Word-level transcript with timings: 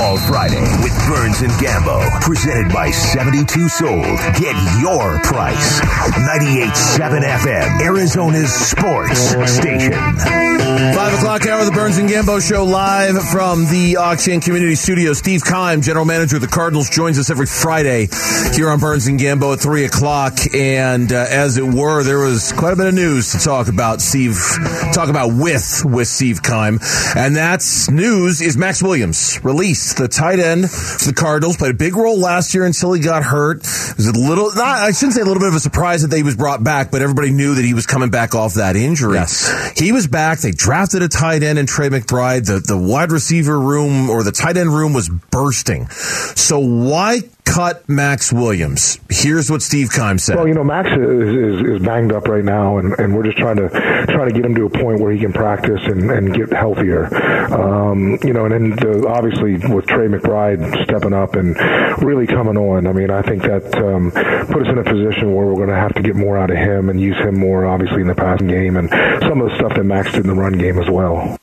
Football 0.00 0.28
Friday 0.28 0.60
with 0.82 0.96
Burns 1.08 1.42
and 1.42 1.52
Gambo. 1.60 2.00
Presented 2.22 2.72
by 2.72 2.90
72 2.90 3.68
Sold. 3.68 4.02
Get 4.40 4.56
your 4.80 5.18
price. 5.20 5.78
98.7 5.80 7.20
FM, 7.20 7.82
Arizona's 7.82 8.50
sports 8.50 9.20
station. 9.52 9.92
Five 9.92 11.12
o'clock 11.18 11.46
hour 11.46 11.60
of 11.60 11.66
the 11.66 11.72
Burns 11.72 11.98
and 11.98 12.08
Gambo 12.08 12.40
show 12.40 12.64
live 12.64 13.22
from 13.28 13.66
the 13.66 13.98
Ak-Chin 14.00 14.40
Community 14.40 14.74
Studio. 14.74 15.12
Steve 15.12 15.44
Keim, 15.44 15.82
general 15.82 16.06
manager 16.06 16.36
of 16.36 16.42
the 16.42 16.48
Cardinals, 16.48 16.88
joins 16.88 17.18
us 17.18 17.28
every 17.28 17.46
Friday 17.46 18.08
here 18.54 18.70
on 18.70 18.80
Burns 18.80 19.06
and 19.06 19.20
Gambo 19.20 19.52
at 19.52 19.60
three 19.60 19.84
o'clock. 19.84 20.38
And 20.54 21.12
uh, 21.12 21.26
as 21.28 21.58
it 21.58 21.64
were, 21.64 22.02
there 22.04 22.20
was 22.20 22.52
quite 22.52 22.72
a 22.72 22.76
bit 22.76 22.86
of 22.86 22.94
news 22.94 23.32
to 23.32 23.38
talk 23.38 23.68
about. 23.68 24.00
Steve, 24.00 24.38
talk 24.94 25.10
about 25.10 25.34
with 25.34 25.84
with 25.84 26.08
Steve 26.08 26.42
Keim. 26.42 26.78
and 27.14 27.36
that's 27.36 27.90
news 27.90 28.40
is 28.40 28.56
Maxx 28.56 28.82
Williams 28.82 29.38
released 29.44 29.89
the 29.96 30.08
tight 30.08 30.38
end 30.38 30.70
for 30.70 31.06
the 31.06 31.14
Cardinals. 31.14 31.56
Played 31.56 31.72
a 31.72 31.78
big 31.78 31.96
role 31.96 32.18
last 32.18 32.54
year 32.54 32.64
until 32.64 32.92
he 32.92 33.00
got 33.00 33.22
hurt. 33.22 33.58
It 33.58 33.96
was 33.96 34.06
a 34.06 34.18
little, 34.18 34.50
not, 34.54 34.78
I 34.80 34.92
shouldn't 34.92 35.14
say 35.14 35.20
a 35.20 35.24
little 35.24 35.40
bit 35.40 35.48
of 35.48 35.54
a 35.54 35.60
surprise 35.60 36.06
that 36.06 36.16
he 36.16 36.22
was 36.22 36.36
brought 36.36 36.62
back, 36.62 36.90
but 36.90 37.02
everybody 37.02 37.30
knew 37.30 37.54
that 37.54 37.64
he 37.64 37.74
was 37.74 37.86
coming 37.86 38.10
back 38.10 38.34
off 38.34 38.54
that 38.54 38.76
injury. 38.76 39.14
Yes. 39.14 39.72
He 39.76 39.92
was 39.92 40.06
back. 40.06 40.40
They 40.40 40.52
drafted 40.52 41.02
a 41.02 41.08
tight 41.08 41.42
end 41.42 41.58
in 41.58 41.66
Trey 41.66 41.88
McBride. 41.88 42.46
The 42.46 42.60
the 42.60 42.78
wide 42.78 43.12
receiver 43.12 43.58
room 43.58 44.10
or 44.10 44.22
the 44.22 44.32
tight 44.32 44.56
end 44.56 44.70
room 44.70 44.92
was 44.92 45.08
bursting. 45.08 45.88
So 45.88 46.58
why 46.58 47.20
cut 47.44 47.88
Maxx 47.88 48.32
Williams? 48.32 49.00
Here's 49.10 49.50
what 49.50 49.62
Steve 49.62 49.90
Keim 49.90 50.18
said. 50.18 50.36
Well, 50.36 50.48
you 50.48 50.54
know, 50.54 50.64
Maxx 50.64 50.90
is, 50.90 51.00
is, 51.00 51.80
is 51.80 51.82
banged 51.82 52.12
up 52.12 52.28
right 52.28 52.44
now, 52.44 52.78
and, 52.78 52.98
and 52.98 53.14
we're 53.14 53.24
just 53.24 53.38
trying 53.38 53.56
to 53.56 53.68
trying 53.68 54.28
to 54.28 54.34
get 54.34 54.44
him 54.44 54.54
to 54.54 54.66
a 54.66 54.70
point 54.70 55.00
where 55.00 55.12
he 55.12 55.18
can 55.18 55.32
practice 55.32 55.80
and, 55.84 56.10
and 56.10 56.34
get 56.34 56.52
healthier. 56.52 57.06
Um, 57.52 58.18
you 58.22 58.32
know, 58.32 58.46
and 58.46 58.52
then 58.52 58.70
the, 58.70 59.06
obviously 59.08 59.54
with 59.72 59.86
Trey 59.86 60.08
McBride 60.08 60.84
stepping 60.84 61.12
up 61.12 61.34
and 61.34 61.56
really 62.02 62.26
coming 62.26 62.56
on, 62.56 62.86
I 62.86 62.92
mean, 62.92 63.10
I 63.10 63.22
think 63.22 63.42
that 63.42 63.74
um, 63.76 64.10
put 64.10 64.62
us 64.62 64.68
in 64.68 64.78
a 64.78 64.84
position 64.84 65.34
where 65.34 65.46
we're 65.46 65.56
going 65.56 65.68
to 65.68 65.74
have 65.74 65.94
to 65.94 66.02
get 66.02 66.16
more 66.16 66.38
out 66.38 66.50
of 66.50 66.56
him 66.56 66.88
and 66.88 67.00
use 67.00 67.16
him 67.16 67.38
more, 67.38 67.66
obviously, 67.66 68.00
in 68.00 68.06
the 68.06 68.14
passing 68.14 68.48
game 68.48 68.76
and 68.76 68.88
some 69.22 69.40
of 69.40 69.50
the 69.50 69.56
stuff 69.56 69.74
that 69.74 69.84
Maxx 69.84 70.12
did 70.12 70.24
in 70.24 70.28
the 70.28 70.34
run 70.34 70.58
game 70.58 70.78
as 70.78 70.88
well. 70.88 71.38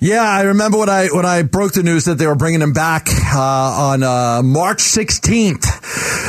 Yeah, 0.00 0.22
I 0.22 0.42
remember 0.42 0.78
when 0.78 0.88
I 0.88 1.08
when 1.08 1.26
I 1.26 1.42
broke 1.42 1.72
the 1.72 1.82
news 1.82 2.04
that 2.04 2.16
they 2.16 2.26
were 2.26 2.34
bringing 2.34 2.60
him 2.62 2.72
back 2.72 3.08
uh, 3.34 3.38
on 3.38 4.02
uh, 4.02 4.42
March 4.42 4.78
16th. 4.78 5.75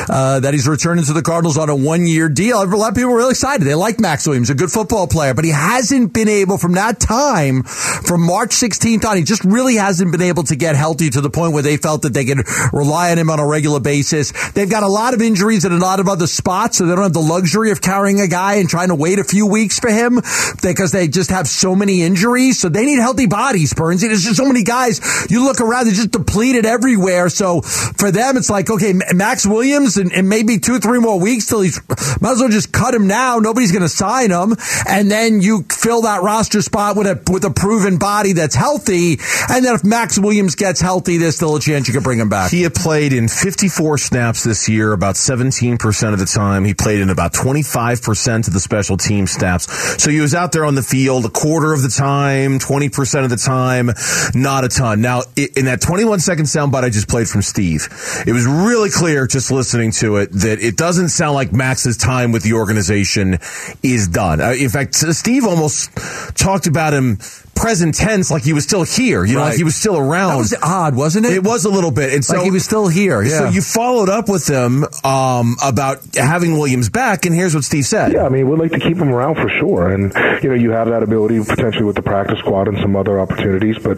Uh, 0.09 0.39
that 0.39 0.53
he's 0.53 0.67
returning 0.67 1.03
to 1.03 1.13
the 1.13 1.21
Cardinals 1.21 1.57
on 1.57 1.69
a 1.69 1.75
one 1.75 2.07
year 2.07 2.29
deal. 2.29 2.61
A 2.61 2.65
lot 2.65 2.89
of 2.89 2.95
people 2.95 3.11
were 3.11 3.17
really 3.17 3.31
excited. 3.31 3.65
They 3.65 3.75
like 3.75 3.99
Maxx 3.99 4.25
Williams, 4.27 4.49
a 4.49 4.55
good 4.55 4.71
football 4.71 5.07
player, 5.07 5.33
but 5.33 5.45
he 5.45 5.51
hasn't 5.51 6.13
been 6.13 6.29
able 6.29 6.57
from 6.57 6.73
that 6.73 6.99
time, 6.99 7.63
from 7.63 8.25
March 8.25 8.51
16th 8.51 9.05
on, 9.05 9.17
he 9.17 9.23
just 9.23 9.43
really 9.43 9.75
hasn't 9.75 10.11
been 10.11 10.21
able 10.21 10.43
to 10.43 10.55
get 10.55 10.75
healthy 10.75 11.09
to 11.09 11.21
the 11.21 11.29
point 11.29 11.53
where 11.53 11.63
they 11.63 11.77
felt 11.77 12.03
that 12.03 12.13
they 12.13 12.25
could 12.25 12.47
rely 12.71 13.11
on 13.11 13.17
him 13.17 13.29
on 13.29 13.39
a 13.39 13.45
regular 13.45 13.79
basis. 13.79 14.31
They've 14.51 14.69
got 14.69 14.83
a 14.83 14.87
lot 14.87 15.13
of 15.13 15.21
injuries 15.21 15.65
in 15.65 15.71
a 15.71 15.77
lot 15.77 15.99
of 15.99 16.07
other 16.07 16.27
spots, 16.27 16.77
so 16.77 16.85
they 16.85 16.95
don't 16.95 17.03
have 17.03 17.13
the 17.13 17.19
luxury 17.19 17.71
of 17.71 17.81
carrying 17.81 18.21
a 18.21 18.27
guy 18.27 18.55
and 18.55 18.69
trying 18.69 18.89
to 18.89 18.95
wait 18.95 19.19
a 19.19 19.23
few 19.23 19.45
weeks 19.45 19.79
for 19.79 19.89
him 19.89 20.21
because 20.61 20.91
they 20.91 21.07
just 21.07 21.29
have 21.29 21.47
so 21.47 21.75
many 21.75 22.03
injuries. 22.03 22.59
So 22.59 22.69
they 22.69 22.85
need 22.85 22.99
healthy 22.99 23.27
bodies, 23.27 23.73
Burns. 23.73 24.01
There's 24.01 24.23
just 24.23 24.37
so 24.37 24.45
many 24.45 24.63
guys. 24.63 25.01
You 25.29 25.43
look 25.43 25.59
around, 25.59 25.85
they're 25.85 25.93
just 25.93 26.11
depleted 26.11 26.65
everywhere. 26.65 27.29
So 27.29 27.61
for 27.61 28.11
them, 28.11 28.37
it's 28.37 28.49
like, 28.49 28.69
okay, 28.69 28.93
Maxx 28.93 29.45
Williams 29.45 29.96
and, 29.97 30.11
and 30.11 30.29
maybe 30.29 30.59
two, 30.59 30.79
three 30.79 30.99
more 30.99 31.19
weeks 31.19 31.47
till 31.47 31.61
he's, 31.61 31.79
might 32.21 32.31
as 32.31 32.39
well 32.39 32.49
just 32.49 32.71
cut 32.71 32.93
him 32.93 33.07
now. 33.07 33.39
Nobody's 33.39 33.71
going 33.71 33.83
to 33.83 33.89
sign 33.89 34.31
him. 34.31 34.55
And 34.87 35.09
then 35.09 35.41
you 35.41 35.63
fill 35.69 36.03
that 36.03 36.23
roster 36.23 36.61
spot 36.61 36.95
with 36.95 37.07
a, 37.07 37.31
with 37.31 37.43
a 37.43 37.51
proven 37.51 37.97
body 37.97 38.33
that's 38.33 38.55
healthy. 38.55 39.17
And 39.49 39.65
then 39.65 39.75
if 39.75 39.83
Maxx 39.83 40.17
Williams 40.19 40.55
gets 40.55 40.81
healthy, 40.81 41.17
there's 41.17 41.35
still 41.35 41.55
a 41.55 41.59
chance 41.59 41.87
you 41.87 41.93
could 41.93 42.03
bring 42.03 42.19
him 42.19 42.29
back. 42.29 42.51
He 42.51 42.63
had 42.63 42.73
played 42.73 43.13
in 43.13 43.27
54 43.27 43.97
snaps 43.97 44.43
this 44.43 44.69
year, 44.69 44.93
about 44.93 45.15
17% 45.15 46.13
of 46.13 46.19
the 46.19 46.25
time. 46.25 46.65
He 46.65 46.73
played 46.73 47.01
in 47.01 47.09
about 47.09 47.33
25% 47.33 48.47
of 48.47 48.53
the 48.53 48.59
special 48.59 48.97
team 48.97 49.27
snaps. 49.27 49.71
So 50.01 50.09
he 50.09 50.19
was 50.19 50.33
out 50.33 50.51
there 50.51 50.65
on 50.65 50.75
the 50.75 50.83
field 50.83 51.25
a 51.25 51.29
quarter 51.29 51.73
of 51.73 51.81
the 51.81 51.89
time, 51.89 52.59
20% 52.59 53.23
of 53.23 53.29
the 53.29 53.37
time, 53.37 53.91
not 54.33 54.63
a 54.63 54.69
ton. 54.69 55.01
Now, 55.01 55.23
in 55.35 55.65
that 55.65 55.81
21 55.81 56.19
second 56.19 56.45
soundbite 56.45 56.83
I 56.83 56.89
just 56.89 57.07
played 57.07 57.27
from 57.27 57.41
Steve, 57.41 57.87
it 58.25 58.33
was 58.33 58.45
really 58.45 58.89
clear 58.89 59.27
just 59.27 59.51
listening 59.51 59.86
to 59.91 60.17
it 60.17 60.31
that 60.31 60.59
it 60.59 60.77
doesn't 60.77 61.09
sound 61.09 61.35
like 61.35 61.51
Maxx's 61.53 61.97
time 61.97 62.31
with 62.31 62.43
the 62.43 62.53
organization 62.53 63.37
is 63.83 64.07
done. 64.07 64.41
Uh, 64.41 64.51
in 64.51 64.69
fact, 64.69 64.95
Steve 64.95 65.45
almost 65.45 65.89
talked 66.37 66.67
about 66.67 66.93
him 66.93 67.17
present 67.55 67.95
tense 67.95 68.29
like 68.29 68.43
he 68.43 68.53
was 68.53 68.63
still 68.63 68.83
here. 68.83 69.25
You 69.25 69.33
know, 69.33 69.39
Right. 69.39 69.47
like 69.49 69.57
he 69.57 69.63
was 69.63 69.75
still 69.75 69.97
around. 69.97 70.29
That 70.33 70.37
was 70.37 70.55
odd, 70.61 70.95
wasn't 70.95 71.25
it? 71.25 71.33
It 71.33 71.43
was 71.43 71.65
a 71.65 71.69
little 71.69 71.89
bit. 71.91 72.13
And 72.13 72.23
so 72.23 72.35
like 72.35 72.45
he 72.45 72.51
was 72.51 72.63
still 72.63 72.87
here. 72.87 73.21
Yeah. 73.23 73.39
so 73.39 73.49
you 73.49 73.61
followed 73.61 74.09
up 74.09 74.29
with 74.29 74.45
them 74.45 74.85
um, 75.03 75.55
about 75.63 75.99
having 76.15 76.53
Williams 76.57 76.89
back, 76.89 77.25
and 77.25 77.35
here's 77.35 77.55
what 77.55 77.63
Steve 77.63 77.85
said. 77.85 78.13
Yeah, 78.13 78.25
I 78.25 78.29
mean, 78.29 78.49
we'd 78.49 78.59
like 78.59 78.71
to 78.71 78.79
keep 78.79 78.97
him 78.97 79.09
around 79.09 79.35
for 79.35 79.49
sure, 79.49 79.89
and 79.89 80.13
you 80.43 80.49
know, 80.49 80.55
you 80.55 80.71
have 80.71 80.87
that 80.89 81.03
ability 81.03 81.43
potentially 81.43 81.85
with 81.85 81.95
the 81.95 82.01
practice 82.01 82.39
squad 82.39 82.67
and 82.67 82.77
some 82.79 82.95
other 82.95 83.19
opportunities. 83.19 83.77
But 83.79 83.97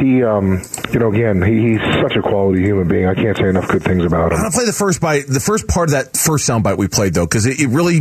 he, 0.00 0.22
um, 0.22 0.62
you 0.92 0.98
know, 0.98 1.12
again, 1.12 1.42
he, 1.42 1.72
he's 1.72 1.80
such 2.00 2.16
a 2.16 2.22
quality 2.22 2.62
human 2.62 2.88
being. 2.88 3.06
I 3.06 3.14
can't 3.14 3.36
say 3.36 3.48
enough 3.48 3.68
good 3.68 3.82
things 3.82 4.04
about 4.04 4.32
him. 4.32 4.38
I'm 4.38 4.44
gonna 4.44 4.54
play 4.54 4.66
the 4.66 4.72
first 4.72 5.00
bite, 5.00 5.26
the 5.26 5.40
first 5.40 5.68
part 5.68 5.88
of 5.88 5.92
that 5.92 6.16
first 6.16 6.48
soundbite 6.48 6.78
we 6.78 6.88
played 6.88 7.14
though, 7.14 7.26
because 7.26 7.46
it, 7.46 7.60
it 7.60 7.68
really, 7.68 7.98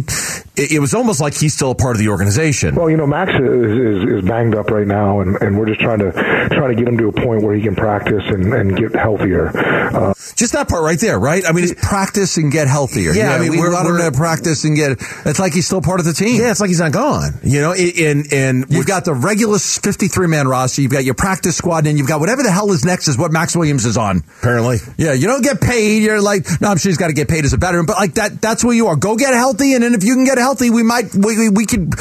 it, 0.56 0.72
it 0.74 0.80
was 0.80 0.94
almost 0.94 1.22
like 1.22 1.34
he's 1.36 1.54
still 1.54 1.72
a 1.72 1.76
part 1.76 1.96
of 1.96 2.00
the 2.00 2.10
organization. 2.10 2.76
Well, 2.76 2.90
you 2.90 2.98
know, 2.98 3.08
Maxx 3.08 3.34
is, 3.34 3.42
is, 3.42 4.04
is 4.20 4.28
banged 4.28 4.56
up 4.56 4.70
right 4.70 4.88
now, 4.88 5.22
and, 5.22 5.36
and 5.42 5.58
we're 5.58 5.68
just 5.68 5.80
trying 5.80 6.00
to 6.00 6.12
try 6.52 6.68
to 6.68 6.76
get 6.76 6.88
him 6.88 6.98
to 6.98 7.08
a 7.10 7.12
point 7.14 7.44
where 7.44 7.56
he 7.56 7.62
can 7.62 7.76
practice 7.76 8.24
and, 8.28 8.54
and 8.54 8.78
get 8.78 8.96
healthier. 8.96 9.48
Uh, 9.58 10.14
Just 10.36 10.54
that 10.54 10.68
part 10.70 10.84
right 10.84 11.00
there, 11.00 11.20
right? 11.20 11.44
I 11.48 11.52
mean, 11.52 11.66
it's, 11.66 11.74
practice 11.88 12.37
and 12.38 12.52
get 12.52 12.68
healthier. 12.68 13.12
Yeah, 13.14 13.34
I 13.34 13.40
mean, 13.40 13.52
we 13.52 13.60
we're- 13.60 13.76
him 13.76 13.86
we're- 13.86 14.04
to 14.10 14.12
practice 14.12 14.64
and 14.64 14.76
get. 14.76 14.92
It's 15.26 15.40
like 15.40 15.54
he's 15.54 15.66
still 15.66 15.82
part 15.82 16.00
of 16.00 16.06
the 16.06 16.14
team. 16.14 16.40
yeah, 16.42 16.52
it's 16.52 16.60
like 16.62 16.70
he's 16.70 16.80
not 16.80 16.92
gone. 16.92 17.40
You 17.44 17.62
know, 17.62 17.74
and 17.74 18.32
and 18.34 18.66
You've 18.70 18.86
got 18.86 19.06
the 19.06 19.14
regular 19.14 19.60
53 19.60 20.28
man 20.28 20.48
roster. 20.48 20.82
You've 20.82 20.92
got 20.92 21.04
your 21.06 21.14
practice 21.14 21.56
squad, 21.58 21.88
and 21.88 21.98
you've 21.98 22.08
got 22.08 22.20
whatever 22.20 22.44
the 22.44 22.52
hell 22.52 22.72
is 22.72 22.86
next 22.86 23.08
is 23.08 23.18
what 23.18 23.32
Maxx 23.32 23.56
Williams 23.56 23.86
is 23.86 23.98
on. 23.98 24.24
apparently. 24.40 24.78
Yeah, 24.98 25.14
you 25.14 25.28
don't 25.28 25.44
get 25.44 25.60
paid. 25.62 26.04
You're 26.04 26.22
like, 26.22 26.46
no, 26.62 26.70
I'm 26.70 26.78
sure 26.78 26.90
he's 26.90 26.98
got 26.98 27.08
to 27.08 27.14
get 27.14 27.28
paid 27.28 27.46
as 27.46 27.54
a 27.54 27.58
veteran, 27.58 27.86
but 27.86 27.96
like 27.98 28.14
that, 28.16 28.42
that's 28.42 28.64
where 28.64 28.74
you 28.76 28.88
are. 28.88 28.96
Go 28.96 29.16
get 29.16 29.34
healthy, 29.34 29.74
and 29.74 29.84
then 29.84 29.94
if 29.94 30.04
you 30.04 30.16
can 30.16 30.26
get 30.26 30.38
healthy, 30.38 30.70
we 30.70 30.84
might, 30.84 31.14
we, 31.16 31.38
we, 31.38 31.50
we 31.50 31.66
could 31.66 31.94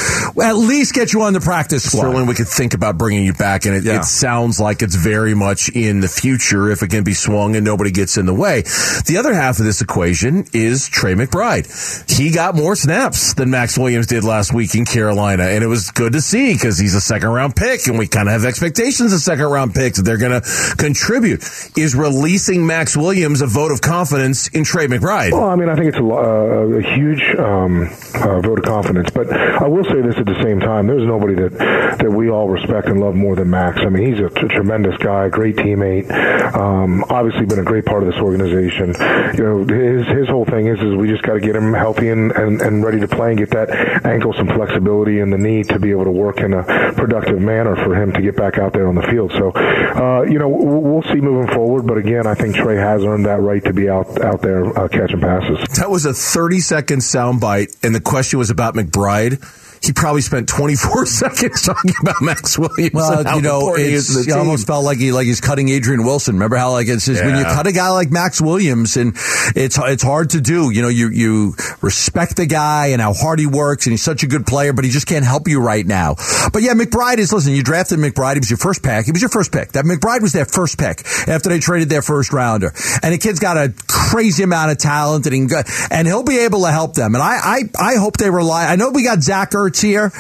at 0.43 0.57
least 0.57 0.95
get 0.95 1.13
you 1.13 1.23
on 1.23 1.33
the 1.33 1.41
practice 1.41 1.85
squad. 1.85 2.03
Certainly, 2.03 2.25
we 2.27 2.35
could 2.35 2.49
think 2.49 2.75
about 2.75 2.99
bringing 2.99 3.25
you 3.25 3.33
back, 3.33 3.67
and 3.67 3.75
it, 3.75 3.85
Yeah. 3.85 4.01
it 4.01 4.05
sounds 4.05 4.59
like 4.61 4.83
it's 4.83 4.95
very 4.97 5.35
much 5.35 5.69
in 5.71 6.01
the 6.01 6.09
future 6.09 6.71
if 6.71 6.83
it 6.83 6.89
can 6.89 7.05
be 7.05 7.15
swung 7.15 7.55
and 7.57 7.65
nobody 7.65 7.91
gets 7.91 8.17
in 8.17 8.27
the 8.27 8.35
way. 8.35 8.63
The 9.07 9.17
other 9.19 9.35
half 9.35 9.59
of 9.59 9.65
this 9.65 9.81
equation 9.81 10.26
is 10.53 10.89
Trey 10.89 11.15
McBride. 11.15 11.67
He 12.11 12.31
got 12.31 12.55
more 12.55 12.77
snaps 12.77 13.35
than 13.35 13.51
Maxx 13.51 13.79
Williams 13.79 14.07
did 14.07 14.25
last 14.25 14.53
week 14.53 14.75
in 14.75 14.85
Carolina, 14.85 15.45
and 15.45 15.63
it 15.63 15.67
was 15.67 15.91
good 15.91 16.13
to 16.13 16.21
see 16.21 16.53
because 16.53 16.79
he's 16.79 16.95
a 16.95 17.01
second 17.01 17.29
round 17.29 17.55
pick, 17.55 17.87
and 17.87 17.99
we 17.99 18.07
kind 18.07 18.29
of 18.29 18.33
have 18.33 18.45
expectations 18.45 19.13
of 19.13 19.21
second 19.21 19.47
round 19.47 19.75
picks 19.75 19.99
that 19.99 20.03
they're 20.05 20.19
going 20.19 20.41
to 20.41 20.75
contribute. 20.77 21.43
Is 21.77 21.95
releasing 21.95 22.67
Maxx 22.67 22.97
Williams 22.97 23.41
a 23.41 23.47
vote 23.47 23.73
of 23.73 23.81
confidence 23.81 24.49
in 24.49 24.65
Trey 24.65 24.87
McBride? 24.87 25.33
Well, 25.33 25.49
I 25.49 25.57
mean, 25.57 25.69
I 25.69 25.75
think 25.75 25.89
it's 25.89 25.99
a, 25.99 26.05
uh, 26.05 26.79
a 26.79 26.83
huge 26.97 27.23
um, 27.39 27.89
uh, 28.15 28.41
vote 28.41 28.59
of 28.59 28.65
confidence. 28.65 29.11
But 29.11 29.33
I 29.33 29.67
will 29.67 29.85
say 29.85 30.01
this 30.03 30.17
at 30.17 30.27
the 30.27 30.41
same 30.43 30.61
time: 30.61 30.87
there's 30.87 31.07
nobody 31.07 31.35
that 31.35 31.53
that 31.99 32.11
we 32.11 32.29
all 32.31 32.49
respect 32.49 32.89
and 32.89 33.01
love 33.01 33.15
more 33.15 33.37
than 33.37 33.51
Maxx. 33.51 33.81
I 33.81 33.89
mean, 33.89 34.15
he's 34.15 34.25
a 34.25 34.29
t- 34.29 34.49
tremendous 34.49 34.97
guy, 34.99 35.29
great 35.29 35.57
teammate. 35.57 36.11
Um, 36.55 37.05
obviously, 37.09 37.47
been 37.47 37.59
a 37.59 37.65
great 37.65 37.85
part 37.85 38.03
of 38.03 38.09
this 38.13 38.21
organization. 38.21 38.95
You 39.37 39.45
know, 39.45 39.65
his 39.65 40.07
his 40.17 40.29
whole 40.29 40.45
thing 40.45 40.67
is 40.67 40.79
is 40.81 40.95
we 40.95 41.09
just 41.09 41.23
got 41.23 41.35
to 41.35 41.41
get 41.41 41.55
him 41.55 41.73
healthy 41.73 42.09
and, 42.09 42.33
and 42.33 42.61
and 42.61 42.85
ready 42.85 43.01
to 43.01 43.09
play 43.09 43.31
and 43.31 43.39
get 43.39 43.51
that 43.51 43.71
ankle 44.05 44.33
some 44.33 44.49
flexibility 44.49 45.21
and 45.21 45.33
the 45.33 45.39
knee 45.39 45.63
to 45.63 45.79
be 45.79 45.91
able 45.91 46.05
to 46.05 46.11
work 46.11 46.39
in 46.39 46.53
a 46.53 46.93
productive 46.95 47.41
manner 47.41 47.77
for 47.77 47.95
him 47.95 48.13
to 48.13 48.23
get 48.23 48.37
back 48.37 48.59
out 48.59 48.73
there 48.73 48.89
on 48.89 48.95
the 48.95 49.03
field. 49.03 49.31
So, 49.33 49.51
uh, 49.53 50.23
you 50.23 50.39
know, 50.39 50.49
we'll, 50.49 50.81
we'll 50.81 51.03
see 51.03 51.21
moving 51.21 51.53
forward. 51.55 51.87
But 51.87 51.99
again, 51.99 52.27
I 52.27 52.35
think 52.35 52.57
Trey 52.57 52.77
has 52.77 53.05
earned 53.05 53.27
that 53.27 53.41
right 53.41 53.63
to 53.65 53.73
be 53.73 53.89
out 53.89 54.21
out 54.23 54.43
there 54.43 54.67
uh, 54.79 54.89
catching 54.89 55.21
passes. 55.21 55.59
That 55.79 55.91
was 55.91 56.07
a 56.07 56.15
30 56.15 56.61
second 56.61 56.99
soundbite, 57.01 57.77
and 57.85 57.95
the 57.95 58.01
question 58.01 58.39
was 58.39 58.51
about 58.51 58.75
McBride. 58.75 59.43
He 59.87 59.93
probably 59.93 60.23
spent 60.23 60.49
24 60.49 61.07
seconds 61.07 61.63
talking 61.63 61.93
about 62.01 62.21
Maxx 62.21 62.59
Williams. 62.59 62.93
Well, 62.93 63.37
you 63.37 63.43
know, 63.43 63.61
important 63.61 63.89
he 63.89 63.95
is 63.95 64.17
it's, 64.17 64.29
it 64.29 64.33
almost 64.33 64.67
felt 64.67 64.85
like 64.85 64.99
he 64.99 65.13
like 65.13 65.27
he's 65.27 65.41
cutting 65.41 65.69
Adrian 65.69 66.05
Wilson. 66.05 66.35
Remember 66.35 66.57
how 66.57 66.73
like 66.73 66.89
it's 66.89 67.07
just 67.07 67.25
when 67.25 67.37
you 67.37 67.45
cut 67.45 67.67
a 67.67 67.73
guy 67.73 67.91
like 67.91 68.11
Maxx 68.11 68.41
Williams, 68.41 68.97
and 68.97 69.15
it's 69.55 69.79
it's 69.79 70.03
hard 70.03 70.31
to 70.31 70.41
do. 70.41 70.71
You 70.71 70.83
know, 70.83 70.89
you 70.89 71.09
you 71.11 71.55
respect 71.81 72.37
the 72.37 72.47
guy 72.47 72.89
and 72.89 73.01
how 73.01 73.13
hard 73.13 73.39
he 73.39 73.47
works, 73.47 73.87
and 73.87 73.93
he's 73.93 74.03
such 74.03 74.23
a 74.23 74.27
good 74.27 74.47
player, 74.47 74.73
but 74.73 74.85
he 74.85 74.91
just 74.91 75.07
can't 75.07 75.25
help 75.25 75.49
you 75.49 75.61
right 75.61 75.87
now. 75.87 76.17
But 76.53 76.63
yeah, 76.63 76.75
McBride 76.75 77.19
is 77.19 77.33
listen. 77.33 77.53
You 77.53 77.63
drafted 77.63 77.99
McBride. 77.99 78.35
He 78.35 78.41
was 78.41 78.51
your 78.51 78.59
first 78.59 78.83
pick. 78.83 79.07
He 79.07 79.13
was 79.13 79.23
your 79.23 79.31
first 79.31 79.53
pick. 79.53 79.73
That 79.73 79.85
McBride 79.85 80.23
was 80.23 80.33
their 80.33 80.47
first 80.47 80.79
pick 80.79 81.07
after 81.29 81.49
they 81.49 81.61
traded 81.61 81.89
their 81.89 82.03
first 82.03 82.33
rounder, 82.33 82.73
and 83.03 83.15
the 83.15 83.19
kid's 83.19 83.39
got 83.39 83.57
a 83.57 83.73
crazy 83.87 84.43
amount 84.43 84.73
of 84.73 84.79
talent, 84.79 85.27
and 85.27 85.35
he 85.35 85.57
and 85.91 86.07
he'll 86.07 86.25
be 86.25 86.39
able 86.39 86.63
to 86.63 86.73
help 86.73 86.95
them. 86.95 87.15
And 87.15 87.23
I 87.23 87.39
I 87.43 87.63
I 87.79 87.95
hope 87.97 88.17
they 88.17 88.31
rely. 88.31 88.67
I 88.67 88.77
know 88.77 88.91
we 88.91 89.05
got 89.05 89.23
Zach 89.23 89.53
Ertz 89.53 89.76
Hurts 89.77 89.81
here, 89.81 90.13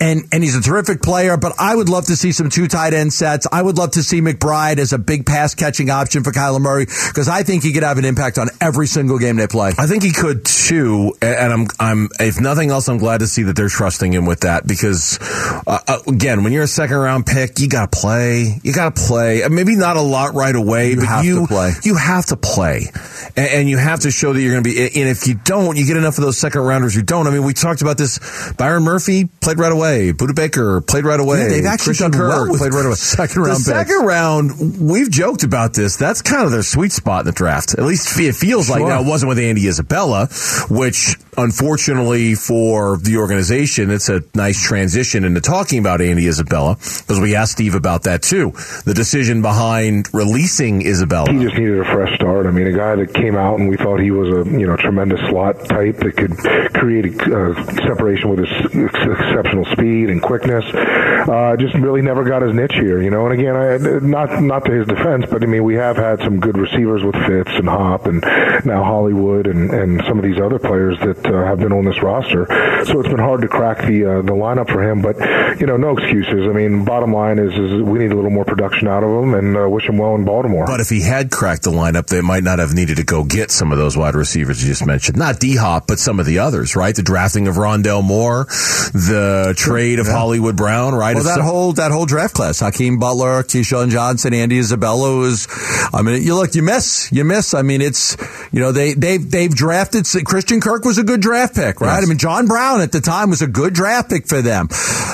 and 0.00 0.28
and 0.32 0.42
he's 0.42 0.56
a 0.56 0.60
terrific 0.60 1.02
player. 1.02 1.36
But 1.36 1.54
I 1.58 1.74
would 1.74 1.88
love 1.88 2.06
to 2.06 2.16
see 2.16 2.32
some 2.32 2.50
two 2.50 2.68
tight 2.68 2.94
end 2.94 3.12
sets. 3.12 3.46
I 3.50 3.62
would 3.62 3.78
love 3.78 3.92
to 3.92 4.02
see 4.02 4.20
McBride 4.20 4.78
as 4.78 4.92
a 4.92 4.98
big 4.98 5.26
pass 5.26 5.54
catching 5.54 5.90
option 5.90 6.22
for 6.22 6.32
Kyler 6.32 6.60
Murray 6.60 6.84
because 6.84 7.28
I 7.28 7.42
think 7.42 7.62
he 7.62 7.72
could 7.72 7.82
have 7.82 7.98
an 7.98 8.04
impact 8.04 8.38
on 8.38 8.48
every 8.60 8.86
single 8.86 9.18
game 9.18 9.36
they 9.36 9.46
play. 9.46 9.72
I 9.78 9.86
think 9.86 10.02
he 10.02 10.12
could 10.12 10.44
too, 10.44 11.14
and 11.22 11.52
I'm 11.52 11.66
I'm 11.78 12.08
if 12.20 12.40
nothing 12.40 12.70
else, 12.70 12.88
I'm 12.88 12.98
glad 12.98 13.20
to 13.20 13.26
see 13.26 13.44
that 13.44 13.56
they're 13.56 13.68
trusting 13.68 14.12
him 14.12 14.26
with 14.26 14.40
that 14.40 14.66
because 14.66 15.18
uh, 15.66 15.78
uh 15.86 15.98
again, 16.06 16.44
when 16.44 16.52
you're 16.52 16.64
a 16.64 16.68
second 16.68 16.96
round 16.96 17.26
pick, 17.26 17.58
you 17.58 17.68
got 17.68 17.92
to 17.92 17.98
play. 17.98 18.60
You 18.62 18.72
got 18.72 18.96
to 18.96 19.02
play. 19.02 19.46
Maybe 19.48 19.76
not 19.76 19.96
a 19.96 20.02
lot 20.02 20.34
right 20.34 20.54
away, 20.54 20.90
you 20.90 20.96
but 20.96 21.06
have 21.06 21.24
you 21.24 21.40
to 21.42 21.46
play. 21.46 21.72
You 21.82 21.96
have 21.96 22.26
to 22.26 22.36
play, 22.36 22.90
and, 23.36 23.48
and 23.48 23.70
you 23.70 23.78
have 23.78 24.00
to 24.00 24.10
show 24.10 24.32
that 24.32 24.40
you're 24.40 24.52
going 24.52 24.64
to 24.64 24.70
be. 24.70 24.78
And 25.00 25.08
if 25.08 25.26
you 25.26 25.34
don't, 25.34 25.76
you 25.76 25.86
get 25.86 25.96
enough 25.96 26.18
of 26.18 26.24
those 26.24 26.38
second 26.38 26.62
rounders 26.62 26.94
who 26.94 27.02
don't. 27.02 27.26
I 27.26 27.30
mean, 27.30 27.44
we 27.44 27.54
talked 27.54 27.82
about 27.82 27.98
this. 27.98 28.18
Byron 28.54 28.71
Murphy 28.80 29.28
played 29.40 29.58
right 29.58 29.72
away. 29.72 30.12
Budda 30.12 30.34
Baker 30.34 30.80
played 30.80 31.04
right 31.04 31.20
away. 31.20 31.42
Yeah, 31.42 31.48
they've 31.48 31.64
actually 31.66 31.84
Christian 31.94 32.10
done 32.12 32.20
Kirk 32.20 32.28
well 32.30 32.48
with 32.50 32.58
played 32.60 32.74
right 32.74 32.86
away. 32.86 32.94
second 32.96 33.42
round 33.42 33.64
The 33.64 33.72
picks. 33.72 33.88
second 33.90 34.06
round, 34.06 34.80
we've 34.80 35.10
joked 35.10 35.42
about 35.44 35.74
this. 35.74 35.96
That's 35.96 36.22
kind 36.22 36.44
of 36.44 36.50
their 36.52 36.62
sweet 36.62 36.92
spot 36.92 37.20
in 37.20 37.26
the 37.26 37.32
draft. 37.32 37.74
At 37.74 37.84
least 37.84 38.18
it 38.18 38.34
feels 38.34 38.68
like 38.70 38.80
Sure. 38.80 38.88
now. 38.88 39.00
It 39.02 39.06
wasn't 39.06 39.28
with 39.28 39.38
Andy 39.38 39.66
Isabella, 39.68 40.26
which 40.70 41.16
unfortunately 41.36 42.34
for 42.34 42.96
the 42.98 43.16
organization, 43.18 43.90
it's 43.90 44.08
a 44.08 44.22
nice 44.34 44.60
transition 44.62 45.24
into 45.24 45.40
talking 45.40 45.78
about 45.78 46.00
Andy 46.00 46.26
Isabella 46.26 46.74
because 46.76 47.20
we 47.20 47.34
asked 47.36 47.52
Steve 47.52 47.74
about 47.74 48.04
that 48.04 48.22
too. 48.22 48.52
The 48.84 48.94
decision 48.94 49.42
behind 49.42 50.08
releasing 50.12 50.86
Isabella. 50.86 51.30
He 51.32 51.38
just 51.42 51.56
needed 51.56 51.78
a 51.80 51.84
fresh 51.84 52.14
start. 52.16 52.46
I 52.46 52.50
mean, 52.50 52.66
a 52.66 52.72
guy 52.76 52.96
that 52.96 53.14
came 53.14 53.36
out 53.36 53.58
and 53.58 53.68
we 53.68 53.76
thought 53.76 54.00
he 54.00 54.10
was 54.10 54.28
a 54.28 54.50
you 54.50 54.66
know 54.66 54.76
tremendous 54.76 55.20
slot 55.30 55.64
type 55.68 55.96
that 55.98 56.16
could 56.16 56.36
create 56.74 57.20
uh, 57.22 57.54
separation 57.86 58.30
with 58.30 58.40
his 58.40 58.48
ex- 58.50 58.61
exceptional 58.64 59.64
speed 59.66 60.10
and 60.10 60.22
quickness. 60.22 60.64
Uh, 60.72 61.56
just 61.56 61.74
really 61.74 62.02
never 62.02 62.24
got 62.24 62.42
his 62.42 62.52
niche 62.52 62.74
here, 62.74 63.00
you 63.00 63.10
know. 63.10 63.26
And 63.26 63.38
again, 63.38 63.56
I, 63.56 63.76
not 64.00 64.42
not 64.42 64.64
to 64.64 64.72
his 64.72 64.86
defense, 64.86 65.24
but 65.30 65.42
I 65.42 65.46
mean, 65.46 65.64
we 65.64 65.74
have 65.76 65.96
had 65.96 66.20
some 66.20 66.40
good 66.40 66.56
receivers 66.56 67.02
with 67.02 67.14
Fitz 67.26 67.50
and 67.54 67.68
Hop, 67.68 68.06
and 68.06 68.20
now 68.64 68.82
Hollywood 68.82 69.46
and 69.46 69.70
and 69.70 70.02
some 70.08 70.18
of 70.18 70.24
these 70.24 70.40
other 70.40 70.58
players 70.58 70.98
that 71.00 71.24
uh, 71.26 71.44
have 71.44 71.58
been 71.58 71.72
on 71.72 71.84
this 71.84 72.02
roster. 72.02 72.46
So 72.86 73.00
it's 73.00 73.08
been 73.08 73.18
hard 73.18 73.42
to 73.42 73.48
crack 73.48 73.78
the 73.86 74.04
uh, 74.04 74.22
the 74.22 74.32
lineup 74.32 74.68
for 74.70 74.82
him. 74.82 75.02
But 75.02 75.16
you 75.60 75.66
know, 75.66 75.76
no 75.76 75.96
excuses. 75.96 76.48
I 76.48 76.52
mean, 76.52 76.84
bottom 76.84 77.12
line 77.12 77.38
is 77.38 77.52
is 77.52 77.82
we 77.82 77.98
need 77.98 78.12
a 78.12 78.16
little 78.16 78.30
more 78.30 78.44
production 78.44 78.88
out 78.88 79.04
of 79.04 79.10
him, 79.22 79.34
and 79.34 79.56
uh, 79.56 79.68
wish 79.68 79.88
him 79.88 79.98
well 79.98 80.14
in 80.14 80.24
Baltimore. 80.24 80.66
But 80.66 80.80
if 80.80 80.88
he 80.88 81.02
had 81.02 81.30
cracked 81.30 81.62
the 81.62 81.70
lineup, 81.70 82.06
they 82.06 82.20
might 82.20 82.42
not 82.42 82.58
have 82.58 82.74
needed 82.74 82.96
to 82.96 83.04
go 83.04 83.24
get 83.24 83.50
some 83.50 83.70
of 83.72 83.78
those 83.78 83.96
wide 83.96 84.14
receivers 84.14 84.62
you 84.62 84.68
just 84.68 84.86
mentioned. 84.86 85.18
Not 85.18 85.38
D 85.38 85.56
Hop, 85.56 85.86
but 85.86 85.98
some 85.98 86.18
of 86.18 86.26
the 86.26 86.38
others, 86.40 86.74
right? 86.74 86.94
The 86.94 87.02
drafting 87.02 87.48
of 87.48 87.54
Rondale 87.56 88.02
Moore, 88.02 88.46
the 88.92 89.54
trade 89.56 89.98
of 89.98 90.06
Hollywood 90.06 90.56
Brown, 90.56 90.94
right? 90.94 91.14
Well, 91.14 91.22
If 91.22 91.28
that 91.28 91.36
some- 91.36 91.44
whole 91.46 91.72
that 91.74 91.90
whole 91.90 92.06
draft 92.06 92.34
class: 92.34 92.60
Hakeem 92.60 92.98
Butler, 92.98 93.42
KeeSean 93.42 93.90
Johnson, 93.90 94.34
Andy 94.34 94.58
Isabella 94.58 95.16
was. 95.16 95.46
I 95.92 96.02
mean, 96.02 96.22
you 96.22 96.34
look, 96.34 96.54
you 96.54 96.62
miss, 96.62 97.10
you 97.12 97.24
miss. 97.24 97.54
I 97.54 97.62
mean, 97.62 97.80
it's 97.80 98.16
you 98.52 98.60
know 98.60 98.72
they 98.72 98.94
they've 98.94 99.28
they've 99.30 99.54
drafted 99.54 100.06
Christian 100.24 100.60
Kirk 100.60 100.84
was 100.84 100.98
a 100.98 101.02
good 101.04 101.20
draft 101.20 101.54
pick, 101.54 101.80
right? 101.80 101.96
Yes. 101.96 102.04
I 102.04 102.08
mean, 102.08 102.18
John 102.18 102.46
Brown 102.46 102.80
at 102.80 102.92
the 102.92 103.00
time 103.00 103.30
was 103.30 103.42
a 103.42 103.46
good 103.46 103.72
draft 103.74 104.10
pick 104.10 104.26
for 104.26 104.42
them, 104.42 104.68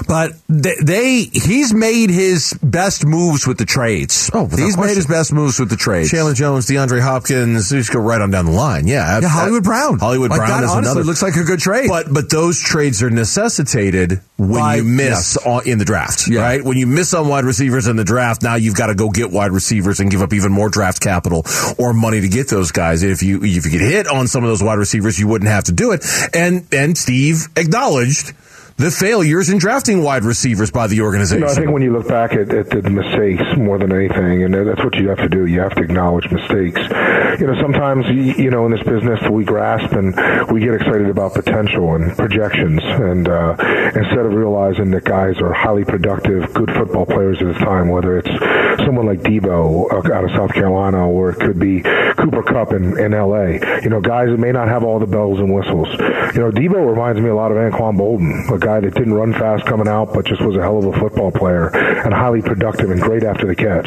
but 0.06 0.32
they, 0.49 0.75
they 0.82 1.23
he's 1.32 1.73
made 1.75 2.11
his 2.11 2.52
best 2.62 3.05
moves 3.05 3.46
with 3.46 3.58
the 3.58 3.64
trades. 3.64 4.31
Oh, 4.34 4.46
he's 4.46 4.76
made 4.76 4.96
his 4.96 5.06
best 5.06 5.32
moves 5.32 5.58
with 5.58 5.70
the 5.70 5.76
trades. 5.76 6.11
Chandler 6.11 6.34
Jones, 6.34 6.67
DeAndre 6.67 7.00
Hopkins, 7.00 7.70
just 7.70 7.93
go 7.93 8.00
right 8.00 8.20
on 8.20 8.31
down 8.31 8.46
the 8.46 8.52
line. 8.52 8.87
Yeah, 8.87 9.20
yeah, 9.20 9.29
Hollywood 9.29 9.64
Brown. 9.64 9.99
Hollywood 9.99 10.31
Like, 10.31 10.38
Brown 10.38 10.50
that 10.61 10.64
is 10.64 10.70
honestly 10.70 10.91
another. 10.93 11.05
looks 11.05 11.23
like 11.23 11.37
a 11.37 11.44
good 11.44 11.61
trade. 11.61 11.88
But 11.88 12.12
but 12.12 12.31
those 12.31 12.61
trades 12.61 13.02
are 13.02 13.11
necessitated 13.29 14.21
when 14.39 14.77
you 14.79 14.85
miss 14.85 15.37
yes. 15.37 15.47
on, 15.47 15.67
in 15.69 15.79
the 15.79 15.85
draft, 15.85 16.29
Yeah. 16.29 16.41
right? 16.41 16.65
When 16.65 16.77
you 16.79 16.87
miss 16.87 17.13
on 17.13 17.29
wide 17.29 17.45
receivers 17.45 17.87
in 17.87 17.97
the 17.97 18.05
draft, 18.05 18.43
now 18.43 18.55
you've 18.55 18.75
got 18.75 18.87
to 18.87 18.95
go 18.95 19.11
get 19.11 19.31
wide 19.31 19.53
receivers 19.53 20.01
and 20.01 20.11
give 20.11 20.23
up 20.23 20.33
even 20.33 20.51
more 20.53 20.69
draft 20.71 21.01
capital 21.01 21.45
or 21.79 21.93
money 21.93 22.21
to 22.21 22.29
get 22.29 22.49
those 22.49 22.73
guys. 22.73 23.03
If 23.03 23.23
you 23.23 23.43
if 23.43 23.67
you 23.67 23.71
get 23.71 23.81
hit 23.81 24.07
on 24.07 24.29
some 24.29 24.45
of 24.45 24.51
those 24.51 24.63
wide 24.63 24.79
receivers, 24.79 25.19
you 25.19 25.29
wouldn't 25.29 25.51
have 25.51 25.65
to 25.65 25.73
do 25.73 25.93
it. 25.93 26.05
And 26.35 26.67
and 26.73 26.97
Steve 26.97 27.49
acknowledged 27.57 28.33
the 28.79 28.91
failures 28.93 29.51
in 29.51 29.59
drafting 29.59 30.03
wide 30.03 30.25
receivers 30.25 30.71
by 30.71 30.87
the 30.87 30.97
You 30.97 31.05
organization. 31.05 31.41
know, 31.45 31.53
I 31.53 31.55
think 31.55 31.71
when 31.71 31.83
you 31.83 31.93
look 31.93 32.07
back 32.07 32.33
at, 32.33 32.49
at 32.55 32.71
the 32.71 32.89
mistakes 32.89 33.43
more 33.57 33.77
than 33.77 33.93
anything, 33.93 34.45
and 34.45 34.55
that's 34.55 34.83
what 34.83 34.95
you 34.95 35.09
have 35.09 35.19
to 35.19 35.29
do. 35.29 35.47
You 35.47 35.61
have 35.61 35.75
to 35.75 35.83
acknowledge 35.83 36.31
mistakes. 36.31 36.81
You 37.41 37.47
know, 37.49 37.61
sometimes 37.61 38.07
you 38.09 38.51
know 38.51 38.67
in 38.67 38.73
this 38.73 38.83
business 38.85 39.21
we 39.31 39.45
grasp 39.45 39.93
and 39.93 40.15
we 40.51 40.61
get 40.61 40.75
excited 40.75 41.11
about 41.11 41.35
potential 41.35 41.95
and 41.97 42.17
projections, 42.17 42.81
and 42.85 43.29
uh, 43.29 43.57
instead 43.95 44.25
of 44.25 44.33
realizing 44.33 44.93
that 44.93 45.05
guys 45.05 45.41
are 45.41 45.53
highly 45.53 45.85
productive, 45.85 46.53
good 46.55 46.71
football 46.73 47.05
players 47.05 47.39
at 47.43 47.49
the 47.49 47.59
time, 47.59 47.89
whether 47.89 48.19
it's 48.19 48.31
someone 48.88 49.05
like 49.05 49.20
Deebo 49.20 49.93
uh, 49.93 50.14
out 50.14 50.25
of 50.25 50.31
South 50.31 50.55
Carolina 50.55 51.06
or 51.06 51.29
it 51.29 51.37
could 51.37 51.58
be 51.58 51.82
Cooper 51.82 52.43
Kupp 52.43 52.73
in, 52.73 52.99
in 52.99 53.12
L.A. 53.12 53.61
You 53.82 53.90
know, 53.90 54.00
guys 54.00 54.31
that 54.31 54.38
may 54.38 54.50
not 54.50 54.69
have 54.69 54.82
all 54.82 54.99
the 54.99 55.06
bells 55.06 55.38
and 55.40 55.55
whistles. 55.55 55.88
You 56.35 56.40
know, 56.40 56.50
Deebo 56.50 56.88
reminds 56.88 57.20
me 57.20 57.29
a 57.29 57.35
lot 57.35 57.52
of 57.52 57.58
Anquan 57.58 57.99
Boldin, 57.99 58.50
a 58.50 58.58
guy 58.58 58.81
that 58.81 58.94
didn't 58.94 59.12
run 59.12 59.35
fast 59.35 59.67
coming 59.67 59.88
out, 59.88 60.14
but 60.14 60.25
just 60.25 60.40
was 60.40 60.56
a 60.56 60.62
hell 60.62 60.79
of 60.79 60.87
a 60.87 60.99
football 60.99 61.31
player 61.31 61.69
and 61.69 62.14
highly 62.14 62.40
productive 62.40 62.90
and 62.90 62.99
great 63.02 63.25
after 63.25 63.46
the 63.46 63.55
catch. 63.55 63.87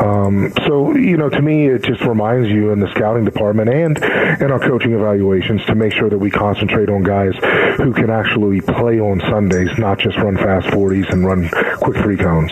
Um, 0.00 0.52
so, 0.66 0.96
you 0.96 1.16
know, 1.16 1.28
to 1.28 1.40
me, 1.40 1.68
it 1.68 1.84
just 1.84 2.00
reminds 2.00 2.48
you 2.48 2.72
in 2.72 2.80
the 2.80 2.90
scouting 2.96 3.24
department 3.24 3.70
and 3.70 3.96
in 4.42 4.50
our 4.50 4.58
coaching 4.58 4.92
evaluations 4.92 5.64
to 5.66 5.76
make 5.76 5.92
sure 5.92 6.10
that 6.10 6.18
we 6.18 6.32
concentrate 6.32 6.88
on 6.88 7.04
guys 7.04 7.34
who 7.76 7.92
can 7.92 8.10
actually 8.10 8.60
play 8.60 8.98
on 8.98 9.20
Sundays, 9.20 9.70
not 9.78 10.00
just 10.00 10.16
run 10.16 10.36
fast 10.36 10.66
40s 10.66 11.12
and 11.12 11.24
run 11.24 11.48
quick 11.78 11.96
three 12.02 12.16
cones. 12.16 12.50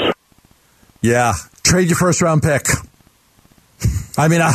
Yeah, 1.03 1.33
trade 1.63 1.89
your 1.89 1.97
first 1.97 2.23
round 2.23 2.43
pick. 2.43 2.67
I 4.17 4.29
mean, 4.29 4.41
I, 4.41 4.53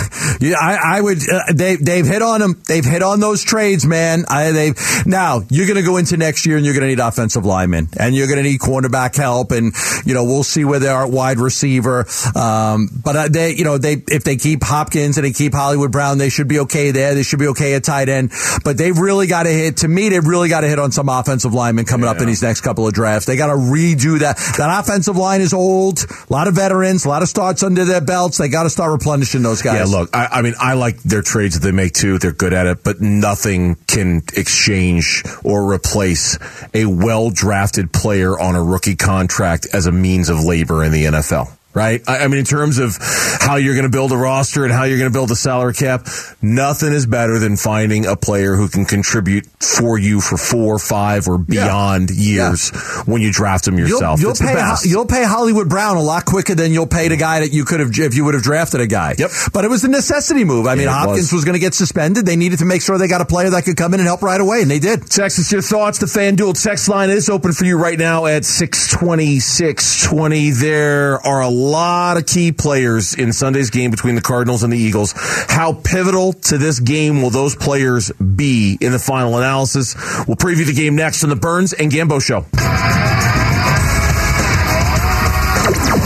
I, 0.59 0.97
I 0.97 1.01
would. 1.01 1.17
Uh, 1.29 1.53
they 1.53 1.75
they've 1.75 2.05
hit 2.05 2.21
on 2.21 2.39
them. 2.39 2.61
They've 2.67 2.85
hit 2.85 3.01
on 3.01 3.19
those 3.19 3.43
trades, 3.43 3.85
man. 3.85 4.25
I, 4.27 4.51
they 4.51 4.73
now 5.05 5.41
you're 5.49 5.67
going 5.67 5.77
to 5.77 5.83
go 5.83 5.97
into 5.97 6.17
next 6.17 6.45
year 6.45 6.57
and 6.57 6.65
you're 6.65 6.73
going 6.73 6.83
to 6.83 6.89
need 6.89 6.99
offensive 6.99 7.45
linemen 7.45 7.89
and 7.97 8.15
you're 8.15 8.27
going 8.27 8.37
to 8.37 8.43
need 8.43 8.59
cornerback 8.59 9.15
help 9.15 9.51
and 9.51 9.73
you 10.05 10.13
know 10.13 10.23
we'll 10.23 10.43
see 10.43 10.65
where 10.65 10.79
they 10.79 10.87
are 10.87 11.05
at 11.05 11.11
wide 11.11 11.39
receiver. 11.39 12.05
Um, 12.35 12.89
but 13.03 13.15
uh, 13.15 13.27
they 13.29 13.55
you 13.55 13.63
know 13.63 13.77
they 13.77 14.03
if 14.07 14.23
they 14.23 14.35
keep 14.35 14.63
Hopkins 14.63 15.17
and 15.17 15.25
they 15.25 15.31
keep 15.31 15.53
Hollywood 15.53 15.91
Brown, 15.91 16.17
they 16.17 16.29
should 16.29 16.47
be 16.47 16.59
okay 16.59 16.91
there. 16.91 17.15
They 17.15 17.23
should 17.23 17.39
be 17.39 17.47
okay 17.47 17.75
at 17.75 17.83
tight 17.83 18.09
end. 18.09 18.31
But 18.63 18.77
they've 18.77 18.97
really 18.97 19.27
got 19.27 19.43
to 19.43 19.51
hit. 19.51 19.77
To 19.77 19.87
me, 19.87 20.09
they've 20.09 20.25
really 20.25 20.49
got 20.49 20.61
to 20.61 20.67
hit 20.67 20.79
on 20.79 20.91
some 20.91 21.09
offensive 21.09 21.53
linemen 21.53 21.85
coming 21.85 22.07
up 22.07 22.19
in 22.19 22.27
these 22.27 22.41
next 22.41 22.61
couple 22.61 22.87
of 22.87 22.93
drafts. 22.93 23.25
They 23.25 23.37
got 23.37 23.47
to 23.47 23.53
redo 23.53 24.19
that. 24.19 24.37
That 24.57 24.79
offensive 24.79 25.17
line 25.17 25.41
is 25.41 25.53
old. 25.53 25.99
A 26.29 26.33
lot 26.33 26.47
of 26.47 26.55
veterans. 26.55 27.05
A 27.05 27.09
lot 27.09 27.21
of 27.21 27.29
starts 27.29 27.63
under 27.63 27.85
their 27.85 28.01
belts. 28.01 28.37
They 28.37 28.49
got 28.49 28.63
to 28.63 28.69
start 28.69 28.91
replenishing 28.91 29.44
those 29.45 29.61
guys. 29.61 29.89
Yeah, 29.89 29.97
look, 29.97 30.09
I, 30.13 30.27
I 30.27 30.41
mean, 30.41 30.53
I 30.59 30.73
like 30.73 31.01
their 31.03 31.21
trades 31.21 31.59
that 31.59 31.65
they 31.65 31.71
make 31.71 31.93
too. 31.93 32.19
They're 32.19 32.31
good 32.31 32.53
at 32.53 32.67
it, 32.67 32.83
but 32.83 33.01
nothing 33.01 33.75
can 33.87 34.23
exchange 34.35 35.23
or 35.43 35.71
replace 35.71 36.37
a 36.73 36.85
well 36.85 37.29
drafted 37.29 37.93
player 37.93 38.37
on 38.37 38.55
a 38.55 38.63
rookie 38.63 38.95
contract 38.95 39.67
as 39.73 39.85
a 39.87 39.91
means 39.91 40.29
of 40.29 40.43
labor 40.43 40.83
in 40.83 40.91
the 40.91 41.05
NFL. 41.05 41.49
Right? 41.75 42.01
I, 42.07 42.19
I 42.19 42.27
mean, 42.27 42.39
in 42.39 42.45
terms 42.45 42.79
of 42.79 42.97
how 43.39 43.57
you're 43.57 43.75
going 43.75 43.85
to 43.85 43.91
build 43.91 44.11
a 44.11 44.17
roster 44.17 44.63
and 44.63 44.71
how 44.71 44.85
you're 44.85 44.97
going 44.97 45.11
to 45.11 45.13
build 45.13 45.29
a 45.29 45.35
salary 45.35 45.73
cap, 45.73 46.07
nothing 46.41 46.93
is 46.93 47.05
better 47.05 47.37
than 47.37 47.57
finding 47.57 48.05
a 48.05 48.15
player 48.15 48.55
who 48.55 48.69
can 48.69 48.85
contribute 48.85 49.45
for 49.59 49.97
you 49.97 50.21
for 50.21 50.37
four, 50.37 50.79
five, 50.79 51.27
or 51.27 51.37
beyond 51.37 52.09
years 52.11 52.71
when 53.05 53.21
you 53.21 53.31
draft 53.31 53.65
them 53.65 53.77
You'll, 53.77 53.89
yourself. 53.89 54.21
you'll 54.21 54.33
pay 54.33 54.75
you'll 54.85 55.05
pay 55.05 55.25
Hollywood 55.25 55.69
Brown 55.69 55.97
a 55.97 56.01
lot 56.01 56.25
quicker 56.25 56.55
than 56.55 56.71
you'll 56.71 56.87
pay 56.87 57.09
the 57.09 57.17
guy 57.17 57.41
that 57.41 57.51
you 57.51 57.65
could 57.65 57.79
have 57.79 57.89
if 57.99 58.15
you 58.15 58.23
would 58.25 58.33
have 58.33 58.43
drafted 58.43 58.81
a 58.81 58.87
guy. 58.87 59.15
Yep. 59.17 59.31
But 59.53 59.65
it 59.65 59.69
was 59.69 59.83
a 59.83 59.89
necessity 59.89 60.43
move. 60.43 60.67
I 60.67 60.75
mean, 60.75 60.87
it 60.87 60.91
Hopkins 60.91 61.31
was. 61.31 61.33
was, 61.33 61.45
going 61.45 61.53
to 61.53 61.59
get 61.59 61.73
suspended. 61.73 62.25
They 62.25 62.35
needed 62.35 62.59
to 62.59 62.65
make 62.65 62.81
sure 62.81 62.97
they 62.97 63.07
got 63.07 63.21
a 63.21 63.25
player 63.25 63.49
that 63.49 63.65
could 63.65 63.77
come 63.77 63.93
in 63.93 63.99
and 63.99 64.07
help 64.07 64.21
right 64.21 64.39
away, 64.39 64.61
and 64.61 64.71
they 64.71 64.79
did. 64.79 65.09
Text 65.09 65.39
us 65.39 65.51
your 65.51 65.61
thoughts. 65.61 65.99
The 65.99 66.05
FanDuel 66.05 66.61
text 66.61 66.87
line 66.89 67.09
is 67.09 67.29
open 67.29 67.51
for 67.51 67.65
you 67.65 67.77
right 67.77 67.99
now 67.99 68.25
at 68.25 68.45
620, 68.45 69.39
620. 69.39 70.51
There 70.51 71.25
are 71.25 71.41
a 71.41 71.49
lot 71.65 72.17
of 72.17 72.25
key 72.25 72.51
players 72.51 73.13
in 73.15 73.33
Sunday's 73.33 73.69
game 73.69 73.91
between 73.91 74.15
the 74.15 74.21
Cardinals 74.21 74.63
and 74.63 74.71
the 74.71 74.77
Eagles. 74.77 75.13
How 75.15 75.73
pivotal 75.73 76.33
to 76.33 76.57
this 76.57 76.79
game 76.79 77.21
will 77.21 77.29
those 77.31 77.55
players 77.55 78.11
be 78.13 78.77
in 78.79 78.91
the 78.91 78.99
final 78.99 79.37
analysis? 79.37 79.95
We'll 80.27 80.37
preview 80.37 80.65
the 80.65 80.73
game 80.73 80.95
next 80.95 81.23
on 81.23 81.29
the 81.29 81.35
Burns 81.35 81.73
and 81.73 81.91
Gambo 81.91 82.21
Show. 82.21 82.41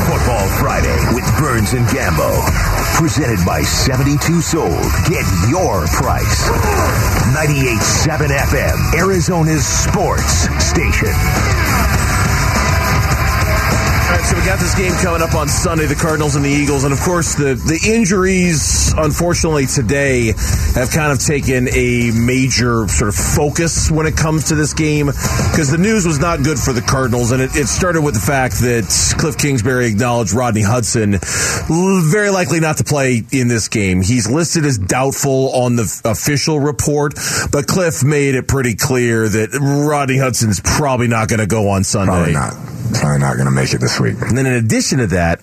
Football 0.10 0.48
Friday 0.60 0.98
with 1.14 1.26
Burns 1.40 1.74
and 1.74 1.86
Gambo. 1.88 2.30
Presented 2.98 3.46
by 3.46 3.62
72 3.62 4.42
Sold. 4.42 4.72
Get 5.08 5.26
your 5.50 5.86
price. 5.88 6.48
98.7 7.36 8.28
FM, 8.28 8.94
Arizona's 8.96 9.66
sports 9.66 10.48
station. 10.64 11.99
Right, 14.20 14.28
so 14.28 14.38
we 14.38 14.46
got 14.46 14.60
this 14.60 14.76
game 14.76 14.92
coming 15.02 15.22
up 15.22 15.34
on 15.34 15.48
Sunday, 15.48 15.86
the 15.86 15.96
Cardinals 15.96 16.36
and 16.36 16.44
the 16.44 16.50
Eagles, 16.50 16.84
and 16.84 16.94
of 16.94 17.00
course 17.02 17.36
the 17.36 17.56
the 17.56 17.80
injuries, 17.88 18.94
unfortunately 18.98 19.66
today, 19.66 20.34
have 20.76 20.92
kind 20.92 21.12
of 21.12 21.20
taken 21.20 21.68
a 21.70 22.12
major 22.12 22.88
sort 22.88 23.10
of 23.10 23.16
focus 23.16 23.92
when 23.92 24.06
it 24.06 24.16
comes 24.16 24.50
to 24.50 24.56
this 24.56 24.74
game 24.74 25.08
because 25.08 25.72
the 25.72 25.78
news 25.78 26.06
was 26.06 26.20
not 26.20 26.44
good 26.44 26.60
for 26.60 26.74
the 26.74 26.82
Cardinals, 26.82 27.32
and 27.32 27.42
it, 27.42 27.56
it 27.56 27.68
started 27.68 28.02
with 28.02 28.14
the 28.14 28.20
fact 28.20 28.60
that 28.60 28.84
Cliff 29.18 29.38
Kingsbury 29.38 29.88
acknowledged 29.88 30.34
Rodney 30.34 30.64
Hudson 30.64 31.20
very 32.12 32.30
likely 32.30 32.60
not 32.60 32.78
to 32.78 32.84
play 32.84 33.24
in 33.32 33.48
this 33.48 33.68
game. 33.68 34.02
He's 34.02 34.30
listed 34.30 34.66
as 34.66 34.78
doubtful 34.78 35.52
on 35.54 35.76
the 35.76 36.02
official 36.06 36.60
report, 36.60 37.14
but 37.52 37.68
Cliff 37.68 38.04
made 38.04 38.36
it 38.36 38.48
pretty 38.48 38.76
clear 38.76 39.28
that 39.30 39.54
Rodney 39.60 40.18
Hudson's 40.18 40.60
probably 40.60 41.08
not 41.08 41.30
going 41.30 41.40
to 41.40 41.48
go 41.48 41.70
on 41.70 41.84
Sunday. 41.84 42.34
Probably 42.34 42.34
not. 42.34 42.79
Probably 42.94 43.20
not 43.20 43.36
going 43.36 43.46
to 43.46 43.52
make 43.52 43.74
it 43.74 43.80
this 43.80 44.00
week. 44.00 44.16
And 44.22 44.38
then 44.38 44.46
in 44.46 44.54
addition 44.54 45.00
to 45.00 45.08
that, 45.08 45.42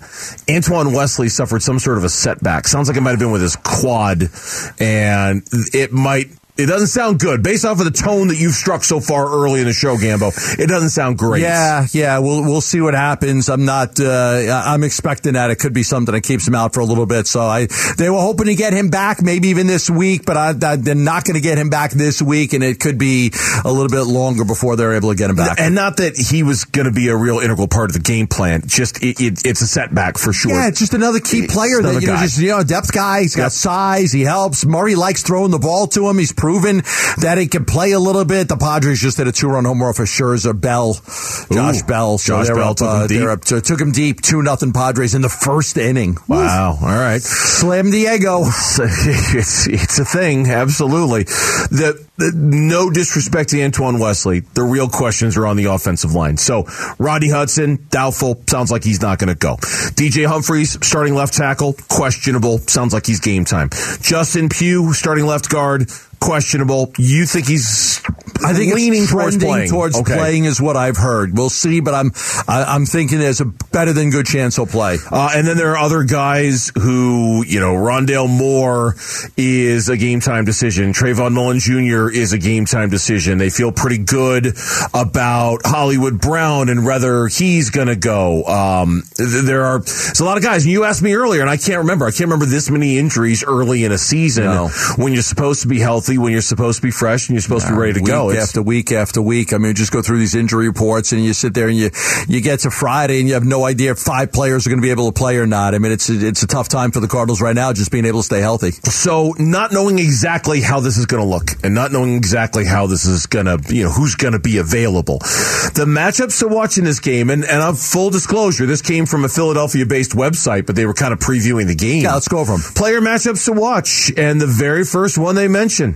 Antoine 0.50 0.92
Wesley 0.92 1.28
suffered 1.28 1.62
some 1.62 1.78
sort 1.78 1.98
of 1.98 2.04
a 2.04 2.08
setback. 2.08 2.66
Sounds 2.66 2.88
like 2.88 2.96
it 2.96 3.00
might 3.00 3.10
have 3.10 3.18
been 3.18 3.30
with 3.30 3.42
his 3.42 3.56
quad, 3.56 4.30
and 4.78 5.46
it 5.72 5.92
might 5.92 6.30
it 6.58 6.66
doesn't 6.66 6.88
sound 6.88 7.20
good. 7.20 7.42
Based 7.42 7.64
off 7.64 7.78
of 7.78 7.84
the 7.84 7.90
tone 7.90 8.28
that 8.28 8.38
you've 8.38 8.54
struck 8.54 8.84
so 8.84 9.00
far 9.00 9.26
early 9.26 9.60
in 9.60 9.66
the 9.66 9.72
show, 9.72 9.96
Gambo, 9.96 10.32
it 10.58 10.68
doesn't 10.68 10.90
sound 10.90 11.18
great. 11.18 11.42
Yeah, 11.42 11.86
yeah. 11.92 12.18
We'll 12.18 12.42
we'll 12.42 12.60
see 12.60 12.80
what 12.80 12.94
happens. 12.94 13.48
I'm 13.48 13.64
not. 13.64 14.00
Uh, 14.00 14.62
I'm 14.64 14.82
expecting 14.82 15.34
that 15.34 15.50
it 15.50 15.56
could 15.56 15.72
be 15.72 15.82
something 15.82 16.14
that 16.14 16.22
keeps 16.22 16.46
him 16.46 16.54
out 16.54 16.74
for 16.74 16.80
a 16.80 16.84
little 16.84 17.06
bit. 17.06 17.26
So 17.26 17.40
I 17.40 17.66
they 17.98 18.10
were 18.10 18.20
hoping 18.20 18.46
to 18.46 18.54
get 18.54 18.72
him 18.72 18.88
back, 18.88 19.22
maybe 19.22 19.48
even 19.48 19.66
this 19.66 19.90
week, 19.90 20.24
but 20.24 20.36
I, 20.36 20.54
I, 20.62 20.76
they're 20.76 20.94
not 20.94 21.24
going 21.24 21.34
to 21.34 21.40
get 21.40 21.58
him 21.58 21.70
back 21.70 21.92
this 21.92 22.22
week, 22.22 22.52
and 22.52 22.64
it 22.64 22.80
could 22.80 22.98
be 22.98 23.32
a 23.64 23.70
little 23.70 23.88
bit 23.88 24.04
longer 24.04 24.44
before 24.44 24.76
they're 24.76 24.94
able 24.94 25.10
to 25.10 25.16
get 25.16 25.30
him 25.30 25.36
back. 25.36 25.60
And 25.60 25.74
not 25.74 25.98
that 25.98 26.16
he 26.16 26.42
was 26.42 26.64
going 26.64 26.86
to 26.86 26.92
be 26.92 27.08
a 27.08 27.16
real 27.16 27.38
integral 27.38 27.68
part 27.68 27.90
of 27.90 27.94
the 27.94 28.00
game 28.00 28.26
plan. 28.26 28.62
Just 28.66 29.02
it, 29.02 29.20
it, 29.20 29.46
it's 29.46 29.60
a 29.60 29.66
setback 29.66 30.18
for 30.18 30.32
sure. 30.32 30.52
Yeah, 30.52 30.68
it's 30.68 30.78
just 30.78 30.94
another 30.94 31.20
key 31.20 31.46
player 31.46 31.82
that 31.82 32.00
you 32.00 32.06
know, 32.06 32.16
just 32.16 32.38
you 32.38 32.48
know, 32.48 32.62
depth 32.62 32.92
guy. 32.92 33.22
He's 33.22 33.36
got 33.36 33.44
yep. 33.44 33.52
size. 33.52 34.12
He 34.12 34.22
helps. 34.22 34.64
Murray 34.64 34.94
likes 34.94 35.22
throwing 35.22 35.50
the 35.50 35.58
ball 35.58 35.86
to 35.88 36.08
him. 36.08 36.18
He's 36.18 36.32
proven 36.46 36.76
that 37.18 37.38
he 37.38 37.48
can 37.48 37.64
play 37.64 37.90
a 37.90 37.98
little 37.98 38.24
bit. 38.24 38.46
The 38.46 38.56
Padres 38.56 39.00
just 39.00 39.16
did 39.16 39.26
a 39.26 39.32
two 39.32 39.48
run 39.48 39.64
home 39.64 39.82
run 39.82 39.94
for 39.94 40.04
Scherzer, 40.04 40.58
Bell, 40.58 40.94
Josh 40.94 41.82
Ooh, 41.82 41.86
Bell. 41.86 42.18
So 42.18 42.36
Josh 42.36 42.46
Bell 42.54 42.70
up, 42.70 42.76
took, 42.76 42.86
uh, 42.86 43.00
him 43.00 43.06
deep. 43.08 43.22
Up, 43.22 43.44
so 43.44 43.58
took 43.58 43.80
him 43.80 43.90
deep. 43.90 44.20
Two 44.20 44.42
nothing 44.42 44.72
Padres 44.72 45.16
in 45.16 45.22
the 45.22 45.28
first 45.28 45.76
inning. 45.76 46.18
Wow. 46.28 46.74
Oof. 46.74 46.82
All 46.82 46.88
right. 46.88 47.20
Slam 47.20 47.90
Diego. 47.90 48.42
it's 48.78 49.66
it's 49.66 49.98
a 49.98 50.04
thing. 50.04 50.46
Absolutely. 50.48 51.24
The, 51.24 52.06
the, 52.16 52.30
no 52.32 52.90
disrespect 52.90 53.50
to 53.50 53.64
Antoine 53.64 53.98
Wesley. 53.98 54.40
The 54.40 54.62
real 54.62 54.88
questions 54.88 55.36
are 55.36 55.48
on 55.48 55.56
the 55.56 55.64
offensive 55.64 56.14
line. 56.14 56.36
So 56.36 56.66
Rodney 57.00 57.30
Hudson 57.30 57.88
doubtful. 57.90 58.40
Sounds 58.46 58.70
like 58.70 58.84
he's 58.84 59.02
not 59.02 59.18
going 59.18 59.30
to 59.30 59.34
go. 59.34 59.56
DJ 59.56 60.26
Humphries 60.26 60.78
starting 60.86 61.16
left 61.16 61.34
tackle 61.34 61.74
questionable. 61.88 62.58
Sounds 62.58 62.92
like 62.92 63.04
he's 63.04 63.18
game 63.18 63.44
time. 63.44 63.70
Justin 64.00 64.48
Pugh 64.48 64.92
starting 64.92 65.26
left 65.26 65.50
guard 65.50 65.90
questionable. 66.20 66.92
You 66.98 67.26
think 67.26 67.46
he's? 67.46 68.00
I 68.44 68.52
think 68.52 68.74
leaning 68.74 69.06
towards 69.06 69.36
playing. 69.38 69.70
Towards 69.70 69.98
okay. 70.00 70.14
playing 70.14 70.44
is 70.44 70.60
what 70.60 70.76
I've 70.76 70.96
heard. 70.96 71.36
We'll 71.36 71.50
see, 71.50 71.80
but 71.80 71.94
I'm 71.94 72.12
I, 72.46 72.74
am 72.74 72.86
thinking 72.86 73.18
there's 73.18 73.40
a 73.40 73.46
better 73.46 73.92
than 73.92 74.10
good 74.10 74.26
chance 74.26 74.56
he'll 74.56 74.66
play. 74.66 74.98
Uh, 75.10 75.30
and 75.34 75.46
then 75.46 75.56
there 75.56 75.72
are 75.72 75.78
other 75.78 76.04
guys 76.04 76.70
who 76.76 77.44
you 77.46 77.60
know, 77.60 77.74
Rondale 77.74 78.28
Moore 78.28 78.94
is 79.36 79.88
a 79.88 79.96
game 79.96 80.20
time 80.20 80.44
decision. 80.44 80.92
Trayvon 80.92 81.32
Mullen 81.32 81.58
Jr. 81.58 82.10
is 82.10 82.32
a 82.32 82.38
game 82.38 82.66
time 82.66 82.90
decision. 82.90 83.38
They 83.38 83.50
feel 83.50 83.72
pretty 83.72 83.98
good 83.98 84.56
about 84.94 85.60
Hollywood 85.64 86.20
Brown 86.20 86.68
and 86.68 86.84
whether 86.84 87.26
he's 87.26 87.70
going 87.70 87.88
to 87.88 87.96
go. 87.96 88.44
Um, 88.44 89.02
there 89.16 89.64
are 89.64 89.80
there's 89.80 90.20
a 90.20 90.24
lot 90.24 90.36
of 90.36 90.42
guys. 90.42 90.64
And 90.64 90.72
you 90.72 90.84
asked 90.84 91.02
me 91.02 91.14
earlier, 91.14 91.40
and 91.40 91.50
I 91.50 91.56
can't 91.56 91.78
remember. 91.78 92.06
I 92.06 92.10
can't 92.10 92.28
remember 92.28 92.46
this 92.46 92.70
many 92.70 92.98
injuries 92.98 93.44
early 93.44 93.84
in 93.84 93.92
a 93.92 93.98
season 93.98 94.44
no. 94.44 94.68
when 94.96 95.12
you're 95.12 95.22
supposed 95.22 95.62
to 95.62 95.68
be 95.68 95.78
healthy 95.78 96.15
healthy 96.16 96.24
when 96.24 96.32
you're 96.32 96.42
supposed 96.42 96.78
to 96.78 96.82
be 96.82 96.90
fresh 96.90 97.28
and 97.28 97.34
you're 97.34 97.42
supposed 97.42 97.66
to 97.66 97.72
be 97.72 97.78
ready 97.78 97.94
to 97.94 98.00
week 98.00 98.06
go. 98.06 98.30
It's, 98.30 98.42
after 98.42 98.62
week 98.62 98.92
after 98.92 99.22
week. 99.22 99.52
I 99.52 99.58
mean, 99.58 99.74
just 99.74 99.92
go 99.92 100.02
through 100.02 100.18
these 100.18 100.34
injury 100.34 100.68
reports 100.68 101.12
and 101.12 101.24
you 101.24 101.32
sit 101.32 101.54
there 101.54 101.68
and 101.68 101.76
you 101.76 101.90
you 102.28 102.40
get 102.40 102.60
to 102.60 102.70
Friday 102.70 103.20
and 103.20 103.28
you 103.28 103.34
have 103.34 103.44
no 103.44 103.64
idea 103.64 103.92
if 103.92 103.98
five 103.98 104.32
players 104.32 104.66
are 104.66 104.70
going 104.70 104.80
to 104.80 104.86
be 104.86 104.90
able 104.90 105.10
to 105.10 105.18
play 105.18 105.38
or 105.38 105.46
not. 105.46 105.74
I 105.74 105.78
mean, 105.78 105.92
it's 105.92 106.08
a, 106.08 106.26
it's 106.26 106.42
a 106.42 106.46
tough 106.46 106.68
time 106.68 106.90
for 106.90 107.00
the 107.00 107.08
Cardinals 107.08 107.40
right 107.40 107.54
now, 107.54 107.72
just 107.72 107.90
being 107.90 108.04
able 108.04 108.20
to 108.20 108.26
stay 108.26 108.40
healthy. 108.40 108.72
So, 108.72 109.34
not 109.38 109.72
knowing 109.72 109.98
exactly 109.98 110.60
how 110.60 110.80
this 110.80 110.96
is 110.96 111.06
going 111.06 111.22
to 111.22 111.28
look 111.28 111.52
and 111.62 111.74
not 111.74 111.92
knowing 111.92 112.14
exactly 112.14 112.64
how 112.64 112.86
this 112.86 113.04
is 113.04 113.26
going 113.26 113.46
to, 113.46 113.58
you 113.74 113.84
know, 113.84 113.90
who's 113.90 114.14
going 114.14 114.32
to 114.32 114.40
be 114.40 114.58
available. 114.58 115.18
The 115.18 115.84
matchups 115.86 116.38
to 116.40 116.48
watch 116.48 116.78
in 116.78 116.84
this 116.84 117.00
game, 117.00 117.30
and 117.30 117.44
and 117.44 117.62
of 117.62 117.78
full 117.78 118.10
disclosure, 118.10 118.66
this 118.66 118.82
came 118.82 119.06
from 119.06 119.24
a 119.24 119.28
Philadelphia-based 119.28 120.12
website, 120.12 120.66
but 120.66 120.76
they 120.76 120.86
were 120.86 120.94
kind 120.94 121.12
of 121.12 121.18
previewing 121.18 121.66
the 121.66 121.74
game. 121.74 122.02
Yeah, 122.04 122.14
let's 122.14 122.28
go 122.28 122.38
over 122.38 122.52
them. 122.52 122.60
Player 122.74 123.00
matchups 123.00 123.44
to 123.46 123.52
watch, 123.52 124.12
and 124.16 124.40
the 124.40 124.46
very 124.46 124.84
first 124.84 125.18
one 125.18 125.34
they 125.34 125.48
mentioned 125.48 125.95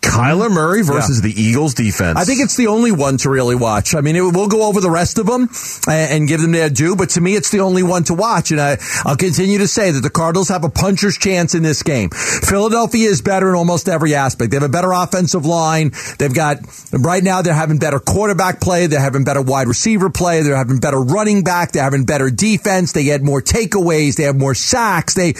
Kyler 0.00 0.50
Murray 0.50 0.82
versus 0.82 1.18
yeah. 1.18 1.30
the 1.30 1.40
Eagles 1.40 1.74
defense. 1.74 2.18
I 2.18 2.24
think 2.24 2.40
it's 2.40 2.56
the 2.56 2.68
only 2.68 2.92
one 2.92 3.18
to 3.18 3.30
really 3.30 3.54
watch. 3.54 3.94
I 3.94 4.00
mean, 4.00 4.16
it, 4.16 4.20
we'll 4.20 4.48
go 4.48 4.62
over 4.62 4.80
the 4.80 4.90
rest 4.90 5.18
of 5.18 5.26
them 5.26 5.48
and, 5.88 6.12
and, 6.12 6.28
give 6.28 6.40
them 6.40 6.52
their 6.52 6.70
due, 6.70 6.96
but 6.96 7.10
to 7.10 7.20
me, 7.20 7.34
it's 7.34 7.50
the 7.50 7.60
only 7.60 7.82
one 7.82 8.04
to 8.04 8.14
watch. 8.14 8.50
And 8.50 8.60
I, 8.60 8.78
I'll 9.04 9.16
continue 9.16 9.58
to 9.58 9.68
say 9.68 9.90
that 9.90 10.00
the 10.00 10.10
Cardinals 10.10 10.48
have 10.48 10.64
a 10.64 10.68
puncher's 10.68 11.18
chance 11.18 11.54
in 11.54 11.62
this 11.62 11.82
game. 11.82 12.10
Philadelphia 12.10 13.08
is 13.08 13.22
better 13.22 13.48
in 13.48 13.54
almost 13.56 13.88
every 13.88 14.14
aspect. 14.14 14.50
They 14.50 14.56
have 14.56 14.62
a 14.62 14.68
better 14.68 14.92
offensive 14.92 15.44
line. 15.44 15.92
They've 16.18 16.34
got, 16.34 16.58
right 16.92 17.22
now, 17.22 17.42
they're 17.42 17.54
having 17.54 17.78
better 17.78 17.98
quarterback 17.98 18.60
play. 18.60 18.86
They're 18.86 19.00
having 19.00 19.24
better 19.24 19.42
wide 19.42 19.68
receiver 19.68 20.10
play. 20.10 20.42
They're 20.42 20.56
having 20.56 20.78
better 20.78 21.00
running 21.00 21.42
back. 21.42 21.72
They're 21.72 21.84
having 21.84 22.04
better 22.04 22.30
defense. 22.30 22.92
They 22.92 23.04
get 23.04 23.22
more 23.22 23.42
takeaways. 23.42 24.16
They 24.16 24.24
have 24.24 24.36
more 24.36 24.54
sacks. 24.54 25.14
They, 25.14 25.34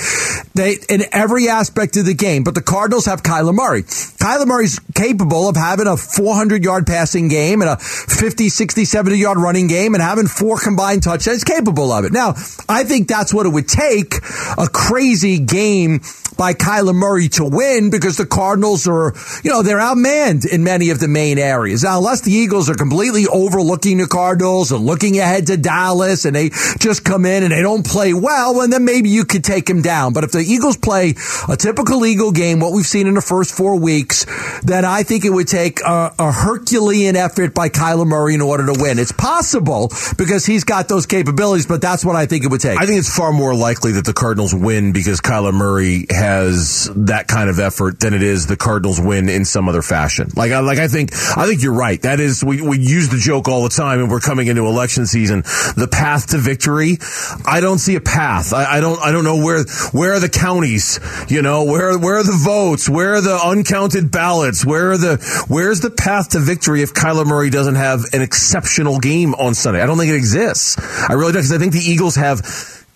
they, 0.55 0.79
in 0.89 1.03
every 1.13 1.49
aspect 1.49 1.97
of 1.97 2.07
the 2.07 2.15
game. 2.15 2.45
But 2.45 2.55
the 2.55 2.63
Cardinals 2.63 3.07
have 3.07 3.23
Kyler 3.23 3.55
Murray. 3.55 3.83
Kyler 3.83 4.47
Murray 4.47 4.56
Murray's 4.57 4.79
capable 4.95 5.51
of 5.51 5.57
having 5.57 5.87
a 5.87 5.99
400 5.99 6.65
yard 6.65 6.87
passing 6.87 7.29
game 7.29 7.61
and 7.61 7.69
a 7.69 7.77
50, 7.77 8.49
60, 8.49 8.87
70 8.87 9.19
yard 9.19 9.37
running 9.37 9.67
game 9.67 9.93
and 9.95 10.03
having 10.03 10.27
four 10.27 10.59
combined 10.59 11.03
touchdowns. 11.03 11.45
capable 11.45 11.93
of 11.93 12.07
it. 12.07 12.13
Now, 12.13 12.31
I 12.67 12.85
think 12.85 13.07
that's 13.07 13.35
what 13.35 13.45
it 13.45 13.51
would 13.51 13.69
take 13.69 14.15
a 14.57 14.67
crazy 14.73 15.39
game 15.39 16.01
by 16.37 16.53
Kyler 16.53 16.95
Murray 16.95 17.29
to 17.31 17.45
win 17.45 17.91
because 17.91 18.17
the 18.17 18.27
Cardinals 18.27 18.87
are, 18.87 19.15
you 19.43 19.51
know, 19.51 19.63
they're 19.63 19.79
outmanned 19.79 20.47
in 20.47 20.65
many 20.65 20.91
of 20.91 21.01
the 21.01 21.09
main 21.09 21.39
areas. 21.39 21.83
Now, 21.83 21.99
unless 21.99 22.23
the 22.23 22.33
Eagles 22.33 22.69
are 22.69 22.75
completely 22.75 23.27
overlooking 23.27 23.99
the 23.99 24.07
Cardinals 24.07 24.73
and 24.73 24.85
looking 24.85 25.19
ahead 25.19 25.47
to 25.49 25.57
Dallas 25.57 26.25
and 26.25 26.37
they 26.37 26.51
just 26.79 27.05
come 27.05 27.25
in 27.25 27.43
and 27.43 27.53
they 27.53 27.63
don't 27.63 27.87
play 27.87 28.13
well, 28.13 28.55
well, 28.55 28.69
then 28.69 28.85
maybe 28.85 29.09
you 29.09 29.25
could 29.25 29.45
take 29.45 29.67
them 29.67 29.83
down. 29.83 30.13
But 30.13 30.25
if 30.25 30.33
the 30.33 30.41
Eagles 30.41 30.77
play 30.77 31.15
a 31.49 31.57
typical 31.57 32.05
Eagle 32.05 32.33
game, 32.33 32.61
what 32.61 32.73
we've 32.73 32.87
seen 32.87 33.07
in 33.07 33.15
the 33.15 33.23
first 33.23 33.55
four 33.55 33.79
weeks, 33.79 34.27
then 34.63 34.85
I 34.85 35.03
think 35.03 35.25
it 35.25 35.31
would 35.31 35.49
take 35.49 35.81
a, 35.81 36.15
a 36.19 36.33
Herculean 36.33 37.17
effort 37.17 37.55
by 37.55 37.69
Kyler 37.69 38.07
Murray 38.07 38.35
in 38.35 38.41
order 38.41 38.67
to 38.67 38.75
win. 38.79 38.99
It's 38.99 39.13
possible 39.13 39.91
because 40.17 40.47
he's 40.47 40.65
got 40.65 40.89
those 40.89 41.07
capabilities, 41.07 41.67
but 41.67 41.81
that's 41.81 42.05
what 42.05 42.17
I 42.17 42.27
think 42.27 42.45
it 42.45 42.51
would 42.51 42.61
take. 42.61 42.81
I 42.81 42.87
think 42.87 42.99
it's 42.99 43.15
far 43.15 43.33
more 43.33 43.55
likely 43.55 43.93
that 43.93 44.05
the 44.05 44.13
Cardinals 44.13 44.55
win 44.55 44.93
because 44.93 45.21
Kyler 45.21 45.55
Murray 45.55 46.07
has 46.11 46.47
has 46.47 46.91
that 46.95 47.29
kind 47.29 47.51
of 47.51 47.59
effort 47.59 48.01
than 48.01 48.15
it 48.15 48.23
is 48.23 48.47
the 48.47 48.57
Cardinals 48.57 49.01
win 49.01 49.29
in 49.29 49.45
some 49.45 49.69
other 49.69 49.83
fashion. 49.83 50.31
Like, 50.37 50.53
I, 50.53 50.61
like 50.61 50.79
I 50.79 50.89
think, 50.89 51.11
I 51.37 51.47
think 51.47 51.63
you're 51.63 51.75
right. 51.75 52.01
That 52.03 52.21
is, 52.21 52.45
we, 52.45 52.61
we 52.61 52.79
use 52.79 53.09
the 53.09 53.19
joke 53.19 53.49
all 53.49 53.63
the 53.63 53.69
time 53.69 54.01
and 54.01 54.11
we're 54.11 54.21
coming 54.21 54.47
into 54.47 54.67
election 54.67 55.07
season. 55.07 55.43
The 55.77 55.89
path 55.91 56.29
to 56.29 56.39
victory, 56.39 56.99
I 57.47 57.61
don't 57.61 57.79
see 57.79 57.95
a 57.97 58.01
path. 58.01 58.53
I, 58.53 58.77
I 58.77 58.81
don't, 58.81 59.01
I 59.01 59.13
don't 59.13 59.25
know 59.25 59.43
where, 59.43 59.65
where 59.93 60.15
are 60.15 60.21
the 60.21 60.29
counties? 60.29 61.01
You 61.29 61.43
know, 61.43 61.65
where, 61.65 61.99
where 61.99 62.19
are 62.19 62.25
the 62.25 62.39
votes? 62.39 62.89
Where 62.89 63.15
are 63.15 63.21
the 63.21 63.39
uncounted 63.43 64.11
ballots? 64.11 64.26
Where 64.65 64.93
are 64.93 64.99
the, 64.99 65.45
where's 65.49 65.81
the 65.81 65.91
path 65.91 66.31
to 66.31 66.41
victory 66.41 66.83
if 66.83 66.95
Kyler 66.95 67.27
Murray 67.27 67.51
doesn't 67.51 67.77
have 67.77 68.01
an 68.13 68.23
exceptional 68.23 68.99
game 68.99 69.35
on 69.35 69.55
Sunday? 69.55 69.81
I 69.81 69.87
don't 69.87 69.99
think 69.99 70.11
it 70.11 70.17
exists. 70.17 70.77
I 71.09 71.13
really 71.13 71.33
don't 71.33 71.43
because 71.43 71.53
I 71.53 71.59
think 71.59 71.73
the 71.73 71.81
Eagles 71.81 72.17
have 72.17 72.43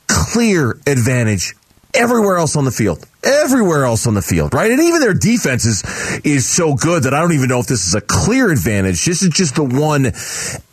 clear 0.07 0.79
advantage 0.87 1.55
everywhere 1.95 2.37
else 2.39 2.57
on 2.57 2.65
the 2.65 2.71
field 2.71 3.07
everywhere 3.23 3.85
else 3.85 4.07
on 4.07 4.15
the 4.15 4.23
field, 4.23 4.55
right? 4.55 4.71
And 4.71 4.81
even 4.81 5.01
their 5.01 5.15
defense 5.15 5.65
is, 5.65 5.83
is 6.25 6.49
so 6.49 6.75
good 6.75 7.05
that 7.05 7.15
I 7.15 7.21
don't 7.21 7.33
even 7.33 7.49
know 7.49 7.61
if 7.61 7.67
this 7.67 7.87
is 7.87 7.95
a 7.95 8.01
clear 8.01 8.51
advantage. 8.51 9.05
This 9.05 9.23
is 9.23 9.31
just 9.31 9.57
the 9.57 9.65
one 9.65 10.13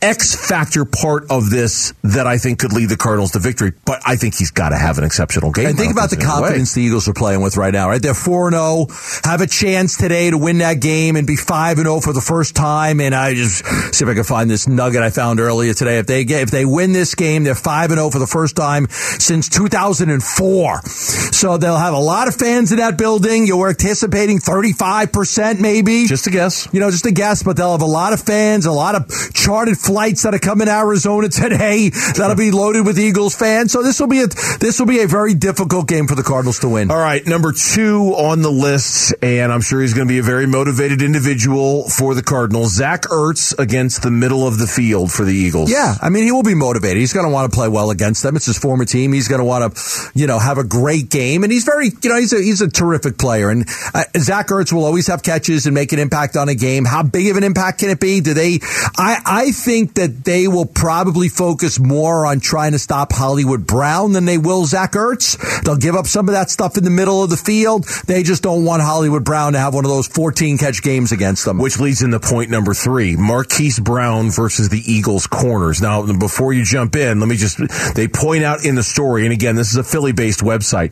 X 0.01 0.47
factor 0.47 0.85
part 0.85 1.29
of 1.29 1.49
this 1.49 1.93
that 2.03 2.27
I 2.27 2.37
think 2.37 2.59
could 2.59 2.73
lead 2.73 2.89
the 2.89 2.97
Cardinals 2.97 3.31
to 3.31 3.39
victory. 3.39 3.73
But 3.85 4.01
I 4.05 4.15
think 4.15 4.35
he's 4.35 4.51
got 4.51 4.69
to 4.69 4.77
have 4.77 4.97
an 4.97 5.03
exceptional 5.03 5.51
game. 5.51 5.67
And 5.67 5.77
think 5.77 5.91
about 5.91 6.09
the 6.09 6.17
confidence 6.17 6.73
the 6.73 6.81
Eagles 6.81 7.07
are 7.07 7.13
playing 7.13 7.41
with 7.41 7.57
right 7.57 7.73
now, 7.73 7.89
right? 7.89 8.01
They're 8.01 8.13
4 8.13 8.51
0, 8.51 8.87
have 9.23 9.41
a 9.41 9.47
chance 9.47 9.97
today 9.97 10.29
to 10.29 10.37
win 10.37 10.59
that 10.59 10.79
game 10.79 11.15
and 11.15 11.27
be 11.27 11.35
5 11.35 11.77
0 11.77 11.99
for 11.99 12.13
the 12.13 12.21
first 12.21 12.55
time. 12.55 13.01
And 13.01 13.13
I 13.13 13.33
just 13.33 13.65
see 13.93 14.05
if 14.05 14.09
I 14.09 14.13
can 14.13 14.23
find 14.23 14.49
this 14.49 14.67
nugget 14.67 15.01
I 15.01 15.09
found 15.09 15.39
earlier 15.39 15.73
today. 15.73 15.97
If 15.97 16.07
they 16.07 16.23
get, 16.23 16.43
if 16.43 16.51
they 16.51 16.65
win 16.65 16.93
this 16.93 17.15
game, 17.15 17.43
they're 17.43 17.55
5 17.55 17.89
0 17.89 18.09
for 18.09 18.19
the 18.19 18.27
first 18.27 18.55
time 18.55 18.87
since 18.89 19.49
2004. 19.49 20.81
So 20.83 21.57
they'll 21.57 21.77
have 21.77 21.93
a 21.93 21.99
lot 21.99 22.27
of 22.27 22.36
fans 22.39 22.71
in 22.71 22.77
that 22.77 22.97
building. 22.97 23.47
You're 23.47 23.69
anticipating 23.69 24.39
35% 24.39 25.59
maybe. 25.59 26.05
Just 26.07 26.27
a 26.27 26.31
guess. 26.31 26.67
You 26.71 26.79
know, 26.79 26.91
just 26.91 27.05
a 27.05 27.11
guess, 27.11 27.43
but 27.43 27.57
they'll 27.57 27.71
have 27.71 27.81
a 27.81 27.85
lot 27.85 28.13
of 28.13 28.21
fans, 28.21 28.65
a 28.65 28.71
lot 28.71 28.95
of 28.95 29.33
chartered 29.33 29.77
flights 29.77 30.23
that 30.23 30.33
are 30.33 30.39
coming 30.39 30.67
Arizona 30.67 31.29
today 31.29 31.89
that'll 31.89 32.35
be 32.35 32.51
loaded 32.51 32.85
with 32.85 32.99
Eagles 32.99 33.35
fans. 33.35 33.71
So 33.71 33.83
this 33.83 33.99
will 33.99 34.07
be 34.07 34.21
a 34.21 34.27
this 34.59 34.79
will 34.79 34.87
be 34.87 35.01
a 35.01 35.07
very 35.07 35.33
difficult 35.33 35.87
game 35.87 36.07
for 36.07 36.15
the 36.15 36.23
Cardinals 36.23 36.59
to 36.59 36.69
win. 36.69 36.91
All 36.91 36.97
right, 36.97 37.25
number 37.25 37.53
two 37.53 38.13
on 38.17 38.41
the 38.41 38.51
list, 38.51 39.13
and 39.21 39.51
I'm 39.51 39.61
sure 39.61 39.81
he's 39.81 39.93
going 39.93 40.07
to 40.07 40.11
be 40.11 40.19
a 40.19 40.23
very 40.23 40.47
motivated 40.47 41.01
individual 41.01 41.89
for 41.89 42.15
the 42.15 42.23
Cardinals. 42.23 42.73
Zach 42.75 43.03
Ertz 43.03 43.57
against 43.57 44.03
the 44.03 44.11
middle 44.11 44.47
of 44.47 44.57
the 44.57 44.67
field 44.67 45.11
for 45.11 45.23
the 45.23 45.33
Eagles. 45.33 45.71
Yeah, 45.71 45.95
I 46.01 46.09
mean 46.09 46.23
he 46.23 46.31
will 46.31 46.43
be 46.43 46.55
motivated. 46.55 46.97
He's 46.97 47.13
going 47.13 47.25
to 47.25 47.31
want 47.31 47.51
to 47.51 47.55
play 47.55 47.67
well 47.67 47.91
against 47.91 48.23
them. 48.23 48.35
It's 48.35 48.45
his 48.45 48.57
former 48.57 48.85
team. 48.85 49.13
He's 49.13 49.27
going 49.27 49.39
to 49.39 49.45
want 49.45 49.75
to, 49.75 50.11
you 50.13 50.27
know, 50.27 50.39
have 50.39 50.57
a 50.57 50.63
great 50.63 51.09
game, 51.09 51.43
and 51.43 51.51
he's 51.51 51.63
very, 51.63 51.89
you 52.01 52.09
know, 52.09 52.17
he's 52.17 52.26
a 52.33 52.41
he's 52.41 52.61
a 52.61 52.69
terrific 52.69 53.17
player. 53.17 53.49
And 53.49 53.67
uh, 53.93 54.03
Zach 54.17 54.47
Ertz 54.47 54.71
will 54.71 54.85
always 54.85 55.07
have 55.07 55.23
catches 55.23 55.65
and 55.65 55.73
make 55.73 55.91
an 55.93 55.99
impact 55.99 56.35
on 56.35 56.49
a 56.49 56.55
game. 56.55 56.85
How 56.85 57.03
big 57.03 57.27
of 57.27 57.37
an 57.37 57.43
impact 57.43 57.79
can 57.79 57.89
it 57.89 57.99
be? 57.99 58.21
Do 58.21 58.33
they? 58.33 58.59
I 58.97 59.17
I 59.25 59.51
think 59.51 59.95
that 59.95 60.23
they 60.23 60.47
will 60.47 60.65
probably 60.65 61.29
focus 61.29 61.79
more 61.79 62.25
on 62.25 62.39
trying 62.39 62.71
to 62.71 62.79
stop 62.79 63.11
Hollywood 63.11 63.65
Brown 63.65 64.13
than 64.13 64.25
they 64.25 64.37
will 64.37 64.65
Zach 64.65 64.93
Ertz. 64.93 65.37
They'll 65.63 65.77
give 65.77 65.95
up 65.95 66.07
some 66.07 66.27
of 66.29 66.33
that 66.33 66.49
stuff 66.49 66.77
in 66.77 66.83
the 66.83 66.89
middle 66.89 67.23
of 67.23 67.29
the 67.29 67.37
field. 67.37 67.85
They 68.05 68.23
just 68.23 68.43
don't 68.43 68.65
want 68.65 68.81
Hollywood 68.81 69.23
Brown 69.23 69.53
to 69.53 69.59
have 69.59 69.73
one 69.73 69.85
of 69.85 69.91
those 69.91 70.07
14 70.07 70.57
catch 70.57 70.81
games 70.81 71.11
against 71.11 71.45
them. 71.45 71.57
Which 71.57 71.79
leads 71.79 72.01
into 72.01 72.19
point 72.19 72.49
number 72.49 72.73
three 72.73 73.15
Marquise 73.15 73.79
Brown 73.79 74.31
versus 74.31 74.69
the 74.69 74.79
Eagles 74.79 75.27
corners. 75.27 75.81
Now, 75.81 76.11
before 76.13 76.53
you 76.53 76.63
jump 76.63 76.95
in, 76.95 77.19
let 77.19 77.29
me 77.29 77.35
just, 77.35 77.59
they 77.95 78.07
point 78.07 78.43
out 78.43 78.65
in 78.65 78.75
the 78.75 78.83
story, 78.83 79.23
and 79.23 79.33
again, 79.33 79.55
this 79.55 79.71
is 79.71 79.77
a 79.77 79.83
Philly 79.83 80.11
based 80.11 80.41
website, 80.41 80.91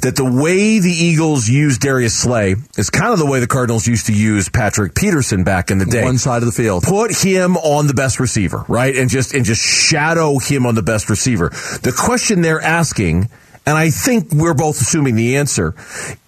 that 0.00 0.16
the 0.16 0.24
way 0.24 0.73
the 0.80 0.92
Eagles 0.92 1.48
use 1.48 1.78
Darius 1.78 2.14
Slay 2.14 2.56
is 2.76 2.90
kind 2.90 3.12
of 3.12 3.18
the 3.18 3.26
way 3.26 3.40
the 3.40 3.46
Cardinals 3.46 3.86
used 3.86 4.06
to 4.06 4.12
use 4.12 4.48
Patrick 4.48 4.94
Peterson 4.94 5.44
back 5.44 5.70
in 5.70 5.78
the 5.78 5.84
day. 5.84 6.04
One 6.04 6.18
side 6.18 6.42
of 6.42 6.46
the 6.46 6.52
field. 6.52 6.84
Put 6.84 7.14
him 7.16 7.56
on 7.56 7.86
the 7.86 7.94
best 7.94 8.20
receiver, 8.20 8.64
right? 8.68 8.94
And 8.96 9.10
just, 9.10 9.34
and 9.34 9.44
just 9.44 9.62
shadow 9.62 10.38
him 10.38 10.66
on 10.66 10.74
the 10.74 10.82
best 10.82 11.10
receiver. 11.10 11.50
The 11.82 11.94
question 11.96 12.42
they're 12.42 12.60
asking, 12.60 13.28
and 13.66 13.76
I 13.76 13.90
think 13.90 14.32
we're 14.32 14.54
both 14.54 14.80
assuming 14.80 15.16
the 15.16 15.36
answer, 15.36 15.74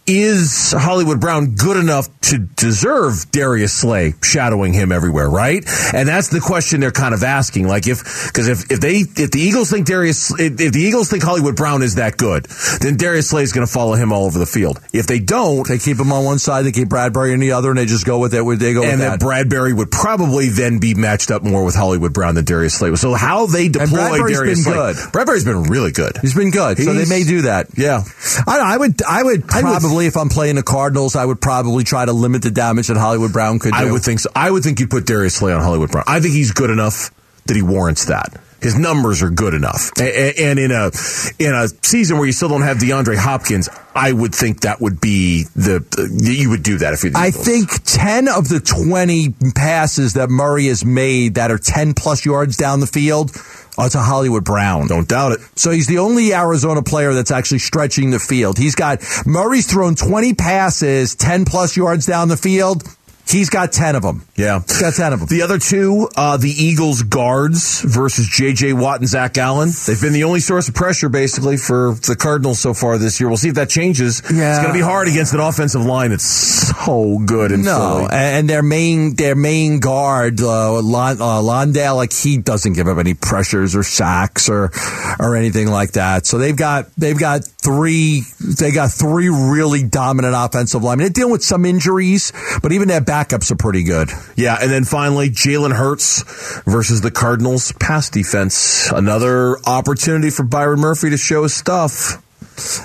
is 0.06 0.72
Hollywood 0.76 1.20
Brown 1.20 1.54
good 1.56 1.76
enough 1.76 2.08
to 2.22 2.38
deserve 2.38 3.30
Darius 3.30 3.72
Slay 3.72 4.14
shadowing 4.22 4.72
him 4.72 4.90
everywhere, 4.90 5.28
right? 5.30 5.64
And 5.94 6.08
that's 6.08 6.28
the 6.28 6.40
question 6.40 6.80
they're 6.80 6.90
kind 6.90 7.14
of 7.14 7.22
asking. 7.22 7.68
Like 7.68 7.86
if, 7.86 8.02
because 8.26 8.48
if, 8.48 8.70
if 8.70 8.80
they, 8.80 8.96
if 8.98 9.30
the 9.30 9.40
Eagles 9.40 9.70
think 9.70 9.86
Darius, 9.86 10.32
if, 10.38 10.60
if 10.60 10.72
the 10.72 10.80
Eagles 10.80 11.08
think 11.10 11.22
Hollywood 11.22 11.54
Brown 11.56 11.82
is 11.82 11.96
that 11.96 12.16
good, 12.16 12.46
then 12.80 12.96
Darius 12.96 13.30
Slay 13.30 13.42
is 13.42 13.52
going 13.52 13.66
to 13.66 13.72
follow 13.72 13.94
him 13.94 14.12
all 14.12 14.24
over 14.26 14.38
the 14.38 14.46
field. 14.46 14.80
If 14.92 15.06
they 15.06 15.20
don't, 15.20 15.66
They 15.66 15.78
keep 15.78 15.98
him 15.98 16.12
on 16.12 16.24
one 16.24 16.38
side, 16.38 16.62
they 16.64 16.72
keep 16.72 16.88
Bradberry 16.88 17.32
on 17.32 17.38
the 17.40 17.52
other, 17.52 17.70
and 17.70 17.78
they 17.78 17.86
just 17.86 18.06
go 18.06 18.18
with 18.18 18.34
it. 18.34 18.42
They 18.58 18.72
go 18.74 18.80
with 18.80 18.90
and 18.90 19.00
that. 19.00 19.20
Bradberry 19.20 19.76
would 19.76 19.90
probably 19.90 20.48
then 20.48 20.78
be 20.78 20.94
matched 20.94 21.30
up 21.30 21.42
more 21.42 21.64
with 21.64 21.74
Hollywood 21.76 22.12
Brown 22.12 22.34
than 22.34 22.44
Darius 22.44 22.74
Slay. 22.74 22.94
So 22.96 23.14
how 23.14 23.46
they 23.46 23.68
deploy 23.68 24.18
Darius 24.18 24.64
been 24.64 24.72
Slay, 24.72 24.74
good. 24.74 24.96
Bradberry's 25.12 25.44
been 25.44 25.62
really 25.64 25.92
good. 25.92 26.16
He's 26.20 26.34
been 26.34 26.50
good, 26.50 26.78
so 26.78 26.92
they 26.92 27.06
may 27.06 27.24
do 27.24 27.42
that. 27.42 27.68
Yeah. 27.76 28.02
I, 28.46 28.74
I 28.74 28.76
would, 28.76 29.02
I 29.02 29.22
would 29.22 29.44
I 29.52 29.62
would- 29.62 29.95
probably, 29.96 30.06
if 30.06 30.16
I'm 30.16 30.28
playing 30.28 30.56
the 30.56 30.62
Cardinals, 30.62 31.16
I 31.16 31.24
would 31.24 31.40
probably 31.40 31.84
try 31.84 32.04
to 32.04 32.12
limit 32.12 32.42
the 32.42 32.50
damage 32.50 32.88
that 32.88 32.96
Hollywood 32.96 33.32
Brown 33.32 33.58
could 33.58 33.72
do. 33.72 33.78
I 33.78 33.90
would 33.90 34.02
think 34.02 34.20
so. 34.20 34.30
I 34.34 34.50
would 34.50 34.62
think 34.62 34.80
you'd 34.80 34.90
put 34.90 35.06
Darius 35.06 35.36
Slay 35.36 35.52
on 35.52 35.62
Hollywood 35.62 35.90
Brown. 35.90 36.04
I 36.06 36.20
think 36.20 36.34
he's 36.34 36.52
good 36.52 36.70
enough 36.70 37.10
that 37.46 37.56
he 37.56 37.62
warrants 37.62 38.06
that. 38.06 38.40
His 38.66 38.76
numbers 38.76 39.22
are 39.22 39.30
good 39.30 39.54
enough, 39.54 39.92
A- 39.96 40.02
a- 40.02 40.50
and 40.50 40.58
in 40.58 40.72
a 40.72 40.90
in 41.38 41.54
a 41.54 41.68
season 41.82 42.18
where 42.18 42.26
you 42.26 42.32
still 42.32 42.48
don't 42.48 42.62
have 42.62 42.78
DeAndre 42.78 43.16
Hopkins, 43.16 43.68
I 43.94 44.10
would 44.10 44.34
think 44.34 44.62
that 44.62 44.80
would 44.80 45.00
be 45.00 45.44
the 45.54 45.84
you 46.20 46.50
would 46.50 46.64
do 46.64 46.78
that 46.78 46.92
if 46.92 47.04
you. 47.04 47.12
I 47.14 47.30
think 47.30 47.70
10 47.84 48.26
of 48.26 48.48
the 48.48 48.58
20 48.58 49.34
passes 49.54 50.14
that 50.14 50.30
Murray 50.30 50.66
has 50.66 50.84
made 50.84 51.36
that 51.36 51.52
are 51.52 51.58
10 51.58 51.94
plus 51.94 52.26
yards 52.26 52.56
down 52.56 52.80
the 52.80 52.88
field 52.88 53.30
oh, 53.78 53.84
are 53.84 53.88
to 53.88 53.98
Hollywood 54.00 54.44
Brown. 54.44 54.88
don't 54.88 55.06
doubt 55.06 55.30
it. 55.30 55.40
So 55.54 55.70
he's 55.70 55.86
the 55.86 55.98
only 55.98 56.34
Arizona 56.34 56.82
player 56.82 57.14
that's 57.14 57.30
actually 57.30 57.60
stretching 57.60 58.10
the 58.10 58.18
field. 58.18 58.58
He's 58.58 58.74
got 58.74 58.98
Murray's 59.24 59.70
thrown 59.70 59.94
20 59.94 60.34
passes, 60.34 61.14
10 61.14 61.44
plus 61.44 61.76
yards 61.76 62.04
down 62.04 62.26
the 62.26 62.36
field. 62.36 62.82
He's 63.28 63.50
got 63.50 63.72
10 63.72 63.96
of 63.96 64.02
them. 64.02 64.24
Yeah, 64.36 64.60
He's 64.60 64.80
got 64.80 64.94
10 64.94 65.12
of 65.12 65.18
them. 65.20 65.28
The 65.28 65.42
other 65.42 65.58
two, 65.58 66.08
uh, 66.16 66.36
the 66.36 66.48
Eagles 66.50 67.02
guards 67.02 67.80
versus 67.82 68.28
J.J. 68.28 68.74
Watt 68.74 69.00
and 69.00 69.08
Zach 69.08 69.36
Allen. 69.36 69.70
They've 69.86 70.00
been 70.00 70.12
the 70.12 70.24
only 70.24 70.38
source 70.40 70.68
of 70.68 70.74
pressure, 70.74 71.08
basically, 71.08 71.56
for 71.56 71.94
the 72.06 72.14
Cardinals 72.16 72.60
so 72.60 72.72
far 72.72 72.98
this 72.98 73.18
year. 73.18 73.28
We'll 73.28 73.36
see 73.36 73.48
if 73.48 73.56
that 73.56 73.68
changes. 73.68 74.22
Yeah. 74.32 74.50
It's 74.50 74.58
going 74.60 74.68
to 74.68 74.78
be 74.78 74.80
hard 74.84 75.08
against 75.08 75.34
an 75.34 75.40
offensive 75.40 75.84
line 75.84 76.10
that's 76.10 76.24
so 76.24 77.18
good 77.24 77.50
in 77.50 77.62
No, 77.62 78.06
Philly. 78.06 78.08
and 78.12 78.48
their 78.48 78.62
main 78.62 79.16
their 79.16 79.34
main 79.34 79.80
guard, 79.80 80.40
uh, 80.40 80.80
Lon, 80.80 81.20
uh, 81.20 81.40
Londale, 81.42 81.96
like 81.96 82.12
he 82.12 82.36
doesn't 82.38 82.74
give 82.74 82.86
up 82.86 82.98
any 82.98 83.14
pressures 83.14 83.74
or 83.74 83.82
sacks 83.82 84.48
or 84.48 84.70
or 85.18 85.34
anything 85.36 85.68
like 85.68 85.92
that. 85.92 86.26
So 86.26 86.38
they've 86.38 86.56
got 86.56 86.94
they've 86.96 87.18
got 87.18 87.40
three 87.66 88.22
they 88.38 88.70
got 88.70 88.92
three 88.92 89.28
really 89.28 89.82
dominant 89.82 90.34
offensive 90.36 90.84
linemen. 90.84 91.06
They're 91.06 91.10
dealing 91.10 91.32
with 91.32 91.42
some 91.42 91.64
injuries, 91.64 92.32
but 92.62 92.70
even 92.70 92.86
their 92.86 93.00
backups 93.00 93.50
are 93.50 93.56
pretty 93.56 93.82
good. 93.82 94.08
Yeah, 94.36 94.56
and 94.60 94.70
then 94.70 94.84
finally, 94.84 95.30
Jalen 95.30 95.74
Hurts 95.74 96.22
versus 96.62 97.00
the 97.00 97.10
Cardinals 97.10 97.72
pass 97.72 98.08
defense. 98.08 98.90
Another 98.92 99.58
opportunity 99.66 100.30
for 100.30 100.44
Byron 100.44 100.78
Murphy 100.78 101.10
to 101.10 101.16
show 101.16 101.42
his 101.42 101.54
stuff. 101.54 102.22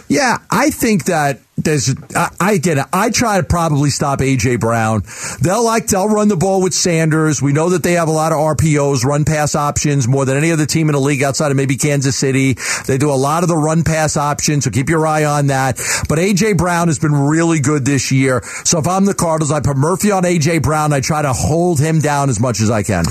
Yeah, 0.07 0.37
I 0.49 0.69
think 0.69 1.05
that 1.05 1.39
there's. 1.57 1.95
I, 2.15 2.29
I 2.39 2.57
get 2.57 2.77
it. 2.77 2.85
I 2.91 3.09
try 3.09 3.37
to 3.39 3.43
probably 3.43 3.89
stop 3.89 4.19
AJ 4.19 4.59
Brown. 4.59 5.03
They'll 5.41 5.63
like 5.63 5.87
they'll 5.87 6.09
run 6.09 6.27
the 6.27 6.35
ball 6.35 6.61
with 6.61 6.73
Sanders. 6.73 7.41
We 7.41 7.53
know 7.53 7.69
that 7.69 7.83
they 7.83 7.93
have 7.93 8.07
a 8.07 8.11
lot 8.11 8.31
of 8.31 8.37
RPOs, 8.37 9.03
run 9.03 9.25
pass 9.25 9.55
options, 9.55 10.07
more 10.07 10.25
than 10.25 10.37
any 10.37 10.51
other 10.51 10.65
team 10.65 10.89
in 10.89 10.93
the 10.93 10.99
league 10.99 11.23
outside 11.23 11.51
of 11.51 11.57
maybe 11.57 11.77
Kansas 11.77 12.15
City. 12.15 12.55
They 12.87 12.97
do 12.97 13.11
a 13.11 13.15
lot 13.15 13.43
of 13.43 13.49
the 13.49 13.57
run 13.57 13.83
pass 13.83 14.17
options, 14.17 14.65
so 14.65 14.71
keep 14.71 14.89
your 14.89 15.05
eye 15.05 15.25
on 15.25 15.47
that. 15.47 15.77
But 16.09 16.19
AJ 16.19 16.57
Brown 16.57 16.87
has 16.87 16.99
been 16.99 17.13
really 17.13 17.59
good 17.59 17.85
this 17.85 18.11
year. 18.11 18.41
So 18.65 18.79
if 18.79 18.87
I'm 18.87 19.05
the 19.05 19.13
Cardinals, 19.13 19.51
I 19.51 19.59
put 19.61 19.77
Murphy 19.77 20.11
on 20.11 20.23
AJ 20.23 20.63
Brown. 20.63 20.93
I 20.93 20.99
try 20.99 21.21
to 21.21 21.33
hold 21.33 21.79
him 21.79 21.99
down 21.99 22.29
as 22.29 22.39
much 22.39 22.59
as 22.61 22.69
I 22.69 22.83
can. 22.83 23.05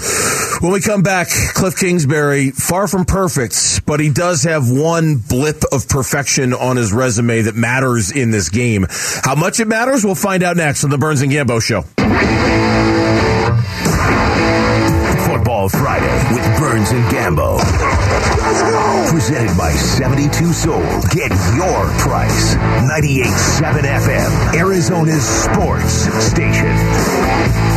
When 0.61 0.73
we 0.73 0.83
come 0.83 1.03
back, 1.03 1.29
Cliff 1.55 1.75
Kingsbury, 1.79 2.51
far 2.51 2.87
from 2.87 3.07
perfect, 3.07 3.87
but 3.87 3.99
he 3.99 4.11
does 4.11 4.43
have 4.43 4.69
one 4.71 5.17
blip 5.17 5.63
of 5.73 5.89
perfection 5.89 6.53
on 6.53 6.77
his 6.77 6.93
resume 6.93 7.41
that 7.43 7.55
matters 7.55 8.11
in 8.11 8.31
this 8.31 8.51
game. 8.51 8.87
How 8.91 9.35
much 9.35 9.59
it 9.59 9.69
matters, 9.69 10.05
we'll 10.05 10.15
find 10.15 10.43
out 10.43 10.59
next 10.59 10.85
on 10.85 10.91
the 10.91 10.99
Burns 10.99 11.23
and 11.23 11.33
Gambo 11.33 11.63
Show. 11.63 11.81
Football 15.27 15.71
Friday 15.71 16.35
with 16.35 16.45
Burns 16.59 16.91
and 16.91 17.05
Gambo. 17.05 17.59
Presented 19.11 19.57
by 19.57 19.73
72 19.73 20.53
Sold. 20.53 20.85
Get 21.11 21.31
your 21.57 21.89
price. 22.01 22.55
98.7 22.55 23.81
FM, 23.81 24.55
Arizona's 24.57 25.25
sports 25.27 25.93
station. 26.27 27.70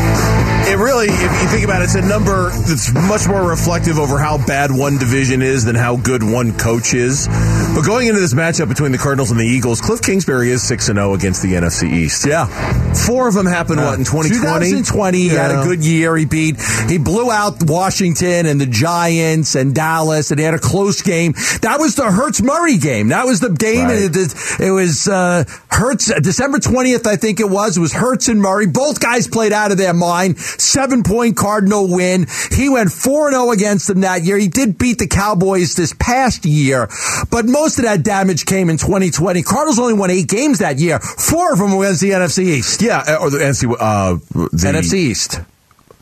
It 0.66 0.78
really, 0.78 1.08
if 1.08 1.42
you 1.42 1.48
think 1.50 1.66
about 1.66 1.82
it, 1.82 1.86
it's 1.86 1.96
a 1.96 2.02
number 2.02 2.50
that's 2.50 2.94
much 2.94 3.28
more 3.28 3.48
reflective 3.48 4.00
over 4.00 4.18
how 4.18 4.44
bad 4.46 4.72
one 4.72 4.98
division 4.98 5.42
is 5.42 5.66
than 5.66 5.76
how 5.76 5.98
good 5.98 6.24
one 6.24 6.58
coach 6.58 6.94
is. 6.94 7.28
But 7.76 7.82
going 7.86 8.08
into 8.08 8.22
this 8.22 8.34
matchup 8.34 8.70
between 8.70 8.92
the 8.92 8.98
Cardinals 8.98 9.30
and 9.30 9.40
the 9.40 9.46
Eagles, 9.46 9.82
Cliff 9.82 10.02
Kingsbury 10.02 10.52
is 10.52 10.64
6 10.64 10.86
0 10.86 11.14
against 11.14 11.42
the 11.42 11.54
NFC 11.54 11.92
East. 11.92 12.26
Yeah. 12.26 12.46
Four 12.94 13.28
of 13.28 13.34
them 13.34 13.46
happened, 13.46 13.82
what, 13.82 14.00
in 14.00 14.06
2020? 14.06 14.66
2020, 14.70 15.18
he 15.18 15.28
had 15.30 15.52
a 15.52 15.64
good 15.64 15.84
year. 15.84 16.16
He 16.16 16.26
beat, 16.26 16.56
he 16.88 16.98
blew 16.98 17.30
out 17.30 17.56
Washington 17.64 18.46
and 18.46 18.62
the 18.62 18.66
Giants 18.66 19.56
and 19.56 19.76
Dallas, 19.76 20.32
and 20.32 20.40
he 20.40 20.46
had 20.46 20.54
a 20.54 20.60
close 20.60 21.02
game. 21.02 21.34
That 21.62 21.78
was 21.80 21.96
the 21.96 22.10
Hurts 22.10 22.42
Murray 22.42 22.78
game. 22.78 23.10
That 23.10 23.26
was 23.26 23.42
the 23.42 23.50
game. 23.50 23.88
Right. 23.88 24.04
and 24.04 24.16
It, 24.16 24.60
it 24.62 24.72
was 24.72 25.08
uh, 25.08 25.44
Hurts, 25.70 26.12
December 26.22 26.60
20th, 26.60 27.06
I 27.06 27.18
think 27.18 27.40
it 27.40 27.50
was. 27.50 27.78
It 27.78 27.82
was 27.82 27.94
Hurts 27.94 28.30
and 28.30 28.42
Murray. 28.42 28.68
Both 28.68 29.02
guys 29.02 29.28
played 29.28 29.52
out 29.52 29.72
of 29.72 29.78
their 29.78 29.94
mind. 29.94 30.38
Seven 30.58 31.04
point 31.04 31.38
Cardinal 31.38 31.90
win. 31.90 32.28
He 32.52 32.70
went 32.70 32.92
4 32.92 33.32
0 33.32 33.52
against 33.52 33.88
them 33.88 34.02
that 34.02 34.24
year. 34.24 34.38
He 34.38 34.48
did 34.48 34.78
beat 34.78 34.98
the 35.00 35.08
Cowboys 35.08 35.76
this 35.76 35.94
past 35.98 36.46
year, 36.46 36.90
but 37.30 37.46
most 37.46 37.80
of 37.80 37.86
that 37.86 38.04
damage 38.04 38.46
came 38.46 38.70
in 38.70 38.78
2020. 38.78 39.44
Cardinals 39.44 39.80
only 39.80 39.94
won 39.94 40.10
eight 40.10 40.28
games 40.28 40.60
that 40.60 40.80
year. 40.80 41.00
Four 41.00 41.54
of 41.54 41.60
them 41.60 41.76
were 41.76 41.86
against 41.86 42.02
the 42.02 42.12
NFC 42.12 42.44
East. 42.46 42.82
Yeah, 42.82 43.18
or 43.20 43.30
the 43.30 43.40
NFC, 43.40 43.76
uh, 43.80 44.16
the 44.34 44.68
NFC 44.68 44.94
East. 44.96 45.40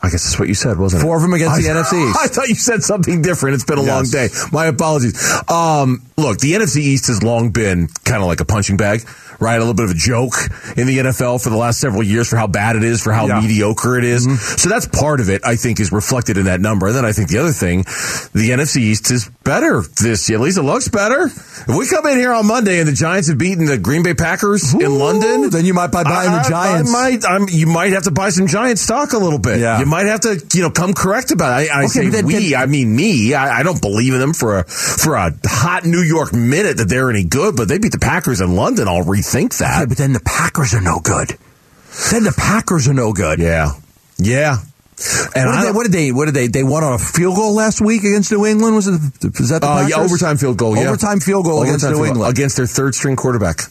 I 0.03 0.09
guess 0.09 0.23
that's 0.23 0.39
what 0.39 0.47
you 0.47 0.55
said, 0.55 0.79
wasn't 0.79 1.03
it? 1.03 1.05
Four 1.05 1.17
of 1.17 1.21
them 1.21 1.33
against 1.33 1.57
the 1.57 1.67
NFC 1.67 2.09
East. 2.09 2.17
I 2.21 2.27
thought 2.27 2.49
you 2.49 2.55
said 2.55 2.81
something 2.81 3.21
different. 3.21 3.53
It's 3.55 3.65
been 3.65 3.77
a 3.77 3.83
long 3.83 4.05
day. 4.05 4.29
My 4.51 4.65
apologies. 4.65 5.15
Um, 5.47 6.01
look, 6.17 6.39
the 6.39 6.53
NFC 6.53 6.77
East 6.77 7.07
has 7.07 7.21
long 7.21 7.51
been 7.51 7.87
kind 8.03 8.21
of 8.21 8.27
like 8.27 8.39
a 8.39 8.45
punching 8.45 8.77
bag, 8.77 9.01
right? 9.41 9.55
A 9.55 9.59
little 9.59 9.73
bit 9.73 9.85
of 9.85 9.91
a 9.91 9.95
joke 9.95 10.35
in 10.77 10.87
the 10.87 10.97
NFL 10.99 11.43
for 11.43 11.49
the 11.49 11.57
last 11.57 11.79
several 11.81 12.03
years 12.03 12.29
for 12.29 12.37
how 12.37 12.47
bad 12.47 12.75
it 12.75 12.83
is, 12.83 13.01
for 13.01 13.11
how 13.11 13.27
Yeah. 13.27 13.41
mediocre 13.41 13.97
it 13.97 14.03
is. 14.05 14.25
Mm-hmm. 14.27 14.35
So 14.57 14.69
that's 14.69 14.85
part 14.87 15.19
of 15.19 15.29
it, 15.29 15.41
I 15.43 15.55
think, 15.55 15.79
is 15.79 15.91
reflected 15.91 16.37
in 16.37 16.45
that 16.45 16.61
number. 16.61 16.87
And 16.87 16.95
then 16.95 17.05
I 17.05 17.11
think 17.11 17.29
the 17.29 17.39
other 17.39 17.51
thing, 17.51 17.79
the 18.33 18.51
NFC 18.51 18.77
East 18.81 19.11
is 19.11 19.29
better 19.43 19.81
this 20.01 20.29
year. 20.29 20.37
At 20.39 20.43
least 20.43 20.57
it 20.57 20.63
looks 20.63 20.87
better. 20.87 21.23
If 21.25 21.67
we 21.67 21.87
come 21.87 22.05
in 22.07 22.17
here 22.17 22.31
on 22.33 22.45
Monday 22.47 22.79
and 22.79 22.87
the 22.87 22.93
Giants 22.93 23.27
have 23.29 23.37
beaten 23.37 23.65
the 23.65 23.77
Green 23.77 24.03
Bay 24.03 24.13
Packers 24.13 24.73
in 24.73 24.97
London, 24.99 25.49
then 25.49 25.65
you 25.65 25.73
might 25.73 25.91
buy 25.91 26.03
buying 26.03 26.31
the 26.31 26.37
I- 26.37 26.41
I- 26.45 26.49
Giants. 26.49 26.89
I 26.89 26.93
might, 27.09 27.25
I'm, 27.25 27.47
you 27.49 27.67
might 27.67 27.93
have 27.93 28.03
to 28.03 28.11
buy 28.11 28.29
some 28.29 28.47
Giant 28.47 28.79
stock 28.79 29.13
a 29.13 29.17
little 29.17 29.39
bit. 29.39 29.59
Yeah. 29.59 29.79
You 29.79 29.85
might 29.85 30.05
have 30.05 30.21
to, 30.21 30.41
you 30.53 30.61
know, 30.61 30.69
come 30.69 30.93
correct 30.93 31.31
about 31.31 31.61
it. 31.61 31.69
I, 31.71 31.81
I 31.81 31.83
Okay, 31.85 31.87
say 31.87 32.09
then- 32.09 32.25
we, 32.25 32.49
then- 32.51 32.61
I 32.61 32.65
mean 32.67 32.95
me. 32.95 33.33
I, 33.33 33.59
I 33.59 33.63
don't 33.63 33.81
believe 33.81 34.13
in 34.13 34.19
them 34.19 34.33
for 34.33 34.59
a 34.59 34.63
for 34.65 35.15
a 35.15 35.33
hot 35.45 35.85
New 35.85 36.01
York 36.01 36.33
minute 36.33 36.77
that 36.77 36.89
they're 36.89 37.09
any 37.09 37.23
good, 37.23 37.55
but 37.55 37.67
they 37.67 37.77
beat 37.79 37.91
the 37.91 37.99
Packers 37.99 38.39
in 38.41 38.55
London. 38.55 38.87
I'll 38.87 39.03
rethink 39.03 39.30
Yeah, 39.33 39.79
that. 39.79 39.89
but 39.89 39.97
then 39.97 40.13
the 40.13 40.19
Packers 40.19 40.73
are 40.73 40.81
no 40.81 40.99
good. 40.99 41.37
Then 42.11 42.23
the 42.23 42.33
Packers 42.37 42.87
are 42.87 42.93
no 42.93 43.13
good. 43.13 43.39
Yeah, 43.39 43.71
yeah. 44.17 44.57
And 45.35 45.49
What 45.49 45.55
did, 45.55 45.65
they, 45.65 45.71
what 45.73 45.83
did 45.83 45.91
they? 45.93 46.11
What 46.11 46.25
did 46.25 46.33
they? 46.35 46.47
They 46.47 46.63
won 46.63 46.83
on 46.83 46.93
a 46.93 46.99
field 46.99 47.35
goal 47.35 47.55
last 47.55 47.81
week 47.81 48.03
against 48.03 48.31
New 48.31 48.45
England. 48.45 48.75
Was 48.75 48.87
it? 48.87 49.01
Was 49.39 49.49
that 49.49 49.61
the 49.61 49.67
Uh, 49.67 49.87
yeah, 49.87 49.95
overtime 49.97 50.37
field 50.37 50.57
goal. 50.57 50.75
Yeah. 50.75 50.89
Overtime 50.89 51.19
field 51.19 51.45
goal 51.45 51.63
against 51.63 51.83
Overtime 51.83 51.91
New 51.99 52.05
field 52.05 52.15
goal 52.17 52.23
England. 52.25 52.37
against 52.37 52.57
their 52.57 52.67
third 52.67 52.93
string 52.93 53.15
quarterback. 53.15 53.61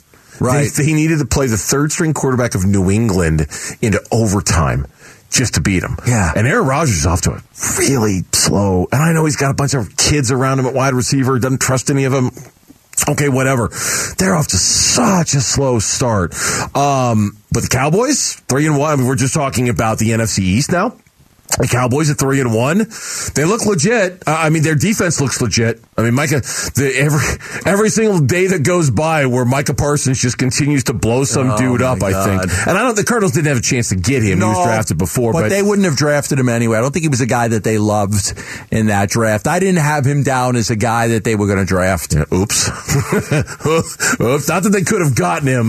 Right. 0.41 0.69
They, 0.73 0.85
he 0.85 0.95
needed 0.95 1.19
to 1.21 1.27
play 1.27 1.47
the 1.47 1.57
third 1.57 1.93
string 1.93 2.15
quarterback 2.15 2.55
of 2.57 2.65
New 2.65 2.91
England 2.91 3.47
into 3.81 4.03
overtime 4.11 4.87
just 5.31 5.55
to 5.55 5.61
beat 5.61 5.85
him. 5.85 5.99
Yeah. 6.07 6.33
And 6.35 6.47
Aaron 6.49 6.67
Rodgers 6.67 6.97
is 6.97 7.07
off 7.07 7.21
to 7.23 7.33
a 7.33 7.43
really 7.79 8.23
slow. 8.33 8.89
And 8.91 9.01
I 9.01 9.13
know 9.13 9.25
he's 9.25 9.37
got 9.37 9.51
a 9.53 9.55
bunch 9.55 9.75
of 9.75 9.97
kids 9.97 10.33
around 10.33 10.59
him 10.59 10.67
at 10.67 10.75
wide 10.75 10.95
receiver. 10.95 11.39
Doesn't 11.39 11.61
trust 11.61 11.91
any 11.91 12.05
of 12.05 12.13
them. 12.13 12.31
Okay, 13.09 13.29
whatever. 13.29 13.71
They're 14.19 14.35
off 14.35 14.49
to 14.49 14.57
such 14.57 15.35
a 15.35 15.41
slow 15.41 15.79
start. 15.79 16.35
Um, 16.77 17.37
but 17.53 17.63
the 17.63 17.69
Cowboys, 17.71 18.35
three 18.49 18.67
and 18.67 18.79
one. 18.79 18.93
I 18.93 18.97
mean, 18.97 19.07
we're 19.07 19.17
just 19.17 19.35
talking 19.35 19.69
about 19.69 19.99
the 19.99 20.11
NFC 20.11 20.41
East 20.41 20.73
now. 20.73 20.97
The 21.59 21.67
Cowboys 21.69 22.09
at 22.11 22.19
three 22.19 22.41
and 22.41 22.55
one. 22.55 22.87
They 23.35 23.45
look 23.45 23.67
legit. 23.67 24.23
I 24.27 24.51
mean, 24.51 24.63
their 24.63 24.77
defense 24.77 25.21
looks 25.21 25.41
legit. 25.43 25.81
I 25.99 26.03
mean, 26.03 26.15
Micah. 26.15 26.41
The, 26.41 26.93
every 26.97 27.71
every 27.71 27.91
single 27.91 28.21
day 28.21 28.47
that 28.49 28.63
goes 28.63 28.91
by 28.91 29.27
where 29.27 29.45
Micah 29.45 29.75
Parsons 29.75 30.19
just 30.21 30.39
continues 30.39 30.85
to 30.85 30.95
blow 30.95 31.25
some 31.25 31.51
Oh, 31.51 31.57
dude 31.59 31.83
up. 31.83 32.03
I 32.03 32.13
think, 32.25 32.43
and 32.67 32.79
I 32.79 32.83
don't. 32.83 32.97
The 32.97 33.05
Cardinals 33.05 33.33
didn't 33.33 33.49
have 33.49 33.59
a 33.59 33.63
chance 33.63 33.89
to 33.91 33.97
get 33.97 34.23
him. 34.23 34.39
he 34.39 34.45
was 34.45 34.65
drafted 34.65 34.97
before, 34.97 35.33
but, 35.33 35.49
they 35.49 35.63
wouldn't 35.63 35.85
have 35.87 35.97
drafted 35.97 36.39
him 36.39 36.49
anyway. 36.49 36.79
I 36.79 36.81
don't 36.81 36.93
think 36.93 37.03
he 37.03 37.09
was 37.09 37.21
a 37.21 37.27
guy 37.27 37.49
that 37.49 37.65
they 37.65 37.79
loved 37.79 38.33
in 38.71 38.87
that 38.87 39.11
draft. 39.11 39.47
I 39.49 39.59
didn't 39.59 39.81
have 39.83 40.07
him 40.07 40.23
down 40.23 40.57
as 40.57 40.71
a 40.71 40.77
guy 40.77 41.09
that 41.09 41.25
they 41.25 41.35
were 41.35 41.47
going 41.47 41.59
to 41.59 41.65
draft. 41.67 42.15
Yeah, 42.15 42.25
oops. 42.33 42.69
oops. 43.67 44.49
Not 44.49 44.63
that 44.63 44.71
they 44.73 44.83
could 44.83 45.01
have 45.03 45.15
gotten 45.15 45.49
him, 45.49 45.69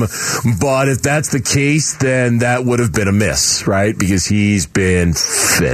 but 0.60 0.88
if 0.90 1.02
that's 1.02 1.30
the 1.32 1.42
case, 1.42 1.96
then 1.98 2.40
that 2.40 2.64
would 2.66 2.80
have 2.80 2.94
been 2.94 3.08
a 3.08 3.12
miss, 3.12 3.68
right? 3.68 3.98
Because 3.98 4.26
he's 4.26 4.68
been 4.68 5.14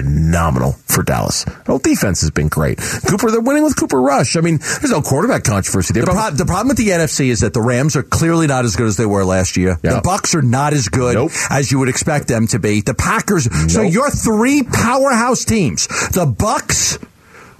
phenomenal 0.01 0.73
for 0.85 1.03
Dallas. 1.03 1.43
Whole 1.65 1.79
defense 1.79 2.21
has 2.21 2.31
been 2.31 2.47
great. 2.47 2.77
Cooper, 3.07 3.31
they're 3.31 3.41
winning 3.41 3.63
with 3.63 3.75
Cooper 3.75 3.99
Rush. 4.01 4.35
I 4.35 4.41
mean, 4.41 4.57
there's 4.57 4.91
no 4.91 5.01
quarterback 5.01 5.43
controversy. 5.43 5.93
They 5.93 6.01
The, 6.01 6.07
prob- 6.07 6.35
the 6.35 6.45
problem 6.45 6.67
with 6.69 6.77
the 6.77 6.89
NFC 6.89 7.27
is 7.27 7.39
that 7.41 7.53
the 7.53 7.61
Rams 7.61 7.95
are 7.95 8.03
clearly 8.03 8.47
not 8.47 8.65
as 8.65 8.75
good 8.75 8.87
as 8.87 8.97
they 8.97 9.05
were 9.05 9.25
last 9.25 9.57
year. 9.57 9.77
Yeah. 9.83 9.95
The 9.95 10.01
Bucs 10.01 10.35
are 10.35 10.41
not 10.41 10.73
as 10.73 10.87
good 10.89 11.15
Nope. 11.15 11.31
as 11.49 11.71
you 11.71 11.79
would 11.79 11.89
expect 11.89 12.27
them 12.27 12.47
to 12.47 12.59
be. 12.59 12.81
The 12.81 12.93
Packers. 12.93 13.45
So 13.73 13.83
Nope. 13.83 13.93
your 13.93 14.09
three 14.11 14.63
powerhouse 14.63 15.45
teams, 15.45 15.87
the 15.87 16.25
Bucs, 16.25 17.03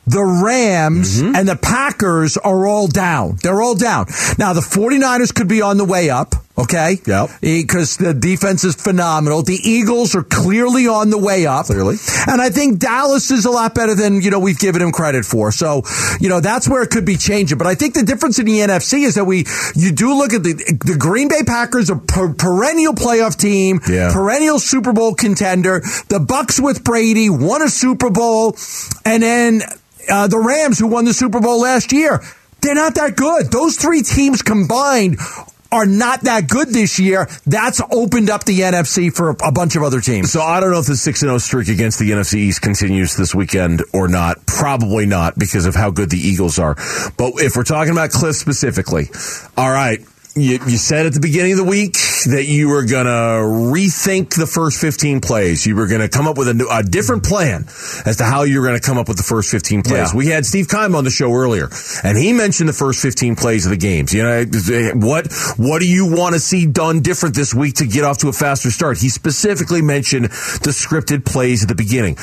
the 0.05 0.23
Rams, 0.23 1.21
Mm-hmm. 1.21 1.35
and 1.35 1.47
the 1.47 1.55
Packers 1.55 2.37
are 2.37 2.65
all 2.67 2.87
down. 2.87 3.37
They're 3.43 3.61
all 3.61 3.75
down. 3.75 4.05
Now 4.37 4.53
the 4.53 4.61
49ers 4.61 5.33
could 5.33 5.47
be 5.47 5.61
on 5.61 5.77
the 5.77 5.85
way 5.85 6.09
up. 6.09 6.33
Okay. 6.57 6.97
Yep. 7.05 7.29
Because 7.39 7.97
the 7.97 8.13
defense 8.15 8.63
is 8.63 8.73
phenomenal. 8.75 9.43
The 9.43 9.59
Eagles 9.63 10.15
are 10.15 10.23
clearly 10.23 10.87
on 10.87 11.11
the 11.11 11.17
way 11.17 11.45
up. 11.45 11.67
Clearly. 11.67 11.97
And 12.27 12.41
I 12.41 12.49
think 12.49 12.79
Dallas 12.79 13.29
is 13.29 13.45
a 13.45 13.51
lot 13.51 13.75
better 13.75 13.93
than, 13.93 14.21
you 14.21 14.31
know, 14.31 14.39
we've 14.39 14.57
given 14.57 14.81
him 14.81 14.91
credit 14.91 15.23
for. 15.23 15.51
So, 15.51 15.83
you 16.19 16.29
know, 16.29 16.39
that's 16.39 16.67
where 16.67 16.81
it 16.81 16.89
could 16.89 17.05
be 17.05 17.15
changing. 17.15 17.57
But 17.59 17.67
I 17.67 17.75
think 17.75 17.93
the 17.93 18.01
difference 18.03 18.39
in 18.39 18.47
the 18.47 18.59
NFC 18.59 19.05
is 19.05 19.15
that 19.15 19.25
we, 19.25 19.45
you 19.75 19.91
do 19.91 20.17
look 20.17 20.33
at 20.33 20.41
the, 20.41 20.53
the 20.83 20.95
Green 20.97 21.27
Bay 21.27 21.43
Packers, 21.45 21.91
a 21.91 21.95
per- 21.95 22.33
perennial 22.33 22.93
playoff 22.93 23.37
team, 23.37 23.79
Yeah. 23.87 24.11
perennial 24.11 24.57
Super 24.59 24.93
Bowl 24.93 25.13
contender. 25.13 25.81
The 26.09 26.19
Bucs 26.19 26.59
with 26.59 26.83
Brady 26.83 27.29
won 27.29 27.61
a 27.61 27.69
Super 27.69 28.09
Bowl. 28.09 28.57
And 29.05 29.21
then, 29.21 29.61
uh, 30.09 30.27
the 30.27 30.39
Rams 30.39 30.79
who 30.79 30.87
won 30.87 31.05
the 31.05 31.13
Super 31.13 31.39
Bowl 31.39 31.61
last 31.61 31.91
year. 31.93 32.21
They're 32.61 32.73
not 32.73 32.95
that 32.95 33.15
good. 33.15 33.51
Those 33.51 33.77
three 33.77 34.01
teams 34.01 34.41
combined 34.41 35.17
are 35.71 35.85
not 35.85 36.21
that 36.21 36.47
good 36.47 36.69
this 36.69 36.99
year. 36.99 37.27
That's 37.45 37.81
opened 37.91 38.29
up 38.29 38.45
the 38.45 38.59
NFC 38.59 39.13
for 39.13 39.29
a, 39.29 39.51
bunch 39.51 39.75
of 39.75 39.83
other 39.83 40.01
teams. 40.01 40.31
So 40.31 40.41
I 40.41 40.59
don't 40.59 40.71
know 40.71 40.79
if 40.79 40.85
the 40.85 40.95
six 40.95 41.21
and 41.21 41.29
zero 41.29 41.37
streak 41.37 41.67
against 41.67 41.99
the 41.99 42.11
NFC 42.11 42.35
East 42.35 42.61
continues 42.61 43.15
this 43.15 43.33
weekend 43.33 43.83
or 43.93 44.07
not. 44.07 44.45
Probably 44.45 45.05
not 45.05 45.37
because 45.37 45.65
of 45.65 45.75
how 45.75 45.89
good 45.91 46.09
the 46.09 46.17
Eagles 46.17 46.59
are. 46.59 46.75
But 47.17 47.33
if 47.37 47.55
we're 47.55 47.63
talking 47.63 47.91
about 47.91 48.11
Cliff 48.11 48.35
specifically, 48.35 49.09
all 49.57 49.71
right. 49.71 49.99
You, 50.39 50.59
you 50.67 50.77
said 50.77 51.05
at 51.05 51.13
the 51.13 51.19
beginning 51.19 51.53
of 51.53 51.57
the 51.57 51.63
week 51.63 51.93
that 52.27 52.45
you 52.47 52.69
were 52.69 52.85
going 52.85 53.05
to 53.05 53.11
rethink 53.11 54.35
the 54.35 54.47
first 54.47 54.79
15 54.79 55.21
plays. 55.21 55.65
You 55.65 55.75
were 55.75 55.87
going 55.87 56.01
to 56.01 56.09
come 56.09 56.27
up 56.27 56.37
with 56.37 56.47
a, 56.47 56.53
new, 56.53 56.67
a 56.69 56.83
different 56.83 57.23
plan 57.23 57.65
as 58.05 58.17
to 58.17 58.23
how 58.23 58.43
you 58.43 58.59
were 58.59 58.67
going 58.67 58.79
to 58.79 58.85
come 58.85 58.97
up 58.97 59.07
with 59.07 59.17
the 59.17 59.23
first 59.23 59.49
15 59.49 59.83
plays. 59.83 60.13
Yeah. 60.13 60.17
We 60.17 60.27
had 60.27 60.45
Steve 60.45 60.67
Keim 60.67 60.95
on 60.95 61.03
the 61.03 61.09
show 61.09 61.33
earlier, 61.33 61.69
and 62.03 62.17
he 62.17 62.33
mentioned 62.33 62.69
the 62.69 62.73
first 62.73 63.01
15 63.01 63.35
plays 63.35 63.65
of 63.65 63.71
the 63.71 63.77
games. 63.77 64.13
You 64.13 64.23
know, 64.23 64.45
what 64.95 65.27
what 65.57 65.79
do 65.79 65.87
you 65.87 66.13
want 66.15 66.33
to 66.33 66.39
see 66.39 66.65
done 66.65 67.01
different 67.01 67.35
this 67.35 67.53
week 67.53 67.75
to 67.75 67.87
get 67.87 68.03
off 68.03 68.19
to 68.19 68.29
a 68.29 68.33
faster 68.33 68.71
start? 68.71 68.97
He 68.97 69.09
specifically 69.09 69.81
mentioned 69.81 70.25
the 70.25 70.71
scripted 70.71 71.25
plays 71.25 71.63
at 71.63 71.69
the 71.69 71.75
beginning. 71.75 72.17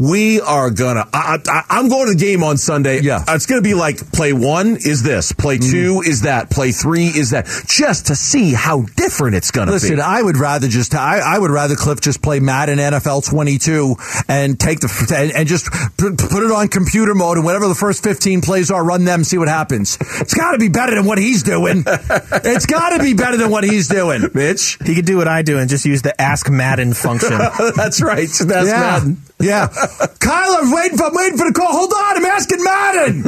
We 0.00 0.40
are 0.40 0.70
gonna. 0.70 1.06
I, 1.12 1.38
I, 1.46 1.62
I'm 1.68 1.90
going 1.90 2.06
to 2.06 2.14
the 2.14 2.18
game 2.18 2.42
on 2.42 2.56
Sunday. 2.56 3.02
Yeah. 3.02 3.22
it's 3.28 3.44
going 3.44 3.62
to 3.62 3.68
be 3.68 3.74
like 3.74 4.10
play 4.12 4.32
one 4.32 4.76
is 4.76 5.02
this, 5.02 5.32
play 5.32 5.58
Mm-hmm. 5.58 6.02
2 6.04 6.08
is 6.08 6.22
that, 6.22 6.48
play 6.48 6.72
three 6.72 7.06
is 7.06 7.30
that, 7.30 7.46
just 7.66 8.06
to 8.06 8.14
see 8.16 8.54
how 8.54 8.82
different 8.96 9.34
it's 9.36 9.50
going 9.50 9.66
to 9.66 9.72
be. 9.72 9.74
Listen, 9.74 10.00
I 10.00 10.22
would 10.22 10.38
rather 10.38 10.68
just 10.68 10.94
I, 10.94 11.18
I 11.18 11.38
would 11.38 11.50
rather 11.50 11.76
Cliff 11.76 12.00
just 12.00 12.22
play 12.22 12.40
Madden 12.40 12.78
NFL 12.78 13.28
22 13.28 13.96
and 14.28 14.58
take 14.58 14.80
the 14.80 14.88
and, 15.14 15.32
and 15.32 15.48
just 15.48 15.70
put, 15.98 16.16
put 16.16 16.42
it 16.42 16.50
on 16.50 16.68
computer 16.68 17.14
mode 17.14 17.36
and 17.36 17.44
whatever 17.44 17.68
the 17.68 17.74
first 17.74 18.02
15 18.02 18.40
plays 18.40 18.70
are, 18.70 18.82
run 18.82 19.04
them, 19.04 19.22
see 19.22 19.36
what 19.36 19.48
happens. 19.48 19.98
It's 20.20 20.32
got 20.32 20.52
to 20.52 20.58
be 20.58 20.70
better 20.70 20.94
than 20.94 21.04
what 21.04 21.18
he's 21.18 21.42
doing. 21.42 21.84
it's 21.86 22.64
got 22.66 22.96
to 22.96 23.00
be 23.00 23.12
better 23.12 23.36
than 23.36 23.50
what 23.50 23.64
he's 23.64 23.88
doing. 23.88 24.22
Mitch. 24.32 24.78
He 24.84 24.94
could 24.94 25.04
do 25.04 25.18
what 25.18 25.28
I 25.28 25.42
do 25.42 25.58
and 25.58 25.68
just 25.68 25.84
use 25.84 26.00
the 26.00 26.18
Ask 26.18 26.48
Madden 26.48 26.94
function. 26.94 27.36
That's 27.76 28.00
right. 28.00 28.28
That's 28.28 28.68
yeah, 28.68 28.80
Madden. 28.80 29.22
yeah. 29.40 29.68
Kyle, 30.20 30.56
I'm 30.60 30.72
waiting 30.72 30.96
for 30.96 31.04
I'm 31.04 31.14
waiting 31.14 31.38
for 31.38 31.46
the 31.46 31.52
call. 31.52 31.72
Hold 31.72 31.92
on, 31.92 32.16
I'm 32.18 32.24
asking 32.24 32.62
Madden. 32.64 33.22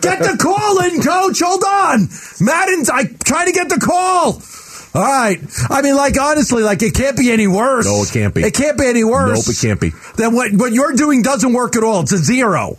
Get 0.00 0.18
the 0.20 0.36
call 0.40 0.80
in, 0.84 1.02
coach. 1.02 1.40
Hold 1.40 1.64
on, 1.64 2.08
Madden's. 2.40 2.90
I 2.90 3.04
trying 3.24 3.46
to 3.46 3.52
get 3.52 3.68
the 3.68 3.78
call. 3.78 4.42
All 4.94 5.02
right. 5.02 5.38
I 5.68 5.82
mean, 5.82 5.94
like 5.94 6.18
honestly, 6.18 6.62
like 6.62 6.82
it 6.82 6.94
can't 6.94 7.18
be 7.18 7.30
any 7.30 7.46
worse. 7.46 7.84
No, 7.84 8.02
it 8.02 8.10
can't 8.10 8.34
be. 8.34 8.42
It 8.42 8.54
can't 8.54 8.78
be 8.78 8.86
any 8.86 9.04
worse. 9.04 9.46
Nope, 9.46 9.54
it 9.54 9.60
can't 9.60 9.80
be. 9.80 9.90
Then 10.16 10.34
what? 10.34 10.52
What 10.52 10.72
you're 10.72 10.94
doing 10.94 11.22
doesn't 11.22 11.52
work 11.52 11.76
at 11.76 11.84
all. 11.84 12.00
It's 12.00 12.12
a 12.12 12.18
zero. 12.18 12.76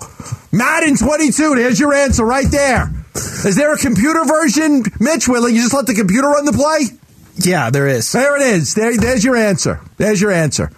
Madden 0.52 0.98
22. 0.98 1.56
There's 1.56 1.80
your 1.80 1.94
answer 1.94 2.26
right 2.26 2.50
there. 2.50 2.92
Is 3.16 3.56
there 3.56 3.74
a 3.74 3.78
computer 3.78 4.24
version, 4.26 4.84
Mitch? 5.00 5.28
Will 5.28 5.48
you 5.50 5.62
just 5.62 5.74
let 5.74 5.86
the 5.86 5.94
computer 5.94 6.28
run 6.28 6.46
the 6.46 6.54
play? 6.54 6.98
yeah, 7.38 7.70
there 7.70 7.88
is. 7.88 8.12
There 8.12 8.36
it 8.36 8.42
is. 8.42 8.74
There, 8.74 8.98
there's 8.98 9.24
your 9.24 9.36
answer. 9.36 9.80
There's 9.98 10.20
your 10.20 10.32
answer. 10.32 10.72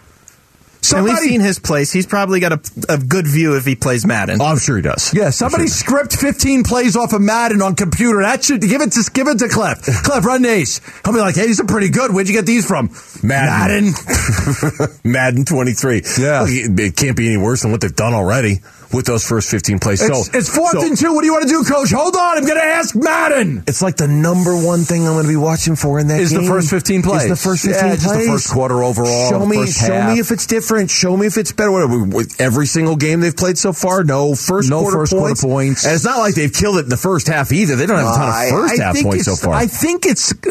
And 0.94 1.04
we've 1.04 1.18
seen 1.18 1.42
his 1.42 1.60
place. 1.60 1.92
He's 1.92 2.08
probably 2.08 2.40
got 2.40 2.54
a, 2.54 2.94
a 2.94 2.98
good 2.98 3.28
view 3.28 3.56
if 3.58 3.66
he 3.66 3.76
plays 3.76 4.06
Madden. 4.06 4.42
Oh, 4.42 4.46
I'm 4.46 4.58
sure 4.58 4.76
he 4.78 4.82
does. 4.82 5.14
Yeah, 5.14 5.30
somebody 5.30 5.68
script 5.68 6.16
15 6.16 6.64
plays 6.64 6.96
off 6.96 7.14
of 7.14 7.22
Madden 7.22 7.62
on 7.62 7.76
computer. 7.76 8.22
That 8.22 8.44
should 8.44 8.62
give 8.62 8.82
it 8.82 8.92
to 8.94 9.12
give 9.14 9.28
it 9.28 9.40
to 9.40 9.50
Cliff. 9.50 9.82
Cliff, 10.04 10.26
run 10.26 10.42
these. 10.42 10.82
He'll 11.04 11.14
be 11.14 11.20
like, 11.20 11.36
hey, 11.36 11.48
these 11.48 11.60
are 11.60 11.66
pretty 11.66 11.90
good. 11.90 12.14
Where'd 12.14 12.28
you 12.28 12.34
get 12.34 12.46
these 12.46 12.66
from? 12.66 12.90
Madden. 13.22 13.94
Madden. 13.94 14.90
Madden 15.04 15.46
23. 15.46 16.04
Yeah. 16.18 16.42
Look, 16.42 16.50
it 16.50 16.80
it 16.80 16.96
can't 16.96 17.18
be 17.18 17.28
any 17.28 17.38
worse 17.38 17.62
than 17.62 17.72
what 17.72 17.82
they've 17.82 17.96
done 17.96 18.14
already 18.14 18.60
with 18.92 19.06
those 19.06 19.28
first 19.28 19.50
15 19.52 19.78
plays. 19.80 20.02
It's, 20.02 20.32
so 20.32 20.38
it's 20.38 20.50
fourth 20.56 20.72
so 20.80 20.82
and 20.86 20.98
two. 20.98 21.14
What 21.14 21.22
do 21.22 21.28
you 21.28 21.34
want 21.34 21.44
to 21.44 21.50
do, 21.50 21.64
Coach? 21.64 21.92
Hold 21.92 22.16
on. 22.16 22.38
I'm 22.38 22.44
going 22.44 22.58
to 22.58 22.64
ask 22.64 22.96
Madden. 22.96 23.64
It's 23.68 23.82
like 23.84 23.98
the 23.98 24.08
number 24.08 24.56
one 24.58 24.82
thing 24.82 25.06
I'm 25.06 25.14
going 25.14 25.26
to 25.26 25.30
be 25.30 25.36
watching 25.36 25.76
for 25.76 26.00
in 26.00 26.08
that 26.08 26.20
Is 26.20 26.32
the 26.32 26.42
first 26.44 26.70
15 26.72 27.04
plays. 27.04 27.24
Is 27.26 27.30
the 27.30 27.36
first 27.36 27.66
15 27.66 27.86
Yeah, 27.86 27.94
just 27.96 28.04
the 28.08 28.14
plays. 28.16 28.28
first 28.28 28.50
quarter 28.52 28.84
overall, 28.84 29.30
Show 29.30 29.46
me, 29.46 29.58
first 29.58 29.80
show 29.80 29.94
half. 29.94 30.14
me 30.14 30.20
if 30.20 30.32
it's 30.32 30.48
different. 30.48 30.90
Show 30.90 31.16
me 31.16 31.28
if 31.28 31.38
it's 31.38 31.52
better. 31.52 31.72
Whatever. 31.72 32.04
With 32.04 32.42
every 32.42 32.66
single 32.66 32.96
game 32.96 33.20
they've 33.22 33.36
played 33.38 33.58
so 33.60 33.74
far, 33.74 34.04
no 34.04 34.34
first 34.34 34.70
No 34.70 34.82
quarter 34.82 34.98
first 34.98 35.12
quarter 35.12 35.28
points. 35.36 35.44
points. 35.44 35.86
And 35.86 35.94
it's 35.94 36.06
not 36.06 36.18
like 36.18 36.34
they've 36.36 36.52
killed 36.54 36.78
it 36.78 36.84
in 36.86 36.90
the 36.90 36.98
first 36.98 37.28
half 37.28 37.52
either. 37.52 37.76
They 37.76 37.86
don't 37.86 37.98
have 38.00 38.08
a 38.14 38.18
ton 38.18 38.30
I- 38.30 38.46
of 38.46 38.50
first 38.52 38.80
I 38.82 38.84
half 38.86 39.02
points 39.04 39.26
so 39.26 39.36
far. 39.36 39.54
I 39.54 39.68
think 39.68 40.06
it's. 40.06 40.34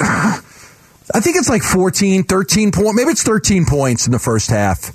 I 1.14 1.20
think 1.20 1.37
it's 1.37 1.48
like 1.48 1.62
14, 1.62 2.24
13 2.24 2.70
points. 2.70 2.94
Maybe 2.94 3.11
it's 3.11 3.22
13 3.22 3.64
points 3.64 4.07
in 4.07 4.12
the 4.12 4.18
first 4.18 4.51
half. 4.51 4.92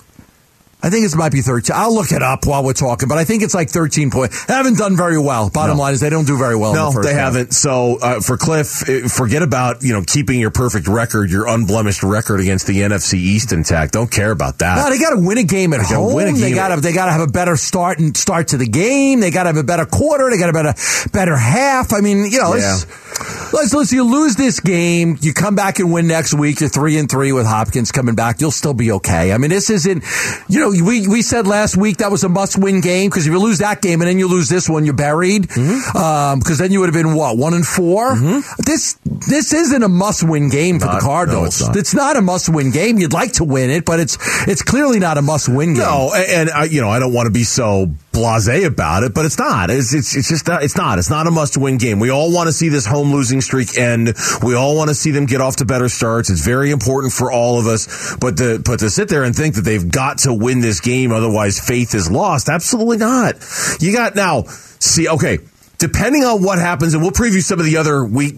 I 0.85 0.89
think 0.89 1.05
it 1.05 1.15
might 1.15 1.31
be 1.31 1.41
13. 1.41 1.73
I'll 1.73 1.93
look 1.95 2.11
it 2.11 2.21
up 2.21 2.45
while 2.45 2.61
we're 2.61 2.73
talking, 2.73 3.07
but 3.07 3.17
I 3.17 3.23
think 3.23 3.41
it's 3.41 3.53
like 3.55 3.69
13 3.69 4.11
points. 4.11 4.45
They 4.45 4.53
haven't 4.53 4.77
done 4.77 4.97
very 4.97 5.17
well. 5.17 5.49
Bottom 5.49 5.77
No. 5.77 5.83
line 5.83 5.93
is 5.93 6.01
they 6.01 6.09
don't 6.09 6.27
do 6.27 6.37
very 6.37 6.57
well. 6.57 6.71
in 6.71 6.75
No, 6.75 6.87
the 6.87 6.91
first 6.95 7.07
they 7.07 7.13
half. 7.13 7.33
haven't. 7.33 7.53
So 7.53 7.97
uh, 8.01 8.19
for 8.19 8.35
Cliff, 8.35 8.87
eh, 8.89 9.07
forget 9.07 9.41
about 9.43 9.81
you 9.81 9.93
know 9.93 10.03
keeping 10.05 10.41
your 10.41 10.51
perfect 10.51 10.89
record, 10.89 11.31
your 11.31 11.47
unblemished 11.47 12.03
record 12.03 12.41
against 12.41 12.67
the 12.67 12.81
NFC 12.81 13.13
East 13.15 13.53
intact. 13.53 13.93
Don't 13.93 14.11
care 14.11 14.31
about 14.31 14.59
that. 14.59 14.75
No, 14.75 14.89
they 14.89 14.99
got 14.99 15.11
to 15.11 15.25
win 15.25 15.37
a 15.37 15.43
game 15.43 15.71
at 15.71 15.79
gotta 15.83 15.95
home. 15.95 16.13
win 16.15 16.27
a 16.27 16.33
They 16.37 16.51
got 16.53 16.75
to 16.75 16.81
they 16.81 16.91
got 16.91 17.05
to 17.05 17.11
have 17.13 17.21
a 17.21 17.31
better 17.31 17.55
start 17.55 17.99
and 17.99 18.15
start 18.17 18.49
to 18.49 18.57
the 18.57 18.67
game. 18.67 19.21
They 19.21 19.31
got 19.31 19.43
to 19.43 19.47
have 19.49 19.57
a 19.57 19.63
better 19.63 19.85
quarter. 19.85 20.29
They 20.29 20.37
got 20.37 20.49
a 20.49 20.53
better 20.53 20.73
better 21.13 21.37
half. 21.37 21.93
I 21.93 22.01
mean, 22.01 22.25
you 22.29 22.39
know, 22.39 22.53
Yeah. 22.55 22.73
let's, 22.73 23.53
let's 23.53 23.73
let's 23.73 23.91
you 23.93 24.03
lose 24.03 24.35
this 24.35 24.59
game, 24.59 25.17
you 25.21 25.33
come 25.33 25.55
back 25.55 25.79
and 25.79 25.93
win 25.93 26.07
next 26.07 26.33
week. 26.33 26.59
You're 26.59 26.67
three 26.69 26.97
and 26.97 27.09
three 27.09 27.31
with 27.31 27.45
Hopkins 27.45 27.93
coming 27.93 28.15
back. 28.15 28.41
You'll 28.41 28.51
still 28.51 28.73
be 28.73 28.91
okay. 28.91 29.31
I 29.31 29.37
mean, 29.37 29.49
this 29.49 29.69
isn't. 29.69 30.03
You 30.49 30.59
know, 30.59 30.71
we 30.81 31.07
we 31.07 31.21
said 31.21 31.47
last 31.47 31.77
week 31.77 31.97
that 31.97 32.11
was 32.11 32.23
a 32.23 32.29
must 32.29 32.57
win 32.57 32.81
game 32.81 33.09
because 33.09 33.27
if 33.27 33.31
you 33.33 33.39
lose 33.39 33.59
that 33.59 33.81
game 33.81 34.01
and 34.01 34.07
then 34.09 34.19
you 34.19 34.27
lose 34.27 34.49
this 34.49 34.69
one, 34.69 34.85
you're 34.85 34.93
buried. 34.93 35.43
Mm-hmm. 35.43 35.97
Um, 35.97 36.39
because 36.39 36.57
then 36.57 36.71
you 36.71 36.79
would 36.79 36.93
have 36.93 37.03
been 37.03 37.15
what 37.15 37.37
one 37.37 37.53
and 37.53 37.65
4 37.65 38.11
mm-hmm. 38.11 38.61
This 38.65 38.97
this 39.03 39.53
isn't 39.53 39.83
a 39.83 39.89
must 39.89 40.23
win 40.23 40.49
game 40.49 40.79
for 40.79 40.85
Not- 40.85 40.93
the 40.93 40.99
no, 40.99 41.05
Cardinals. 41.07 41.47
it's 41.47 41.67
not. 41.67 41.75
It's 41.77 41.93
not 41.93 42.17
a 42.17 42.21
must 42.21 42.49
win 42.49 42.71
game. 42.71 42.97
You'd 42.97 43.13
like 43.13 43.33
to 43.33 43.43
win 43.43 43.69
it, 43.69 43.85
but 43.85 43.99
it's 43.99 44.17
it's 44.47 44.61
clearly 44.61 44.99
not 44.99 45.17
a 45.17 45.21
must 45.21 45.49
win 45.49 45.73
game. 45.73 45.83
No, 45.83 46.11
and, 46.13 46.29
and 46.29 46.49
I, 46.49 46.63
you 46.65 46.81
know 46.81 46.89
I 46.89 46.99
don't 46.99 47.13
want 47.13 47.27
to 47.27 47.31
be 47.31 47.43
so 47.43 47.87
blasé 48.13 48.65
about 48.65 49.03
it, 49.03 49.13
but 49.13 49.25
it's 49.25 49.37
not. 49.37 49.69
It's 49.69 49.93
it's, 49.93 50.15
it's 50.15 50.29
just 50.29 50.47
not, 50.47 50.63
it's 50.63 50.77
not. 50.77 50.99
It's 50.99 51.09
not 51.09 51.27
a 51.27 51.31
must-win 51.31 51.77
game. 51.77 51.99
We 51.99 52.09
all 52.09 52.31
want 52.31 52.47
to 52.47 52.53
see 52.53 52.69
this 52.69 52.85
home 52.85 53.11
losing 53.11 53.41
streak 53.41 53.77
end. 53.77 54.13
We 54.41 54.55
all 54.55 54.75
want 54.77 54.89
to 54.89 54.95
see 54.95 55.11
them 55.11 55.25
get 55.25 55.41
off 55.41 55.57
to 55.57 55.65
better 55.65 55.89
starts. 55.89 56.29
It's 56.29 56.45
very 56.45 56.71
important 56.71 57.11
for 57.11 57.31
all 57.31 57.59
of 57.59 57.67
us. 57.67 58.15
But 58.17 58.37
to 58.37 58.59
but 58.59 58.79
to 58.79 58.89
sit 58.89 59.09
there 59.09 59.23
and 59.23 59.35
think 59.35 59.55
that 59.55 59.61
they've 59.61 59.91
got 59.91 60.19
to 60.19 60.33
win 60.33 60.61
this 60.61 60.79
game, 60.79 61.11
otherwise 61.11 61.59
faith 61.59 61.93
is 61.95 62.09
lost. 62.09 62.47
Absolutely 62.47 62.97
not. 62.97 63.35
You 63.79 63.91
got 63.91 64.15
now. 64.15 64.43
See, 64.43 65.09
okay. 65.09 65.39
Depending 65.79 66.23
on 66.23 66.41
what 66.41 66.59
happens, 66.59 66.93
and 66.93 67.03
we'll 67.03 67.11
preview 67.11 67.41
some 67.41 67.59
of 67.59 67.65
the 67.65 67.75
other 67.75 68.05
week 68.05 68.35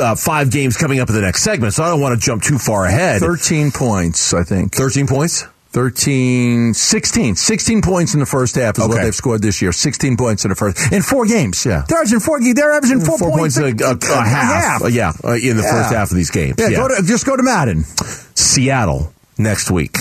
uh, 0.00 0.16
five 0.16 0.50
games 0.50 0.76
coming 0.76 0.98
up 0.98 1.08
in 1.08 1.14
the 1.14 1.20
next 1.20 1.44
segment. 1.44 1.74
So 1.74 1.84
I 1.84 1.90
don't 1.90 2.00
want 2.00 2.18
to 2.18 2.24
jump 2.24 2.42
too 2.42 2.58
far 2.58 2.86
ahead. 2.86 3.20
13 3.20 3.70
points, 3.70 4.34
I 4.34 4.42
think. 4.42 4.74
Thirteen 4.74 5.06
points. 5.06 5.44
13, 5.72 6.74
16. 6.74 7.34
16 7.34 7.82
points 7.82 8.12
in 8.12 8.20
the 8.20 8.26
first 8.26 8.56
half 8.56 8.78
is 8.78 8.86
what 8.86 9.00
they've 9.00 9.14
scored 9.14 9.40
this 9.40 9.62
year. 9.62 9.72
16 9.72 10.18
points 10.18 10.44
in 10.44 10.50
the 10.50 10.54
first. 10.54 10.92
In 10.92 11.00
four 11.00 11.24
games. 11.26 11.64
Yeah. 11.64 11.84
They're 11.88 11.98
averaging 11.98 12.20
four, 12.20 12.40
they're 12.40 12.72
averaging 12.72 13.00
four, 13.00 13.18
four 13.18 13.30
points, 13.30 13.56
a, 13.56 13.64
a, 13.64 13.96
a 13.96 14.22
half. 14.22 14.82
Uh, 14.82 14.86
yeah, 14.88 15.12
uh, 15.24 15.32
in 15.32 15.56
the 15.56 15.62
first 15.62 15.92
half 15.92 16.10
of 16.10 16.16
these 16.16 16.30
games. 16.30 16.56
Yeah, 16.58 16.68
Yeah, 16.68 16.76
Go 16.76 16.88
to, 16.88 17.02
just 17.06 17.24
go 17.24 17.36
to 17.36 17.42
Madden. 17.42 17.84
Seattle 17.84 19.12
next 19.38 19.70
week. 19.70 19.96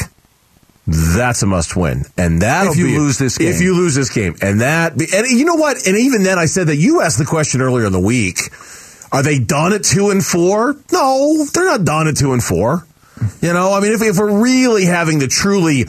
That's 0.88 1.42
a 1.44 1.46
must 1.46 1.78
win, 1.78 2.04
and 2.18 2.42
that 2.42 2.68
If 2.68 2.76
you 2.76 3.00
lose 3.00 3.18
this 3.18 3.38
game. 3.38 3.48
If 3.48 3.62
you 3.62 3.76
lose 3.76 3.94
this 3.94 4.10
game, 4.10 4.36
and 4.42 4.62
that, 4.62 4.94
and 4.94 5.28
you 5.30 5.46
know 5.46 5.56
what? 5.56 5.86
And 5.88 5.96
even 5.96 6.24
then, 6.24 6.40
I 6.40 6.46
said 6.48 6.68
that 6.68 6.76
you 6.78 7.02
asked 7.02 7.20
the 7.20 7.26
question 7.26 7.62
earlier 7.62 7.86
in 7.86 7.94
the 7.94 8.00
week: 8.00 8.40
Are 9.12 9.22
they 9.22 9.38
done 9.38 9.74
at 9.74 9.84
two 9.84 10.10
and 10.10 10.26
four? 10.26 10.76
No, 10.92 11.46
they're 11.54 11.66
not 11.66 11.86
done 11.86 12.08
at 12.08 12.18
two 12.18 12.34
and 12.34 12.44
four. 12.44 12.86
You 13.42 13.54
know, 13.54 13.74
I 13.74 13.80
mean, 13.80 13.92
if, 13.94 14.02
if 14.02 14.18
we're 14.18 14.42
really 14.42 14.86
having 14.86 15.20
the 15.20 15.28
truly, 15.28 15.82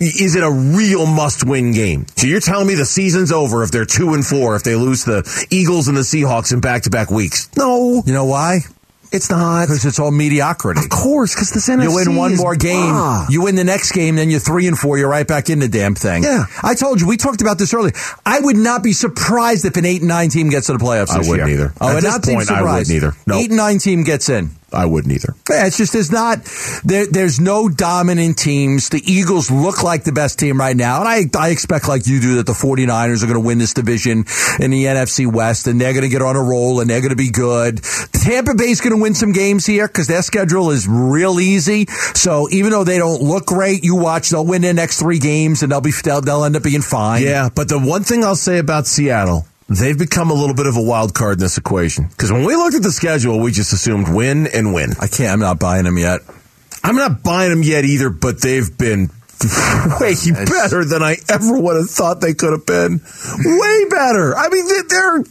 is 0.00 0.34
it 0.36 0.42
a 0.42 0.50
real 0.50 1.06
must-win 1.06 1.72
game? 1.72 2.06
So 2.16 2.26
you're 2.26 2.40
telling 2.40 2.66
me 2.66 2.74
the 2.74 2.84
season's 2.86 3.32
over 3.32 3.62
if 3.62 3.70
they're 3.70 3.84
two 3.86 4.14
and 4.14 4.24
four 4.24 4.56
if 4.56 4.62
they 4.62 4.74
lose 4.74 5.04
the 5.04 5.46
Eagles 5.50 5.88
and 5.88 5.96
the 5.96 6.02
Seahawks 6.02 6.52
in 6.52 6.60
back-to-back 6.60 7.10
weeks? 7.10 7.48
No, 7.56 8.02
You 8.06 8.12
know 8.12 8.24
why? 8.26 8.60
it's 9.12 9.28
not. 9.28 9.62
Because 9.62 9.84
it's 9.84 9.98
all 9.98 10.12
mediocrity. 10.12 10.80
Of 10.80 10.88
course, 10.88 11.34
because 11.34 11.50
this 11.50 11.68
NFC 11.68 11.82
You 11.82 11.94
win 11.96 12.14
one 12.16 12.36
more 12.36 12.54
game, 12.54 12.94
you 13.28 13.42
win 13.42 13.56
the 13.56 13.64
next 13.64 13.90
game, 13.90 14.14
then 14.14 14.30
you're 14.30 14.38
three 14.38 14.68
and 14.68 14.78
four. 14.78 14.98
You're 14.98 15.08
right 15.08 15.26
back 15.26 15.50
in 15.50 15.58
the 15.58 15.66
damn 15.66 15.96
thing. 15.96 16.22
Yeah. 16.22 16.44
I 16.62 16.76
told 16.76 17.00
you 17.00 17.08
we 17.08 17.16
talked 17.16 17.40
about 17.40 17.58
this 17.58 17.74
earlier. 17.74 17.92
I 18.24 18.38
would 18.38 18.56
not 18.56 18.84
be 18.84 18.92
surprised 18.92 19.64
if 19.64 19.76
an 19.76 19.84
eight 19.84 20.00
and 20.02 20.08
nine 20.08 20.28
team 20.30 20.48
gets 20.48 20.68
to 20.68 20.74
the 20.74 20.78
playoffs. 20.78 21.10
I 21.10 21.18
this 21.18 21.28
wouldn't 21.28 21.48
year. 21.48 21.58
either. 21.58 21.74
I 21.80 21.88
At 21.90 21.94
would 21.94 22.04
this 22.04 22.12
not 22.12 22.22
be 22.24 22.34
point, 22.34 22.50
I 22.52 22.62
wouldn't 22.62 22.90
either. 22.90 23.12
Nope. 23.26 23.40
Eight 23.40 23.48
and 23.50 23.56
nine 23.56 23.78
team 23.80 24.04
gets 24.04 24.28
in. 24.28 24.50
I 24.72 24.86
wouldn't 24.86 25.12
either. 25.12 25.34
Yeah, 25.48 25.66
it's 25.66 25.76
just 25.76 25.92
there's 25.92 26.12
not 26.12 26.44
there, 26.84 27.06
there's 27.06 27.40
no 27.40 27.68
dominant 27.68 28.38
teams. 28.38 28.88
The 28.88 29.02
Eagles 29.04 29.50
look 29.50 29.82
like 29.82 30.04
the 30.04 30.12
best 30.12 30.38
team 30.38 30.58
right 30.58 30.76
now, 30.76 31.00
and 31.00 31.08
I 31.08 31.38
I 31.38 31.50
expect 31.50 31.88
like 31.88 32.06
you 32.06 32.20
do 32.20 32.36
that 32.36 32.46
the 32.46 32.52
49ers 32.52 33.22
are 33.22 33.26
going 33.26 33.40
to 33.40 33.46
win 33.46 33.58
this 33.58 33.74
division 33.74 34.24
in 34.60 34.70
the 34.70 34.84
NFC 34.84 35.30
West, 35.30 35.66
and 35.66 35.80
they're 35.80 35.92
going 35.92 36.02
to 36.02 36.08
get 36.08 36.22
on 36.22 36.36
a 36.36 36.42
roll, 36.42 36.80
and 36.80 36.88
they're 36.88 37.00
going 37.00 37.10
to 37.10 37.16
be 37.16 37.30
good. 37.30 37.82
Tampa 38.12 38.54
Bay's 38.54 38.80
going 38.80 38.96
to 38.96 39.02
win 39.02 39.14
some 39.14 39.32
games 39.32 39.66
here 39.66 39.86
because 39.86 40.06
their 40.06 40.22
schedule 40.22 40.70
is 40.70 40.86
real 40.88 41.40
easy. 41.40 41.86
So 42.14 42.48
even 42.50 42.70
though 42.70 42.84
they 42.84 42.98
don't 42.98 43.22
look 43.22 43.46
great, 43.46 43.84
you 43.84 43.96
watch 43.96 44.30
they'll 44.30 44.46
win 44.46 44.62
their 44.62 44.74
next 44.74 45.00
three 45.00 45.18
games, 45.18 45.62
and 45.62 45.72
they'll 45.72 45.80
be 45.80 45.92
they'll, 46.04 46.20
they'll 46.20 46.44
end 46.44 46.56
up 46.56 46.62
being 46.62 46.82
fine. 46.82 47.22
Yeah, 47.22 47.48
but 47.54 47.68
the 47.68 47.78
one 47.78 48.04
thing 48.04 48.24
I'll 48.24 48.36
say 48.36 48.58
about 48.58 48.86
Seattle, 48.86 49.46
they've 49.70 49.98
become 49.98 50.30
a 50.30 50.34
little 50.34 50.54
bit 50.54 50.66
of 50.66 50.76
a 50.76 50.82
wild 50.82 51.14
card 51.14 51.34
in 51.34 51.40
this 51.40 51.56
equation. 51.56 52.08
Because 52.08 52.30
when 52.32 52.44
we 52.44 52.56
looked 52.56 52.74
at 52.74 52.82
the 52.82 52.92
schedule, 52.92 53.40
we 53.40 53.52
just 53.52 53.72
assumed 53.72 54.08
win 54.08 54.46
and 54.48 54.74
win. 54.74 54.90
I 55.00 55.06
can't. 55.06 55.32
I'm 55.32 55.40
not 55.40 55.58
buying 55.58 55.84
them 55.84 55.96
yet. 55.96 56.20
I'm 56.82 56.96
not 56.96 57.22
buying 57.22 57.50
them 57.50 57.62
yet 57.62 57.84
either, 57.84 58.10
but 58.10 58.40
they've 58.42 58.76
been 58.76 59.10
way 60.00 60.14
better 60.46 60.84
than 60.84 61.02
I 61.02 61.16
ever 61.28 61.58
would 61.58 61.76
have 61.76 61.88
thought 61.90 62.20
they 62.20 62.34
could 62.34 62.52
have 62.52 62.66
been. 62.66 63.00
Way 63.44 63.84
better. 63.88 64.36
I 64.36 64.48
mean, 64.50 64.66
they- 64.66 64.82
they're. 64.88 65.24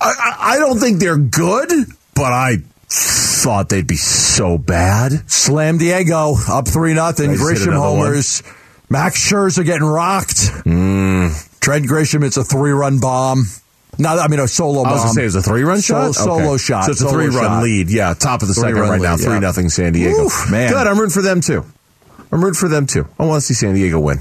I, 0.00 0.36
I- 0.40 0.58
don't 0.58 0.78
think 0.78 0.98
they're 1.00 1.16
good, 1.18 1.70
but 2.14 2.32
I 2.32 2.56
thought 2.88 3.68
they'd 3.68 3.86
be 3.86 3.96
so 3.96 4.58
bad. 4.58 5.30
Slam 5.30 5.78
Diego 5.78 6.34
up 6.48 6.66
three 6.68 6.92
nothing. 6.94 7.30
Grisham 7.32 7.68
another 7.68 7.80
one. 7.80 7.96
homers. 7.98 8.42
Max 8.88 9.18
Scherzer 9.30 9.64
getting 9.64 9.86
rocked. 9.86 10.36
Mm. 10.66 11.60
Trent 11.60 11.86
Grisham, 11.86 12.24
it's 12.24 12.36
a 12.36 12.42
three 12.44 12.72
run 12.72 12.98
bomb. 12.98 13.44
No, 14.00 14.08
I 14.18 14.28
mean 14.28 14.40
a 14.40 14.48
solo 14.48 14.82
bomb. 14.82 14.88
I 14.88 14.92
was 14.92 15.02
going 15.02 15.08
to 15.10 15.14
say 15.14 15.22
it 15.22 15.24
was 15.26 15.36
a 15.36 15.42
three 15.42 15.62
run 15.62 15.80
Solo- 15.80 16.12
shot? 16.12 16.14
solo 16.24 16.56
shot, 16.56 16.84
So 16.86 16.90
it's 16.92 17.02
a 17.02 17.08
three 17.10 17.26
run 17.26 17.32
shot. 17.44 17.62
lead. 17.62 17.90
Yeah, 17.90 18.14
top 18.14 18.42
of 18.42 18.48
the 18.48 18.54
second 18.54 18.72
Three-run 18.72 18.90
right 18.90 19.00
now. 19.02 19.16
3 19.16 19.26
yeah. 19.34 19.38
nothing 19.40 19.68
San 19.68 19.92
Diego. 19.92 20.24
Oof, 20.24 20.50
man. 20.50 20.72
Good. 20.72 20.86
I'm 20.86 20.98
rooting 20.98 21.12
for 21.12 21.22
them 21.22 21.40
too. 21.40 21.64
I'm 22.32 22.42
rooting 22.42 22.58
for 22.58 22.68
them 22.68 22.86
too. 22.86 23.06
I 23.18 23.26
want 23.26 23.42
to 23.42 23.46
see 23.46 23.54
San 23.54 23.74
Diego 23.74 24.00
win. 24.00 24.20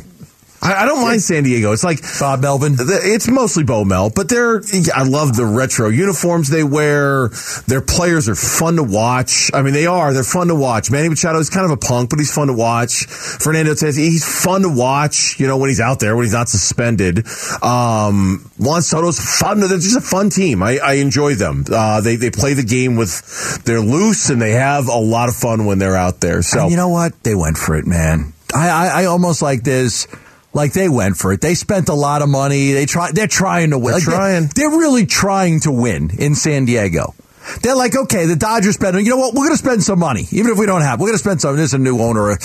I, 0.61 0.83
I 0.83 0.85
don't 0.85 1.01
mind 1.01 1.21
San 1.21 1.43
Diego. 1.43 1.71
It's 1.71 1.83
like 1.83 2.01
Bob 2.19 2.41
Melvin. 2.41 2.75
the- 2.75 2.99
It's 3.01 3.27
mostly 3.29 3.63
Bo 3.63 3.85
Mel, 3.85 4.09
but 4.09 4.27
they're. 4.27 4.61
I 4.93 5.03
love 5.03 5.35
the 5.35 5.45
retro 5.45 5.87
uniforms 5.89 6.49
they 6.49 6.63
wear. 6.63 7.29
Their 7.67 7.81
players 7.81 8.27
are 8.27 8.35
fun 8.35 8.75
to 8.75 8.83
watch. 8.83 9.49
I 9.53 9.61
mean, 9.61 9.73
they 9.73 9.85
are. 9.85 10.11
They're 10.13 10.23
fun 10.23 10.47
to 10.49 10.55
watch. 10.55 10.91
Manny 10.91 11.07
Machado 11.09 11.39
is 11.39 11.49
kind 11.49 11.65
of 11.65 11.71
a 11.71 11.77
punk, 11.77 12.09
but 12.09 12.19
he's 12.19 12.33
fun 12.33 12.47
to 12.47 12.53
watch. 12.53 13.05
Fernando 13.07 13.73
says 13.75 13.95
he's 13.95 14.25
fun 14.25 14.63
to 14.63 14.69
watch. 14.69 15.39
You 15.39 15.47
know, 15.47 15.57
when 15.57 15.69
he's 15.69 15.79
out 15.79 15.99
there, 16.01 16.15
when 16.15 16.25
he's 16.25 16.33
not 16.33 16.49
suspended. 16.49 17.25
Um, 17.63 18.49
Juan 18.57 18.81
Soto's 18.81 19.19
fun. 19.19 19.59
They're 19.61 19.69
just 19.77 19.97
a 19.97 20.01
fun 20.01 20.29
team. 20.29 20.61
I, 20.63 20.77
I 20.79 20.93
enjoy 20.95 21.35
them. 21.35 21.63
Uh, 21.71 22.01
they 22.01 22.15
they 22.17 22.31
play 22.31 22.53
the 22.53 22.63
game 22.63 22.95
with. 22.95 23.63
They're 23.63 23.79
loose 23.79 24.29
and 24.29 24.41
they 24.41 24.51
have 24.51 24.87
a 24.87 24.97
lot 24.97 25.29
of 25.29 25.35
fun 25.35 25.65
when 25.65 25.79
they're 25.79 25.95
out 25.95 26.19
there. 26.21 26.41
So 26.41 26.61
And 26.63 26.71
you 26.71 26.77
know 26.77 26.89
what? 26.89 27.23
They 27.23 27.35
went 27.35 27.57
for 27.57 27.75
it, 27.75 27.85
man. 27.85 28.33
I, 28.53 28.69
I, 28.69 29.01
I 29.01 29.05
almost 29.05 29.41
like 29.41 29.63
this. 29.63 30.07
Like 30.53 30.73
they 30.73 30.89
went 30.89 31.17
for 31.17 31.31
it. 31.31 31.41
They 31.41 31.53
spent 31.53 31.89
a 31.89 31.93
lot 31.93 32.21
of 32.21 32.29
money. 32.29 32.71
They 32.71 32.85
try. 32.85 33.11
They're 33.11 33.27
trying 33.27 33.69
to 33.69 33.77
win. 33.77 33.91
They're 33.93 33.99
Like, 33.99 34.03
trying. 34.03 34.47
They're, 34.55 34.69
really 34.69 35.05
trying 35.05 35.59
to 35.61 35.71
win 35.71 36.09
in 36.17 36.35
San 36.35 36.65
Diego. 36.65 37.13
They're 37.61 37.75
like, 37.75 37.95
okay, 37.95 38.25
the 38.25 38.35
Dodgers 38.35 38.75
spend. 38.75 38.97
You 38.97 39.09
know 39.09 39.17
what? 39.17 39.33
We're 39.33 39.45
going 39.45 39.57
to 39.57 39.57
spend 39.57 39.83
some 39.83 39.99
money, 39.99 40.23
even 40.31 40.51
if 40.51 40.57
we 40.57 40.65
don't 40.65 40.81
have. 40.81 40.99
We're 40.99 41.07
going 41.07 41.17
to 41.17 41.23
spend 41.23 41.41
some. 41.41 41.55
There's 41.55 41.73
a 41.73 41.77
new 41.77 41.99
owner, 41.99 42.37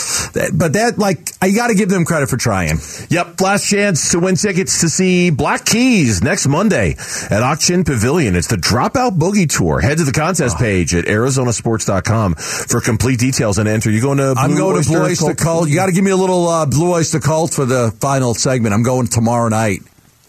but 0.55 0.73
that 0.73 0.95
like 0.99 1.31
I 1.41 1.51
got 1.51 1.69
to 1.69 1.75
give 1.75 1.89
them 1.89 2.05
credit 2.05 2.29
for 2.29 2.37
trying. 2.37 2.79
Yep, 3.11 3.41
last 3.41 3.69
chance 3.69 4.11
to 4.13 4.19
win 4.19 4.37
tickets 4.37 4.81
to 4.81 4.89
see 4.89 5.31
Black 5.31 5.65
Keys 5.65 6.23
next 6.23 6.47
Monday 6.47 6.97
at 7.31 7.43
Ak-Chin 7.43 7.85
Pavilion. 7.85 8.37
It's 8.37 8.49
the 8.49 8.57
Dropout 8.57 9.19
Boogie 9.19 9.49
Tour. 9.49 9.81
Head 9.81 9.99
to 9.99 10.05
the 10.05 10.13
contest 10.13 10.59
page 10.59 10.95
at 10.95 11.05
arizonasports.com 11.05 12.35
for 12.35 12.81
complete 12.81 13.19
details 13.21 13.59
and 13.59 13.69
enter. 13.69 13.91
You 13.91 14.01
going 14.01 14.19
to 14.19 14.35
Blue 14.35 14.43
I'm 14.43 14.57
going 14.57 14.75
to 14.75 14.79
Oyster 14.81 14.93
Blue 14.93 15.03
Oyster 15.03 15.35
Cult. 15.35 15.69
You 15.69 15.75
got 15.75 15.87
to 15.87 15.93
give 15.93 16.05
me 16.05 16.11
a 16.11 16.17
little 16.17 16.49
uh, 16.49 16.67
Blue 16.67 16.93
Oyster 16.93 17.21
Cult 17.21 17.53
for 17.53 17.65
the 17.65 17.95
final 18.01 18.35
segment. 18.35 18.75
I'm 18.75 18.83
going 18.83 19.07
tomorrow 19.07 19.49
night. 19.49 19.81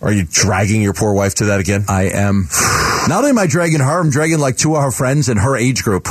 Are 0.01 0.11
you 0.11 0.25
dragging 0.29 0.81
your 0.81 0.93
poor 0.93 1.13
wife 1.13 1.35
to 1.35 1.45
that 1.45 1.59
again? 1.59 1.85
I 1.87 2.03
am. 2.03 2.47
Not 3.07 3.19
only 3.19 3.29
am 3.29 3.39
I 3.39 3.47
dragging 3.47 3.79
her, 3.79 3.99
I'm 3.99 4.09
dragging 4.09 4.39
like 4.39 4.57
two 4.57 4.75
of 4.75 4.83
her 4.83 4.91
friends 4.91 5.29
in 5.29 5.37
her 5.37 5.55
age 5.55 5.83
group. 5.83 6.07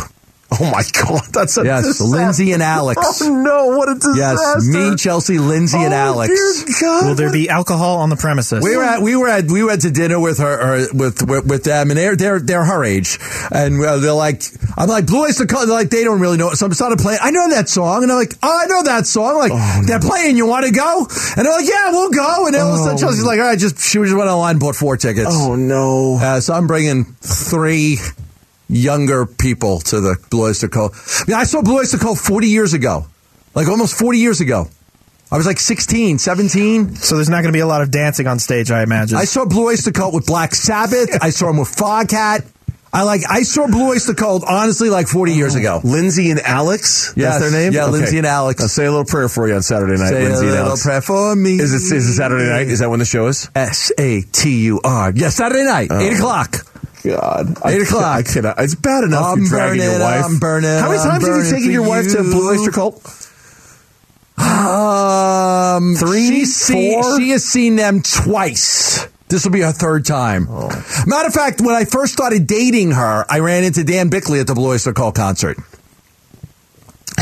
Oh 0.61 0.71
my 0.71 0.85
God, 0.93 1.23
that's 1.33 1.57
a 1.57 1.65
Yes, 1.65 1.83
disaster. 1.85 2.05
Lindsay 2.05 2.53
and 2.53 2.63
Alex. 2.63 3.01
Oh 3.23 3.43
no, 3.43 3.77
what 3.77 3.89
a 3.89 3.95
disaster! 3.95 4.17
Yes, 4.61 4.67
me, 4.69 4.95
Chelsea, 4.97 5.39
Lindsay, 5.39 5.79
and 5.79 5.93
Oh, 5.93 5.97
Alex. 5.97 6.65
dear 6.65 6.75
God. 6.81 7.07
Will 7.09 7.15
there 7.17 7.33
be 7.33 7.49
alcohol 7.49 7.99
on 7.99 8.09
the 8.09 8.15
premises? 8.17 8.63
We 8.63 8.77
were 8.77 8.85
at 8.85 9.03
we 9.03 9.17
were 9.17 9.27
at 9.29 9.47
we 9.51 9.65
went 9.65 9.83
to 9.83 9.91
dinner 9.91 10.21
with 10.21 10.39
her 10.39 10.55
or 10.61 10.77
with, 10.95 11.23
with 11.29 11.47
with 11.47 11.65
them 11.65 11.91
and 11.91 11.99
they're 11.99 12.15
they're 12.15 12.39
they're 12.39 12.65
her 12.65 12.85
age 12.85 13.19
and 13.51 13.83
uh, 13.85 13.97
they're 13.99 14.13
like 14.13 14.45
I'm 14.77 14.89
like 14.89 15.07
Blue 15.07 15.23
Oyster 15.23 15.47
Cult 15.47 15.67
they're 15.67 15.75
like 15.75 15.91
they 15.91 16.05
don't 16.05 16.21
really 16.21 16.37
know 16.37 16.51
it 16.51 16.57
so 16.57 16.67
I'm 16.67 16.73
started 16.75 16.99
playing 17.01 17.19
I 17.21 17.31
know 17.33 17.51
that 17.51 17.69
song 17.69 18.03
and 18.05 18.13
I'm 18.13 18.19
like 18.19 18.35
oh 18.43 18.61
I 18.63 18.67
know 18.67 18.83
that 18.85 19.07
song 19.07 19.37
like 19.39 19.87
they're 19.87 19.99
playing 19.99 20.37
you 20.37 20.47
want 20.47 20.67
to 20.67 20.73
go 20.73 21.01
and 21.37 21.45
they're 21.47 21.53
like 21.53 21.69
yeah 21.69 21.91
we'll 21.91 22.11
go 22.11 22.47
and 22.47 22.55
then 22.55 22.63
all 22.63 22.75
of 22.75 22.81
a 22.81 22.83
sudden 22.85 22.99
Chelsea's 22.99 23.25
like 23.25 23.41
all 23.41 23.47
right 23.47 23.59
just 23.59 23.81
she 23.81 23.99
just 23.99 24.15
went 24.15 24.29
online 24.31 24.53
and 24.53 24.61
bought 24.61 24.77
four 24.77 24.97
tickets 24.97 25.31
Oh 25.33 25.57
no. 25.57 26.17
uh, 26.21 26.39
so 26.41 26.55
I'm 26.55 26.69
bringing 26.69 27.05
three 27.23 27.99
younger 28.69 29.27
people 29.27 29.81
to 29.81 30.01
the 30.01 30.17
Blue 30.31 30.45
Oyster 30.45 30.69
Cult 30.69 30.95
I 30.95 31.25
mean 31.31 31.37
I 31.37 31.45
saw 31.45 31.63
Blue 31.63 31.79
Oyster 31.79 31.99
Cult 31.99 32.19
40 32.19 32.49
years 32.49 32.73
ago 32.73 33.07
like 33.55 33.69
almost 33.69 33.99
40 33.99 34.19
years 34.19 34.41
ago 34.41 34.69
I 35.33 35.37
was 35.37 35.47
like 35.47 35.59
16, 35.59 36.19
17. 36.19 36.95
So 36.95 37.17
there's 37.17 37.29
not 37.29 37.43
going 37.43 37.53
to 37.53 37.57
be 37.57 37.61
a 37.61 37.67
lot 37.67 37.83
of 37.83 37.91
dancing 37.91 38.29
on 38.29 38.39
stage, 38.39 38.71
I 38.71 38.85
imagine. 38.85 39.19
I 39.19 39.25
saw 39.25 39.45
Blue 39.45 39.67
Oyster 39.67 39.91
Cult 39.91 40.15
with 40.15 40.27
Black 40.27 40.55
Sabbath. 40.55 41.19
I 41.21 41.31
saw 41.31 41.51
him 41.51 41.57
with 41.59 41.75
Foghat. 41.75 42.49
I 42.93 43.03
like. 43.03 43.23
I 43.29 43.43
saw 43.43 43.67
Blue 43.67 43.89
Oyster 43.89 44.15
Cult 44.15 44.45
honestly 44.49 44.89
like 44.89 45.09
40 45.09 45.33
years 45.33 45.57
ago. 45.57 45.81
Lindsay 45.83 46.31
and 46.31 46.39
Alex. 46.39 47.13
Yes. 47.17 47.41
That's 47.41 47.51
their 47.51 47.61
name. 47.61 47.73
Yeah, 47.73 47.87
Lindsay 47.87 48.19
and 48.19 48.27
Alex. 48.27 48.63
I'll 48.63 48.69
say 48.69 48.85
a 48.85 48.91
little 48.91 49.05
prayer 49.05 49.29
for 49.29 49.49
you 49.49 49.57
on 49.57 49.63
Saturday 49.63 50.01
night. 50.01 50.11
Say 50.11 50.23
Lindsay 50.23 50.47
a 50.47 50.49
and 50.51 50.51
little 50.51 50.67
Alex. 50.69 50.85
prayer 50.85 51.01
for 51.01 51.35
me. 51.35 51.59
Is 51.59 51.73
it 51.75 51.97
is 51.97 52.09
it 52.09 52.15
Saturday 52.15 52.49
night? 52.49 52.69
Is 52.69 52.79
that 52.79 52.91
when 52.91 53.01
the 53.01 53.05
show 53.05 53.27
is? 53.27 53.51
S 53.57 53.91
A 53.99 54.21
T 54.21 54.67
U 54.67 54.81
R. 54.85 55.13
Yes, 55.13 55.35
Saturday 55.35 55.65
night, 55.65 55.89
oh. 55.91 55.99
eight 55.99 56.13
o'clock. 56.13 56.55
God, 57.05 57.51
Eight 57.67 57.81
I, 57.81 57.83
o'clock. 57.85 58.05
I 58.05 58.23
cannot. 58.23 58.59
It's 58.61 58.75
bad 58.75 59.05
enough 59.05 59.25
I'm 59.35 59.41
you're 59.41 59.49
dragging 59.49 59.83
your 59.83 60.01
wife. 60.01 60.25
I'm 60.25 60.39
burning, 60.39 60.71
How 60.71 60.89
many 60.89 60.99
I'm 61.01 61.21
times 61.21 61.27
have 61.27 61.45
you 61.45 61.51
taken 61.53 61.71
your 61.71 61.87
wife 61.87 62.05
to 62.13 62.23
you. 62.25 62.31
Blue 62.31 62.49
Oyster 62.51 62.71
Cult? 62.73 62.97
Um, 64.37 65.95
Three, 65.97 66.45
seen- 66.45 67.03
four? 67.03 67.19
she 67.21 67.31
has 67.31 67.45
seen 67.45 67.77
them 67.77 68.03
twice. 68.03 69.07
This 69.29 69.45
will 69.45 69.53
be 69.53 69.61
her 69.63 69.73
third 69.73 70.05
time. 70.05 70.47
Oh. 70.51 70.69
Matter 71.07 71.29
of 71.29 71.35
fact, 71.35 71.61
when 71.61 71.75
I 71.75 71.85
first 71.85 72.13
started 72.13 72.47
dating 72.47 72.93
her, 72.93 73.25
I 73.29 73.39
ran 73.41 73.65
into 73.65 73.83
Dan 73.85 74.09
Bickley 74.09 74.41
at 74.41 74.47
the 74.47 74.55
Blue 74.55 74.69
Oyster 74.71 74.93
Cult 74.93 75.15
concert. 75.15 75.57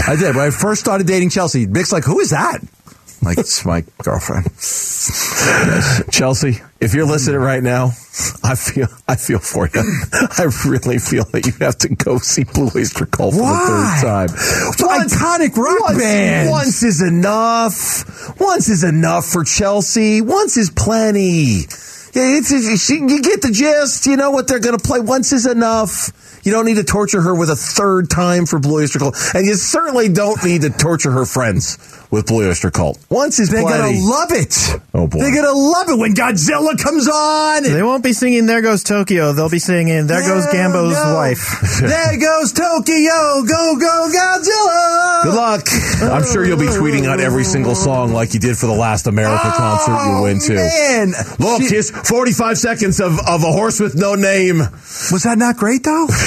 I 0.06 0.16
did. 0.16 0.34
When 0.34 0.46
I 0.46 0.50
first 0.50 0.80
started 0.80 1.06
dating 1.06 1.30
Chelsea, 1.30 1.66
Bick's 1.66 1.92
like, 1.92 2.04
"Who 2.04 2.20
is 2.20 2.30
that?" 2.30 2.58
Like, 3.22 3.38
it's 3.38 3.64
my 3.64 3.84
girlfriend. 4.02 4.46
Chelsea, 6.10 6.60
if 6.80 6.92
you're 6.92 7.06
listening 7.06 7.40
right 7.40 7.62
now, 7.62 7.92
I 8.42 8.56
feel 8.56 8.88
I 9.06 9.14
feel 9.14 9.38
for 9.38 9.68
you. 9.72 9.80
I 10.12 10.48
really 10.66 10.98
feel 10.98 11.24
that 11.32 11.46
you 11.46 11.52
have 11.64 11.78
to 11.78 11.88
go 11.94 12.18
see 12.18 12.42
Blue 12.42 12.68
Oyster 12.74 13.06
Cult 13.06 13.34
for 13.34 13.42
Why? 13.42 13.52
the 13.52 14.00
third 14.00 14.08
time. 14.08 14.28
It's 14.34 14.82
an 14.82 15.08
iconic 15.08 15.56
rock 15.56 15.80
once, 15.80 15.98
band. 15.98 16.50
Once 16.50 16.82
is 16.82 17.00
enough. 17.00 18.40
Once 18.40 18.68
is 18.68 18.82
enough 18.82 19.26
for 19.26 19.44
Chelsea. 19.44 20.20
Once 20.20 20.56
is 20.56 20.70
plenty. 20.70 21.66
Yeah, 22.14 22.36
it's, 22.36 22.52
it's, 22.52 22.90
you 22.90 23.22
get 23.22 23.40
the 23.40 23.52
gist. 23.52 24.04
You 24.06 24.16
know 24.16 24.32
what 24.32 24.48
they're 24.48 24.60
going 24.60 24.76
to 24.76 24.84
play. 24.84 25.00
Once 25.00 25.32
is 25.32 25.46
enough. 25.46 26.40
You 26.44 26.50
don't 26.50 26.66
need 26.66 26.76
to 26.76 26.84
torture 26.84 27.22
her 27.22 27.34
with 27.34 27.50
a 27.50 27.56
third 27.56 28.10
time 28.10 28.46
for 28.46 28.58
Blue 28.58 28.82
Oyster 28.82 28.98
Cult, 28.98 29.16
and 29.32 29.46
you 29.46 29.54
certainly 29.54 30.08
don't 30.08 30.42
need 30.44 30.62
to 30.62 30.70
torture 30.70 31.12
her 31.12 31.24
friends 31.24 31.78
with 32.12 32.26
Blue 32.26 32.46
Oyster 32.48 32.70
Cult. 32.70 32.98
Once 33.10 33.40
is 33.40 33.48
They're 33.48 33.62
plenty. 33.62 33.94
gonna 33.98 34.06
love 34.06 34.30
it. 34.30 34.54
Oh, 34.94 35.06
boy. 35.08 35.18
They're 35.18 35.34
gonna 35.34 35.56
love 35.58 35.88
it 35.88 35.98
when 35.98 36.14
Godzilla 36.14 36.78
comes 36.78 37.08
on. 37.08 37.62
they 37.64 37.82
won't 37.82 38.04
be 38.04 38.12
singing 38.12 38.44
"There 38.46 38.60
Goes 38.60 38.84
Tokyo." 38.84 39.32
They'll 39.32 39.48
be 39.48 39.58
singing 39.58 40.06
"There 40.06 40.20
Goes 40.20 40.46
Gambo's 40.52 40.94
goes- 40.94 41.14
wife." 41.14 41.58
there 41.80 42.16
goes 42.18 42.52
Tokyo. 42.52 43.42
Go 43.48 43.76
go 43.80 44.10
Godzilla. 44.14 45.22
Good 45.24 45.34
luck. 45.34 45.66
I'm 46.02 46.24
sure 46.24 46.44
you'll 46.44 46.58
be 46.58 46.66
tweeting 46.66 47.06
out 47.06 47.18
every 47.20 47.44
single 47.44 47.74
song 47.74 48.12
like 48.12 48.34
you 48.34 48.40
did 48.40 48.58
for 48.58 48.66
the 48.66 48.74
last 48.74 49.06
America 49.06 49.40
oh, 49.46 49.56
concert 49.56 50.12
you 50.16 50.22
went 50.22 50.42
to. 50.42 50.52
Oh, 50.54 50.56
Man, 50.56 51.12
Look, 51.38 51.62
She- 51.62 51.68
here's 51.68 51.90
45 51.90 52.58
seconds 52.58 53.00
of, 53.00 53.18
of 53.26 53.42
a 53.42 53.52
horse 53.52 53.80
with 53.80 53.94
no 53.96 54.14
name. 54.14 54.58
was 54.58 55.22
that 55.24 55.38
not 55.38 55.56
great 55.56 55.82
though? 55.82 56.06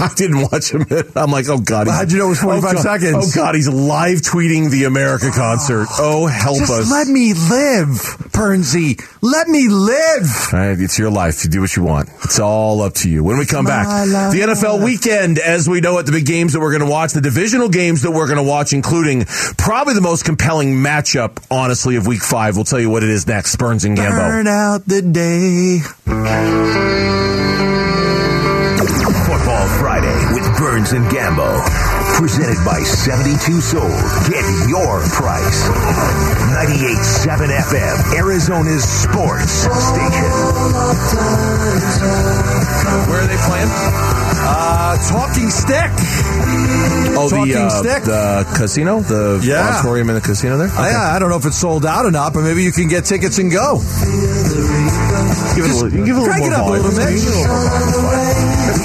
I 0.00 0.10
didn't 0.14 0.42
watch 0.52 0.70
him. 0.70 0.84
I'm 1.16 1.30
like, 1.32 1.48
oh 1.48 1.58
God. 1.58 1.86
he's- 1.86 1.96
How'd 1.96 2.12
you 2.12 2.18
know 2.18 2.26
it 2.26 2.30
was 2.30 2.40
45 2.40 2.70
oh, 2.70 2.74
God. 2.74 2.82
seconds? 2.82 3.36
Oh 3.36 3.40
God, 3.40 3.54
he's 3.54 3.68
live 3.68 4.18
tweeting 4.18 4.70
the 4.70 4.84
America 4.84 4.97
concert. 5.32 5.86
Oh, 5.98 6.26
help 6.26 6.58
Just 6.58 6.72
us. 6.72 6.90
let 6.90 7.06
me 7.06 7.32
live, 7.34 7.88
Bernsey. 8.32 9.00
Let 9.22 9.48
me 9.48 9.68
live. 9.68 10.26
All 10.52 10.58
right, 10.58 10.78
it's 10.78 10.98
your 10.98 11.10
life. 11.10 11.44
You 11.44 11.50
do 11.50 11.60
what 11.60 11.74
you 11.76 11.82
want. 11.84 12.08
It's 12.24 12.38
all 12.38 12.82
up 12.82 12.94
to 12.94 13.10
you. 13.10 13.22
When 13.22 13.38
we 13.38 13.46
come 13.46 13.64
back, 13.64 13.86
life. 13.86 14.32
the 14.32 14.40
NFL 14.40 14.84
weekend, 14.84 15.38
as 15.38 15.68
we 15.68 15.80
know 15.80 15.98
it, 15.98 16.06
the 16.06 16.12
big 16.12 16.26
games 16.26 16.52
that 16.52 16.60
we're 16.60 16.70
going 16.76 16.84
to 16.84 16.90
watch, 16.90 17.12
the 17.12 17.20
divisional 17.20 17.68
games 17.68 18.02
that 18.02 18.10
we're 18.10 18.26
going 18.26 18.38
to 18.44 18.48
watch, 18.48 18.72
including 18.72 19.24
probably 19.56 19.94
the 19.94 20.00
most 20.00 20.24
compelling 20.24 20.74
matchup, 20.74 21.38
honestly, 21.50 21.96
of 21.96 22.06
week 22.06 22.22
five. 22.22 22.56
We'll 22.56 22.64
tell 22.64 22.80
you 22.80 22.90
what 22.90 23.02
it 23.02 23.10
is 23.10 23.26
next. 23.26 23.56
Burns 23.56 23.84
and 23.84 23.96
Gambo. 23.96 24.10
Burn 24.18 24.46
out 24.46 24.84
the 24.86 25.02
day. 25.02 25.80
Football 29.26 29.68
Friday 29.78 30.34
with 30.34 30.58
Burns 30.58 30.92
and 30.92 31.04
Gambo. 31.06 31.97
Presented 32.18 32.58
by 32.64 32.80
72 32.82 33.60
Sold. 33.60 33.84
Get 34.28 34.42
your 34.68 35.00
price. 35.14 35.62
98.7 36.50 37.46
FM, 37.46 38.18
Arizona's 38.18 38.82
sports 38.82 39.52
station. 39.62 40.30
Where 43.08 43.22
are 43.22 43.26
they 43.30 43.36
playing? 43.46 43.70
Uh, 43.70 44.96
talking 45.08 45.48
stick. 45.48 45.90
Oh, 47.16 47.28
Talking 47.30 47.52
the, 47.54 47.60
uh, 47.62 47.70
Stick? 47.82 48.02
the 48.04 48.46
casino? 48.56 49.00
The 49.00 49.40
Yeah. 49.44 49.68
auditorium 49.74 50.08
in 50.10 50.14
the 50.16 50.20
casino 50.20 50.56
there? 50.58 50.70
I, 50.74 51.14
I 51.16 51.18
don't 51.20 51.30
know 51.30 51.36
if 51.36 51.44
it's 51.46 51.56
sold 51.56 51.86
out 51.86 52.04
or 52.04 52.10
not, 52.10 52.32
but 52.34 52.42
maybe 52.42 52.62
you 52.64 52.72
can 52.72 52.88
get 52.88 53.04
tickets 53.04 53.38
and 53.38 53.50
go. 53.52 53.78
Give 55.54 55.64
it 55.64 55.70
a 55.70 55.74
little, 55.74 55.90
give 55.90 56.00
it 56.00 56.10
a 56.10 56.20
little 56.20 56.26
crank 56.26 56.40
more 56.42 56.50
it 56.50 56.54
up 56.54 56.66
a 56.66 56.90
volume. 56.90 56.94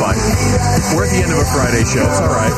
Little 0.04 0.20
bit. 0.20 0.36
You 0.36 0.44
give 0.44 0.60
it 0.60 0.60
a 0.60 0.68
little 0.68 0.68
more 0.68 0.68
volume. 0.68 0.76
It's 0.76 0.88
fine. 0.88 0.96
We're 0.98 1.06
at 1.08 1.12
the 1.16 1.22
end 1.24 1.32
of 1.32 1.40
a 1.40 1.48
Friday 1.54 1.84
show. 1.88 2.04
It's 2.04 2.20
all 2.20 2.28
right. 2.34 2.54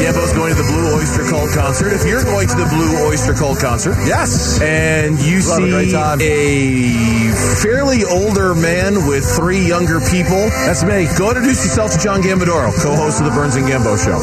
Gambo's 0.00 0.32
going 0.32 0.50
to 0.54 0.58
the 0.60 0.68
Blue 0.68 0.86
Oyster 0.96 1.24
Cult 1.28 1.50
concert. 1.52 1.92
If 1.92 2.06
you're 2.08 2.24
going 2.24 2.48
to 2.48 2.56
the 2.56 2.68
Blue 2.72 2.92
Oyster 3.06 3.34
Cult 3.34 3.58
concert, 3.60 3.96
Yes. 4.06 4.60
and 4.60 5.18
you 5.20 5.38
a 5.38 5.42
see 5.42 5.92
time. 5.92 6.18
a 6.20 7.32
fairly 7.62 8.04
older 8.04 8.54
man 8.54 9.06
with 9.06 9.24
three 9.36 9.60
younger 9.66 10.00
people, 10.00 10.48
That's 10.64 10.82
me. 10.84 11.06
go 11.18 11.28
introduce 11.30 11.62
yourself 11.64 11.92
to 11.92 11.98
John 11.98 12.22
Gambadoro, 12.22 12.72
co-host 12.82 13.20
of 13.20 13.26
the 13.26 13.32
Burns 13.32 13.56
and 13.56 13.66
Gambo 13.66 13.96
Show. 14.00 14.18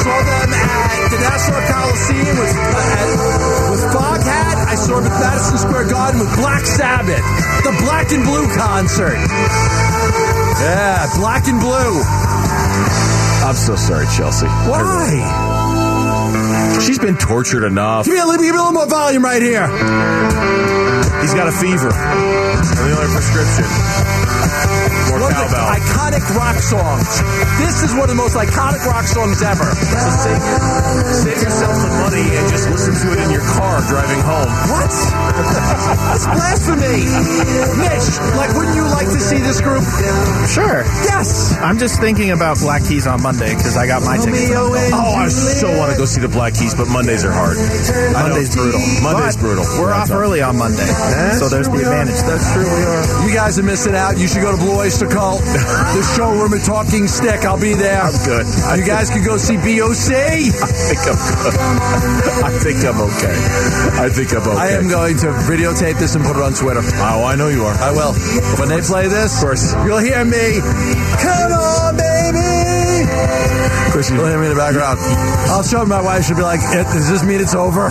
Saw 0.00 0.16
them 0.24 0.50
at 0.54 1.08
the 1.10 1.18
Nassau 1.20 1.60
Coliseum 1.68 2.36
with, 2.38 2.56
uh, 2.56 2.64
with 3.20 3.39
Foghat. 4.88 5.02
I 5.02 5.06
at 5.06 5.20
Madison 5.20 5.58
Square 5.58 5.88
Garden 5.90 6.20
with 6.20 6.32
Black 6.36 6.64
Sabbath. 6.64 7.24
The 7.64 7.72
Black 7.84 8.12
and 8.12 8.24
Blue 8.24 8.46
concert. 8.56 9.18
Yeah, 10.60 11.06
Black 11.16 11.46
and 11.48 11.60
Blue. 11.60 12.02
I'm 13.44 13.56
so 13.56 13.76
sorry, 13.76 14.06
Chelsea. 14.16 14.46
Why? 14.68 15.20
She's 16.84 16.98
been 16.98 17.16
tortured 17.16 17.64
enough. 17.66 18.04
Give 18.06 18.14
me, 18.14 18.20
a, 18.20 18.24
little- 18.24 18.42
give 18.42 18.54
me 18.54 18.58
a 18.58 18.62
little 18.62 18.72
more 18.72 18.86
volume 18.86 19.24
right 19.24 19.42
here. 19.42 19.66
He's 21.20 21.34
got 21.34 21.48
a 21.48 21.52
fever. 21.52 21.90
And 21.92 22.88
the 22.88 22.96
only 22.96 23.12
prescription. 23.12 24.19
More 25.20 25.28
One 25.28 25.36
of 25.36 25.52
the 25.52 25.60
cowbell. 25.60 25.76
iconic 25.76 26.24
rock 26.32 26.56
songs. 26.64 27.08
This 27.60 27.84
is 27.84 27.92
one 27.92 28.08
of 28.08 28.12
the 28.16 28.16
most 28.16 28.34
iconic 28.40 28.80
rock 28.88 29.04
songs 29.04 29.42
ever. 29.44 29.68
So 29.68 30.08
save, 30.24 30.40
save 31.12 31.38
yourself 31.44 31.76
the 31.76 31.92
money 32.00 32.24
and 32.40 32.44
just 32.48 32.64
listen 32.72 32.96
to 32.96 33.08
it 33.12 33.20
in 33.24 33.30
your 33.30 33.44
car 33.52 33.84
driving 33.84 34.20
home. 34.24 34.48
What? 34.72 34.88
That's 36.08 36.24
blasphemy. 36.24 37.04
Mitch, 37.84 38.06
like, 38.36 38.50
wouldn't 38.56 38.76
you 38.76 38.84
like 38.88 39.12
to 39.12 39.20
see 39.20 39.38
this 39.44 39.60
group? 39.60 39.84
Sure. 40.48 40.82
Yes. 41.04 41.52
I'm 41.60 41.76
just 41.78 42.00
thinking 42.00 42.30
about 42.32 42.56
Black 42.58 42.82
Keys 42.88 43.06
on 43.06 43.20
Monday 43.22 43.52
because 43.54 43.76
I 43.76 43.86
got 43.86 44.02
my 44.02 44.16
tickets. 44.16 44.50
Oh, 44.56 44.72
I 45.20 45.28
so 45.28 45.68
want 45.76 45.92
to 45.92 45.98
go 45.98 46.04
see 46.08 46.20
the 46.20 46.32
Black 46.32 46.54
Keys, 46.54 46.74
but 46.74 46.88
Mondays 46.88 47.24
are 47.24 47.32
hard. 47.32 47.56
I 47.60 48.24
know. 48.24 48.40
Monday's 48.40 48.54
brutal. 48.56 48.80
Monday's 49.04 49.36
But 49.36 49.42
brutal. 49.44 49.64
We're 49.76 49.90
Yeah, 49.92 49.96
off 50.00 50.08
it's 50.08 50.16
early 50.16 50.40
on 50.40 50.56
Monday, 50.56 50.88
so 51.36 51.48
there's 51.52 51.68
the 51.68 51.76
advantage. 51.84 52.20
That's 52.24 52.48
true. 52.56 52.64
We 52.64 52.82
are. 52.88 53.28
You 53.28 53.34
guys 53.34 53.58
are 53.58 53.62
missing 53.68 53.94
out. 53.94 54.16
You 54.18 54.26
should 54.28 54.40
go 54.42 54.50
to 54.52 54.56
Blue 54.56 54.76
Oyster 54.80 55.06
The 55.90 56.02
showroom 56.16 56.54
at 56.54 56.64
Talking 56.64 57.08
Stick. 57.08 57.44
I'll 57.44 57.60
be 57.60 57.74
there. 57.74 58.00
I'm 58.00 58.14
good. 58.24 58.46
You 58.78 58.86
guys 58.86 59.10
can 59.10 59.24
go 59.24 59.36
see 59.36 59.56
BOC. 59.56 60.14
I 60.14 60.70
think 60.86 61.02
I'm 61.02 61.18
good. 61.42 61.56
I 62.46 62.50
think 62.62 62.78
I'm 62.86 63.00
okay. 63.00 63.36
I 63.98 64.08
think 64.08 64.32
I'm 64.32 64.46
okay. 64.46 64.56
I 64.56 64.68
am 64.78 64.88
going 64.88 65.16
to 65.18 65.26
videotape 65.50 65.98
this 65.98 66.14
and 66.14 66.24
put 66.24 66.36
it 66.36 66.42
on 66.42 66.54
Twitter. 66.54 66.80
Oh, 66.84 67.24
I 67.24 67.34
know 67.34 67.48
you 67.48 67.64
are. 67.64 67.74
I 67.74 67.90
will. 67.90 68.14
When 68.58 68.68
they 68.68 68.80
play 68.80 69.08
this, 69.08 69.34
of 69.36 69.42
course, 69.42 69.72
you'll 69.84 69.98
hear 69.98 70.24
me. 70.24 70.60
Come 71.20 71.52
on, 71.52 71.96
baby. 71.96 72.09
Of 73.90 73.94
course, 73.94 74.06
you 74.08 74.22
You'll 74.22 74.38
me 74.38 74.46
in 74.46 74.54
the 74.54 74.54
background. 74.54 75.00
I'll 75.50 75.66
show 75.66 75.84
my 75.84 76.00
wife. 76.00 76.22
She'll 76.24 76.36
be 76.36 76.46
like, 76.46 76.60
"Eh, 76.62 76.84
"Does 76.94 77.10
this 77.10 77.24
mean 77.24 77.40
it's 77.40 77.56
over?" 77.56 77.90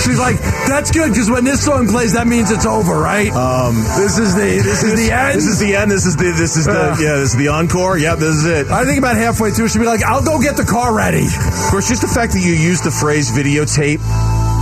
She's 0.00 0.16
like, 0.18 0.40
"That's 0.64 0.90
good 0.90 1.12
because 1.12 1.30
when 1.30 1.44
this 1.44 1.62
song 1.62 1.86
plays, 1.86 2.14
that 2.14 2.26
means 2.26 2.50
it's 2.50 2.64
over, 2.64 2.96
right?" 2.96 3.30
Um, 3.30 3.76
this 4.00 4.16
is 4.16 4.34
the 4.34 4.56
this 4.64 4.82
is 4.82 4.96
the 4.96 5.12
end. 5.12 5.36
This 5.36 5.44
is 5.44 5.58
the 5.60 5.76
end. 5.76 5.90
This 5.90 6.06
is 6.06 6.16
the 6.16 6.32
this 6.32 6.56
is 6.56 6.64
the 6.64 6.96
yeah. 6.98 7.20
This 7.20 7.34
is 7.34 7.36
the 7.36 7.48
encore. 7.48 7.98
Yep, 7.98 8.18
this 8.20 8.36
is 8.36 8.46
it. 8.46 8.68
I 8.70 8.86
think 8.86 8.96
about 8.96 9.16
halfway 9.16 9.50
through, 9.50 9.68
she'll 9.68 9.82
be 9.82 9.86
like, 9.86 10.02
"I'll 10.02 10.24
go 10.24 10.40
get 10.40 10.56
the 10.56 10.64
car 10.64 10.94
ready." 10.96 11.26
Of 11.26 11.68
course, 11.68 11.90
just 11.90 12.00
the 12.00 12.08
fact 12.08 12.32
that 12.32 12.40
you 12.40 12.54
use 12.54 12.80
the 12.80 12.90
phrase 12.90 13.30
videotape 13.30 14.00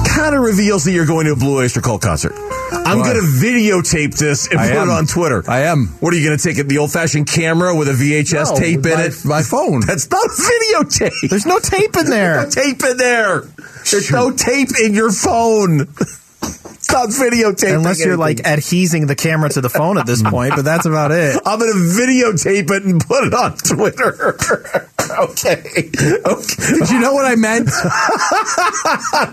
kind 0.05 0.35
of 0.35 0.43
reveals 0.43 0.83
that 0.83 0.91
you're 0.91 1.07
going 1.07 1.27
to 1.27 1.33
a 1.33 1.37
Blue 1.37 1.59
Oyster 1.63 1.81
Cult 1.81 2.03
concert. 2.03 2.35
I'm 2.73 2.99
going 3.03 3.17
to 3.17 3.23
videotape 3.23 4.17
this 4.19 4.49
and 4.51 4.59
I 4.61 4.69
put 4.69 4.77
am. 4.79 4.89
it 4.89 4.93
on 4.93 5.07
Twitter. 5.07 5.43
I 5.49 5.61
am. 5.63 5.87
What 6.01 6.15
are 6.15 6.17
you 6.17 6.25
going 6.27 6.39
to 6.39 6.43
take 6.43 6.59
it? 6.59 6.69
The 6.69 6.79
old 6.79 6.93
fashioned 6.93 7.27
camera 7.27 7.75
with 7.75 7.89
a 7.89 7.93
VHS 7.93 8.53
No, 8.53 8.57
tape 8.57 8.85
in 8.87 8.93
my- 8.95 9.03
it? 9.05 9.25
my 9.25 9.43
phone. 9.43 9.81
That's 9.87 10.11
not 10.11 10.25
a 10.25 10.29
videotape. 10.31 11.29
There's 11.29 11.47
no 11.47 11.59
tape 11.59 11.97
in 11.97 12.07
there. 12.07 12.45
no 12.45 12.51
tape 12.51 12.83
in 12.85 12.97
there. 12.97 13.41
There's 13.91 14.11
no 14.11 14.31
tape 14.31 14.69
in 14.83 14.95
your 14.95 15.13
phone. 15.13 15.89
not 16.93 17.09
videotaping. 17.11 17.77
Unless 17.77 17.99
you're 18.01 18.15
anything. 18.15 18.19
like 18.19 18.47
adhesing 18.47 19.07
the 19.07 19.15
camera 19.17 19.49
to 19.51 19.61
the 19.61 19.69
phone 19.69 19.99
at 19.99 20.07
this 20.07 20.23
point, 20.23 20.55
but 20.57 20.63
that's 20.65 20.87
about 20.87 21.11
it. 21.13 21.41
I'm 21.47 21.59
going 21.59 21.73
to 21.73 21.79
videotape 21.79 22.71
it 22.71 22.85
and 22.85 23.01
put 23.01 23.25
it 23.27 23.35
on 23.35 23.57
Twitter. 23.57 24.37
okay. 25.21 25.63
Okay. 26.25 26.79
Did 26.79 26.91
you 26.91 27.01
know 27.01 27.13
what 27.13 27.27
I 27.27 27.35
meant? 27.37 27.69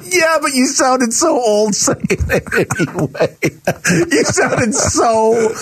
Yeah, 0.09 0.37
but 0.41 0.53
you 0.53 0.67
sounded 0.67 1.13
so 1.13 1.29
old 1.39 1.75
saying 1.75 2.05
it 2.09 2.31
anyway. 2.31 3.35
You 4.11 4.23
sounded 4.23 4.73
so 4.73 5.53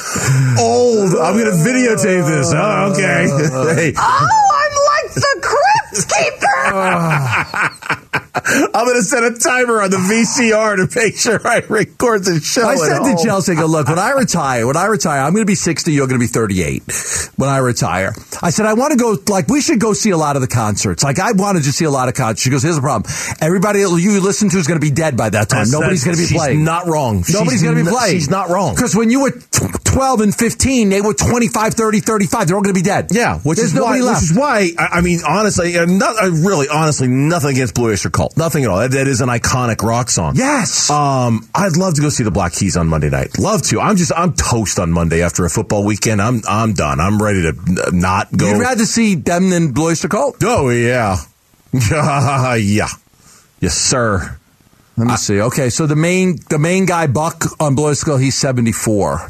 old. 0.60 1.16
I'm 1.16 1.34
going 1.38 1.46
to 1.46 1.58
videotape 1.64 2.26
this. 2.28 2.54
Oh, 2.54 2.92
okay. 2.94 3.28
Hey, 3.76 3.94
Oh, 3.98 4.52
I'm 4.62 4.76
like 4.86 5.14
the 5.14 5.40
Crypt 5.42 6.08
Keeper. 6.14 6.72
Ah. 6.74 8.25
I'm 8.36 8.86
going 8.86 8.98
to 8.98 9.04
set 9.04 9.24
a 9.24 9.38
timer 9.40 9.82
on 9.82 9.90
the 9.90 9.98
VCR 9.98 10.76
to 10.78 11.00
make 11.00 11.16
sure 11.18 11.40
I 11.48 11.60
record 11.70 12.26
the 12.26 12.40
show. 12.42 12.68
I 12.68 12.74
at 12.74 12.80
said 12.80 12.98
home. 13.00 13.16
to 13.18 13.24
Chelsea, 13.24 13.54
I 13.54 13.56
go, 13.56 13.66
look, 13.66 13.88
when 13.88 14.00
I 14.00 14.12
retire, 14.12 14.68
when 14.68 14.76
I 14.78 14.86
retire, 14.86 15.22
I'm 15.22 15.34
going 15.34 15.44
to 15.46 15.50
be 15.50 15.56
60, 15.56 15.92
you're 15.94 16.08
going 16.08 16.20
to 16.20 16.24
be 16.24 16.28
38 16.28 16.84
when 17.38 17.50
I 17.50 17.58
retire. 17.60 18.14
I 18.42 18.50
said, 18.50 18.66
I 18.66 18.74
want 18.74 18.92
to 18.92 18.98
go, 18.98 19.18
like, 19.32 19.48
we 19.48 19.62
should 19.62 19.80
go 19.80 19.94
see 19.94 20.10
a 20.12 20.18
lot 20.18 20.36
of 20.36 20.42
the 20.42 20.48
concerts. 20.48 21.04
Like, 21.04 21.20
I 21.20 21.32
wanted 21.32 21.64
to 21.64 21.72
see 21.72 21.86
a 21.86 21.92
lot 21.92 22.10
of 22.10 22.14
concerts. 22.16 22.42
She 22.42 22.50
goes, 22.50 22.64
here's 22.64 22.76
the 22.76 22.82
problem. 22.82 23.12
Everybody 23.42 23.80
you 23.80 24.20
listen 24.22 24.50
to 24.50 24.58
is 24.58 24.68
going 24.68 24.80
to 24.80 24.86
be 24.86 24.92
dead 24.92 25.16
by 25.16 25.30
that 25.30 25.50
time. 25.50 25.66
That's- 25.66 25.72
Nobody's 25.72 26.04
going 26.04 26.18
to 26.18 26.22
be 26.22 26.28
she's 26.28 26.38
playing. 26.38 26.64
not 26.64 26.88
wrong. 26.88 27.24
Nobody's 27.32 27.64
going 27.64 27.76
to 27.76 27.84
be 27.84 27.88
n- 27.90 27.94
playing. 27.96 28.16
she's 28.16 28.30
not 28.30 28.50
wrong. 28.50 28.76
Because 28.76 28.96
when 28.96 29.10
you 29.10 29.22
were 29.22 29.32
t- 29.32 29.66
12 29.86 30.22
and 30.22 30.36
15, 30.36 30.90
they 30.90 31.02
were 31.02 31.14
25, 31.14 31.74
30, 31.74 32.00
35. 32.02 32.48
They're 32.48 32.56
all 32.58 32.62
going 32.64 32.74
to 32.76 32.80
be 32.80 32.84
dead. 32.86 33.08
Yeah, 33.12 33.40
which 33.40 33.58
There's 33.58 33.74
is 33.74 33.80
why. 33.80 34.00
left. 34.00 34.22
Which 34.22 34.32
is 34.32 34.38
why. 34.38 34.70
I, 34.78 34.98
I 34.98 35.02
mean, 35.02 35.20
honestly, 35.28 35.78
uh, 35.78 35.86
not, 35.86 36.22
uh, 36.22 36.32
really, 36.32 36.68
honestly, 36.68 37.08
nothing 37.08 37.52
against 37.52 37.76
Blue 37.76 37.92
Oyster 37.92 38.10
Cult. 38.10 38.25
Nothing 38.36 38.64
at 38.64 38.70
all. 38.70 38.80
That, 38.80 38.92
that 38.92 39.08
is 39.08 39.22
an 39.22 39.30
iconic 39.30 39.82
rock 39.82 40.10
song. 40.10 40.34
yes. 40.36 40.90
Um, 40.90 41.48
I'd 41.54 41.78
love 41.78 41.96
to 41.96 42.02
go 42.02 42.10
see 42.10 42.24
the 42.24 42.32
Black 42.32 42.54
Keys 42.54 42.78
on 42.78 42.88
Monday 42.88 43.10
night. 43.10 43.38
Love 43.40 43.62
to. 43.64 43.80
I'm 43.80 43.96
just, 43.96 44.12
I'm 44.16 44.34
toast 44.34 44.80
on 44.80 44.92
Monday 44.92 45.22
after 45.24 45.46
a 45.46 45.50
football 45.50 45.84
weekend. 45.86 46.22
I'm, 46.22 46.42
I'm 46.48 46.74
done. 46.74 47.00
I'm 47.00 47.22
ready 47.22 47.42
to 47.44 47.92
not 47.92 48.32
go. 48.36 48.50
You'd 48.50 48.60
rather 48.62 48.86
see 48.86 49.16
them 49.16 49.50
than 49.50 49.72
Blue 49.72 49.88
Oyster 49.88 50.08
Cult? 50.08 50.38
oh 50.44 50.70
yeah, 50.70 51.18
yeah, 51.92 52.88
yes, 53.60 53.76
sir. 53.76 54.38
Let 54.98 55.08
me 55.08 55.16
see. 55.18 55.42
Okay, 55.42 55.70
so 55.70 55.88
the 55.88 55.96
main 55.96 56.38
the 56.50 56.58
main 56.58 56.86
guy 56.86 57.08
Buck 57.08 57.44
on 57.60 57.76
Blue 57.76 57.88
Oyster 57.88 58.06
Cult, 58.06 58.22
he's 58.22 58.38
74. 58.38 59.30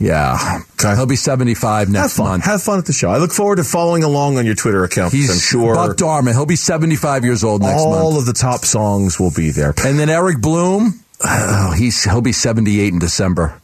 Yeah. 0.00 0.62
Okay. 0.80 0.96
He'll 0.96 1.04
be 1.06 1.14
75 1.16 1.88
Have 1.88 1.92
next 1.92 2.16
fun. 2.16 2.26
month. 2.26 2.44
Have 2.46 2.62
fun 2.62 2.78
at 2.78 2.86
the 2.86 2.92
show. 2.94 3.10
I 3.10 3.18
look 3.18 3.32
forward 3.32 3.56
to 3.56 3.64
following 3.64 4.02
along 4.02 4.38
on 4.38 4.46
your 4.46 4.54
Twitter 4.54 4.82
account. 4.82 5.12
He's 5.12 5.30
I'm 5.30 5.38
sure 5.38 5.74
Buck 5.74 5.96
Dharma. 5.98 6.32
He'll 6.32 6.46
be 6.46 6.56
75 6.56 7.22
years 7.24 7.44
old 7.44 7.60
next 7.60 7.80
all 7.82 7.90
month. 7.90 8.02
All 8.02 8.18
of 8.18 8.24
the 8.24 8.32
top 8.32 8.60
songs 8.64 9.20
will 9.20 9.30
be 9.30 9.50
there. 9.50 9.74
And 9.84 9.98
then 9.98 10.08
Eric 10.08 10.40
Bloom, 10.40 10.94
oh, 11.22 11.74
he's 11.76 12.02
he'll 12.04 12.22
be 12.22 12.32
78 12.32 12.94
in 12.94 12.98
December. 12.98 13.60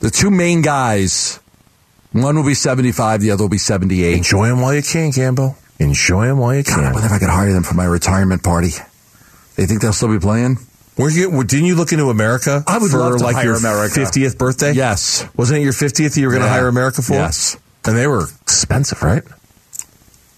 The 0.00 0.10
two 0.10 0.30
main 0.30 0.62
guys, 0.62 1.38
one 2.12 2.34
will 2.34 2.46
be 2.46 2.54
75, 2.54 3.20
the 3.20 3.30
other 3.32 3.44
will 3.44 3.48
be 3.50 3.58
78. 3.58 4.16
Enjoy 4.16 4.48
them 4.48 4.60
while 4.62 4.74
you 4.74 4.82
can, 4.82 5.10
Gambo. 5.10 5.54
Enjoy 5.78 6.26
them 6.26 6.38
while 6.38 6.54
you 6.54 6.62
God, 6.62 6.72
I 6.72 6.82
can. 6.84 6.92
wonder 6.94 7.06
if 7.06 7.12
I 7.12 7.18
could 7.18 7.28
hire 7.28 7.52
them 7.52 7.62
for 7.62 7.74
my 7.74 7.84
retirement 7.84 8.42
party. 8.42 8.70
They 9.56 9.66
think 9.66 9.82
they'll 9.82 9.92
still 9.92 10.08
be 10.12 10.18
playing? 10.18 10.56
Were 10.98 11.08
you, 11.10 11.42
didn't 11.44 11.66
you 11.66 11.74
look 11.74 11.92
into 11.92 12.10
America? 12.10 12.62
I 12.66 12.78
would 12.78 12.90
for 12.90 12.98
love 12.98 13.18
to 13.18 13.24
like 13.24 13.36
hire 13.36 13.44
your 13.46 13.54
America. 13.56 13.98
50th 13.98 14.36
birthday. 14.38 14.72
Yes. 14.72 15.24
wasn't 15.36 15.60
it 15.60 15.62
your 15.62 15.72
50th 15.72 16.16
you 16.16 16.26
were 16.26 16.32
going 16.32 16.42
to 16.42 16.46
Yeah. 16.48 16.52
hire 16.52 16.68
America 16.68 17.00
for? 17.02 17.14
Yes. 17.14 17.56
and 17.84 17.96
they 17.96 18.06
were 18.06 18.28
expensive, 18.42 19.02
right? 19.02 19.22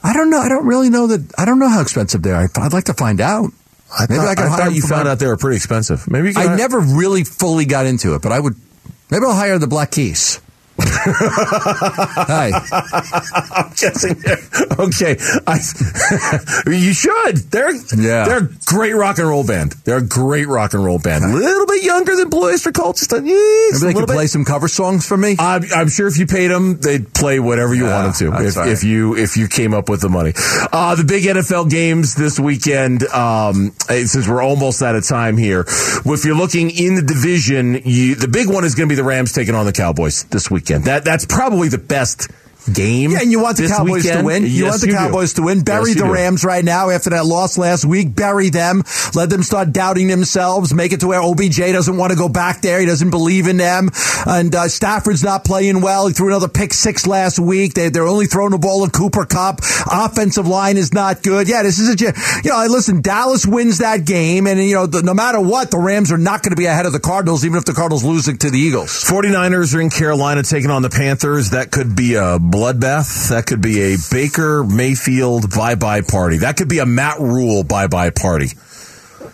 I 0.02 0.12
don't 0.12 0.30
know. 0.30 0.38
I 0.38 0.48
don't 0.48 0.66
really 0.66 0.90
know 0.90 1.06
that. 1.08 1.32
I 1.38 1.44
don't 1.44 1.58
know 1.58 1.68
how 1.68 1.80
expensive 1.80 2.22
they 2.22 2.30
are. 2.30 2.48
I'd 2.56 2.72
like 2.72 2.84
to 2.84 2.94
find 2.94 3.20
out. 3.20 3.50
I 3.96 4.06
Maybe 4.08 4.20
thought, 4.20 4.38
I 4.38 4.46
I 4.46 4.56
thought 4.56 4.74
you 4.74 4.82
found 4.82 5.04
my- 5.04 5.10
out 5.12 5.18
they 5.18 5.26
were 5.26 5.36
pretty 5.36 5.56
expensive. 5.56 6.08
Maybe 6.10 6.32
I 6.36 6.46
hire- 6.46 6.56
never 6.56 6.80
really 6.80 7.24
fully 7.24 7.64
got 7.64 7.86
into 7.86 8.14
it, 8.14 8.22
but 8.22 8.32
I 8.32 8.40
would. 8.40 8.54
Maybe 9.10 9.24
I'll 9.26 9.34
hire 9.34 9.58
the 9.58 9.66
Black 9.66 9.90
Keys. 9.92 10.40
Hey, 10.78 12.50
I'm 13.52 13.70
guessing. 13.76 14.16
Okay, 14.78 15.16
I, 15.46 15.58
you 16.70 16.92
should. 16.92 17.36
They're 17.50 17.74
Yeah. 17.96 18.24
they're 18.26 18.38
a 18.44 18.48
great 18.66 18.94
rock 18.94 19.18
and 19.18 19.28
roll 19.28 19.46
band. 19.46 19.72
They're 19.84 19.98
a 19.98 20.02
great 20.06 20.48
rock 20.48 20.74
and 20.74 20.84
roll 20.84 20.98
band. 20.98 21.24
A 21.24 21.28
little 21.28 21.66
bit 21.66 21.82
younger 21.82 22.16
than 22.16 22.28
Blue 22.28 22.48
Oyster 22.50 22.72
Cult. 22.72 22.96
Just 22.96 23.12
a, 23.12 23.22
yes, 23.24 23.82
maybe 23.82 23.92
they 23.94 24.00
could 24.00 24.06
bit. 24.06 24.14
play 24.14 24.26
some 24.26 24.44
cover 24.44 24.68
songs 24.68 25.06
for 25.06 25.16
me. 25.16 25.36
I'm, 25.38 25.62
I'm 25.74 25.88
sure 25.88 26.06
if 26.08 26.18
you 26.18 26.26
paid 26.26 26.48
them, 26.48 26.78
they'd 26.80 27.12
play 27.14 27.38
whatever 27.40 27.74
you 27.74 27.86
Yeah, 27.86 28.02
wanted 28.02 28.18
to. 28.18 28.44
If, 28.46 28.56
right. 28.56 28.68
if 28.68 28.82
you 28.84 29.16
if 29.16 29.36
you 29.36 29.48
came 29.48 29.74
up 29.74 29.88
with 29.88 30.00
the 30.00 30.08
money, 30.08 30.32
uh, 30.72 30.94
the 30.96 31.04
big 31.04 31.24
NFL 31.24 31.70
games 31.70 32.14
this 32.14 32.38
weekend. 32.40 33.04
Um, 33.08 33.72
eh, 33.88 34.04
since 34.06 34.28
we're 34.28 34.42
almost 34.42 34.82
out 34.82 34.96
of 34.96 35.06
time 35.06 35.36
here, 35.36 35.64
if 35.68 36.24
you're 36.24 36.36
looking 36.36 36.70
in 36.70 36.94
the 36.96 37.02
division, 37.02 37.80
you, 37.84 38.14
the 38.14 38.28
big 38.28 38.48
one 38.48 38.64
is 38.64 38.74
going 38.74 38.88
to 38.88 38.92
be 38.92 38.96
the 38.96 39.04
Rams 39.04 39.32
taking 39.32 39.54
on 39.54 39.66
the 39.66 39.72
Cowboys 39.72 40.24
this 40.24 40.50
weekend. 40.64 40.84
That 40.84 41.04
that's 41.04 41.26
probably 41.26 41.68
the 41.68 41.78
best 41.78 42.30
game. 42.72 43.10
Yeah, 43.12 43.20
and 43.22 43.30
you 43.30 43.40
want 43.40 43.56
the 43.56 43.68
Cowboys 43.68 44.02
to 44.04 44.08
weekend. 44.08 44.26
win. 44.26 44.42
You 44.44 44.48
Yes, 44.64 44.70
want 44.70 44.80
the 44.82 44.86
do. 44.88 44.92
Cowboys 44.94 45.32
to 45.34 45.42
win. 45.42 45.62
Bury 45.62 45.90
Yes, 45.90 45.96
you 45.96 46.02
the 46.02 46.06
do. 46.08 46.12
Rams 46.12 46.44
right 46.44 46.64
now 46.64 46.90
after 46.90 47.10
that 47.10 47.26
loss 47.26 47.58
last 47.58 47.84
week. 47.84 48.14
Bury 48.14 48.50
them. 48.50 48.82
Let 49.14 49.30
them 49.30 49.42
start 49.42 49.72
doubting 49.72 50.08
themselves. 50.08 50.72
Make 50.74 50.92
it 50.92 51.00
to 51.00 51.06
where 51.08 51.20
OBJ 51.22 51.56
doesn't 51.58 51.96
want 51.96 52.12
to 52.12 52.16
go 52.18 52.28
back 52.28 52.60
there. 52.62 52.80
He 52.80 52.86
doesn't 52.86 53.10
believe 53.10 53.46
in 53.48 53.56
them. 53.56 53.90
And 54.26 54.54
uh, 54.54 54.68
Stafford's 54.68 55.22
not 55.22 55.44
playing 55.44 55.80
well. 55.80 56.06
He 56.06 56.14
threw 56.14 56.28
another 56.28 56.48
pick 56.48 56.72
six 56.72 57.06
last 57.06 57.38
week. 57.38 57.74
They, 57.74 57.88
they're 57.90 58.06
only 58.06 58.26
throwing 58.26 58.50
the 58.52 58.58
ball 58.58 58.84
at 58.84 58.92
Cooper 58.92 59.26
Kupp. 59.26 59.60
Offensive 59.90 60.46
line 60.46 60.76
is 60.76 60.92
not 60.92 61.22
good. 61.22 61.48
Yeah, 61.48 61.62
this 61.62 61.78
is 61.78 61.94
a, 62.00 62.12
you 62.44 62.50
know, 62.50 62.64
listen, 62.68 63.02
Dallas 63.02 63.46
wins 63.46 63.78
that 63.78 64.04
game. 64.04 64.46
And, 64.46 64.58
you 64.60 64.74
know, 64.74 64.86
the, 64.86 65.02
no 65.02 65.14
matter 65.14 65.40
what, 65.40 65.70
the 65.70 65.78
Rams 65.78 66.10
are 66.12 66.18
not 66.18 66.42
going 66.42 66.50
to 66.50 66.56
be 66.56 66.66
ahead 66.66 66.86
of 66.86 66.92
the 66.92 67.00
Cardinals, 67.00 67.44
even 67.44 67.58
if 67.58 67.64
the 67.64 67.72
Cardinals 67.74 68.04
losing 68.04 68.38
to 68.38 68.50
the 68.50 68.58
Eagles. 68.58 69.04
49ers 69.04 69.74
are 69.76 69.80
in 69.80 69.90
Carolina 69.90 70.42
taking 70.42 70.70
on 70.70 70.82
the 70.82 70.90
Panthers. 70.90 71.50
That 71.50 71.70
could 71.70 71.94
be 71.94 72.14
a 72.14 72.38
bloodbath. 72.54 73.30
That 73.30 73.46
could 73.46 73.60
be 73.60 73.94
a 73.94 73.96
Baker 74.12 74.62
Mayfield 74.62 75.50
bye 75.50 75.74
bye 75.74 76.02
party. 76.02 76.38
That 76.38 76.56
could 76.56 76.68
be 76.68 76.78
a 76.78 76.86
Matt 76.86 77.18
Rhule 77.18 77.64
bye 77.64 77.88
bye 77.88 78.10
party. 78.10 78.50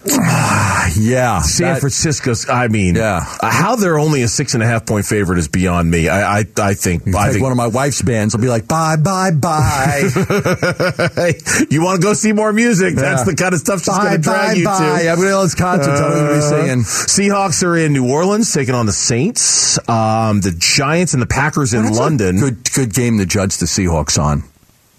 Yeah. 0.07 1.41
San 1.43 1.75
that- 1.75 1.81
Francisco's, 1.81 2.49
I 2.49 2.69
mean, 2.69 2.95
Yeah. 2.97 3.25
uh, 3.41 3.51
how 3.51 3.77
they're 3.77 3.99
only 3.99 4.23
a 4.23 4.29
six 4.29 4.55
and 4.55 4.63
a 4.63 4.67
half 4.67 4.87
point 4.87 5.07
favorite 5.07 5.39
is 5.39 5.49
beyond 5.49 5.91
me. 5.91 6.09
I, 6.09 6.39
I, 6.41 6.45
I 6.59 6.75
think, 6.75 7.07
I 7.09 7.11
Like 7.11 7.33
think 7.33 7.43
one 7.43 7.53
of 7.53 7.59
my 7.59 7.67
wife's 7.69 8.03
bands 8.03 8.35
will 8.35 8.43
be 8.43 8.49
like, 8.49 8.67
bye, 8.67 8.97
bye, 8.97 9.31
bye. 9.31 10.03
you 11.71 11.83
want 11.83 12.01
to 12.01 12.03
go 12.03 12.13
see 12.15 12.33
more 12.33 12.53
music. 12.53 12.95
That's 12.95 13.25
the 13.25 13.35
kind 13.37 13.55
of 13.55 13.61
stuff 13.61 13.81
she's 13.85 13.97
going 13.97 14.13
to 14.13 14.19
drag 14.19 14.49
bye, 14.49 14.53
you 14.55 14.65
bye. 14.65 14.79
to. 15.03 15.11
I'm 15.11 15.17
going 15.17 15.29
to 15.29 15.35
those 15.35 15.55
concerts. 15.55 16.01
I'm 16.01 16.11
going 16.11 16.29
to 16.29 16.35
be 16.35 16.41
singing. 16.41 16.85
Seahawks 16.85 17.63
are 17.63 17.77
in 17.77 17.93
New 17.93 18.11
Orleans 18.11 18.53
taking 18.53 18.75
on 18.75 18.87
the 18.87 18.93
Saints. 18.93 19.79
Um, 19.89 20.41
the 20.41 20.55
Giants 20.57 21.13
and 21.13 21.23
the 21.23 21.27
Packers 21.27 21.75
in 21.75 21.93
London. 21.93 22.39
Good, 22.41 22.73
good 22.73 22.95
game 22.95 23.19
to 23.19 23.27
judge 23.27 23.59
the 23.59 23.67
Seahawks 23.67 24.21
on. 24.21 24.45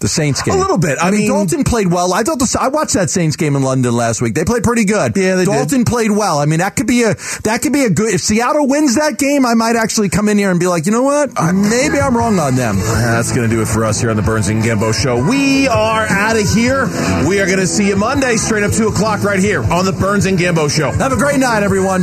The 0.02 0.08
Saints 0.08 0.42
game. 0.42 0.54
A 0.54 0.58
little 0.58 0.78
bit. 0.78 0.98
I 1.00 1.12
mean- 1.12 1.28
Dalton 1.28 1.62
played 1.62 1.86
well. 1.86 2.12
I 2.12 2.24
thought 2.24 2.40
the, 2.40 2.58
I 2.60 2.68
watched 2.68 2.94
that 2.94 3.08
Saints 3.08 3.36
game 3.36 3.54
in 3.54 3.62
London 3.62 3.94
last 3.94 4.20
week. 4.20 4.34
They 4.34 4.44
played 4.44 4.64
pretty 4.64 4.84
good. 4.84 5.16
Yeah, 5.16 5.36
they 5.36 5.44
did. 5.44 5.52
Dalton 5.52 5.84
played 5.84 6.10
well. 6.10 6.38
I 6.38 6.44
mean, 6.46 6.58
that 6.58 6.74
could 6.74 6.88
be 6.88 7.04
a 7.04 7.14
that 7.44 7.60
could 7.62 7.72
be 7.72 7.84
a 7.84 7.90
good. 7.90 8.12
If 8.14 8.20
Seattle 8.20 8.66
wins 8.66 8.96
that 8.96 9.16
game, 9.16 9.46
I 9.46 9.54
might 9.54 9.76
actually 9.76 10.08
come 10.08 10.28
in 10.28 10.38
here 10.38 10.50
and 10.50 10.58
be 10.58 10.66
like, 10.66 10.86
you 10.86 10.92
know 10.92 11.04
what? 11.04 11.30
Maybe 11.54 12.00
I'm 12.00 12.16
wrong 12.16 12.38
on 12.40 12.56
them. 12.56 12.76
That's 12.82 13.30
going 13.32 13.48
to 13.48 13.54
do 13.54 13.62
it 13.62 13.68
for 13.68 13.84
us 13.84 14.00
here 14.00 14.10
on 14.10 14.16
the 14.16 14.22
Burns 14.22 14.48
and 14.48 14.60
Gambo 14.62 14.92
Show. 14.92 15.24
We 15.24 15.68
are 15.68 16.06
out 16.10 16.36
of 16.36 16.52
here. 16.52 16.86
We 17.28 17.40
are 17.40 17.46
going 17.46 17.60
to 17.60 17.66
see 17.68 17.86
you 17.86 17.94
Monday, 17.94 18.34
straight 18.36 18.64
up 18.64 18.72
2 18.72 18.88
o'clock, 18.88 19.22
right 19.22 19.38
here 19.38 19.62
on 19.62 19.84
the 19.84 19.92
Burns 19.92 20.26
and 20.26 20.36
Gambo 20.36 20.68
Show. 20.68 20.90
Have 20.90 21.12
a 21.12 21.16
great 21.16 21.38
night, 21.38 21.62
everyone. 21.62 22.02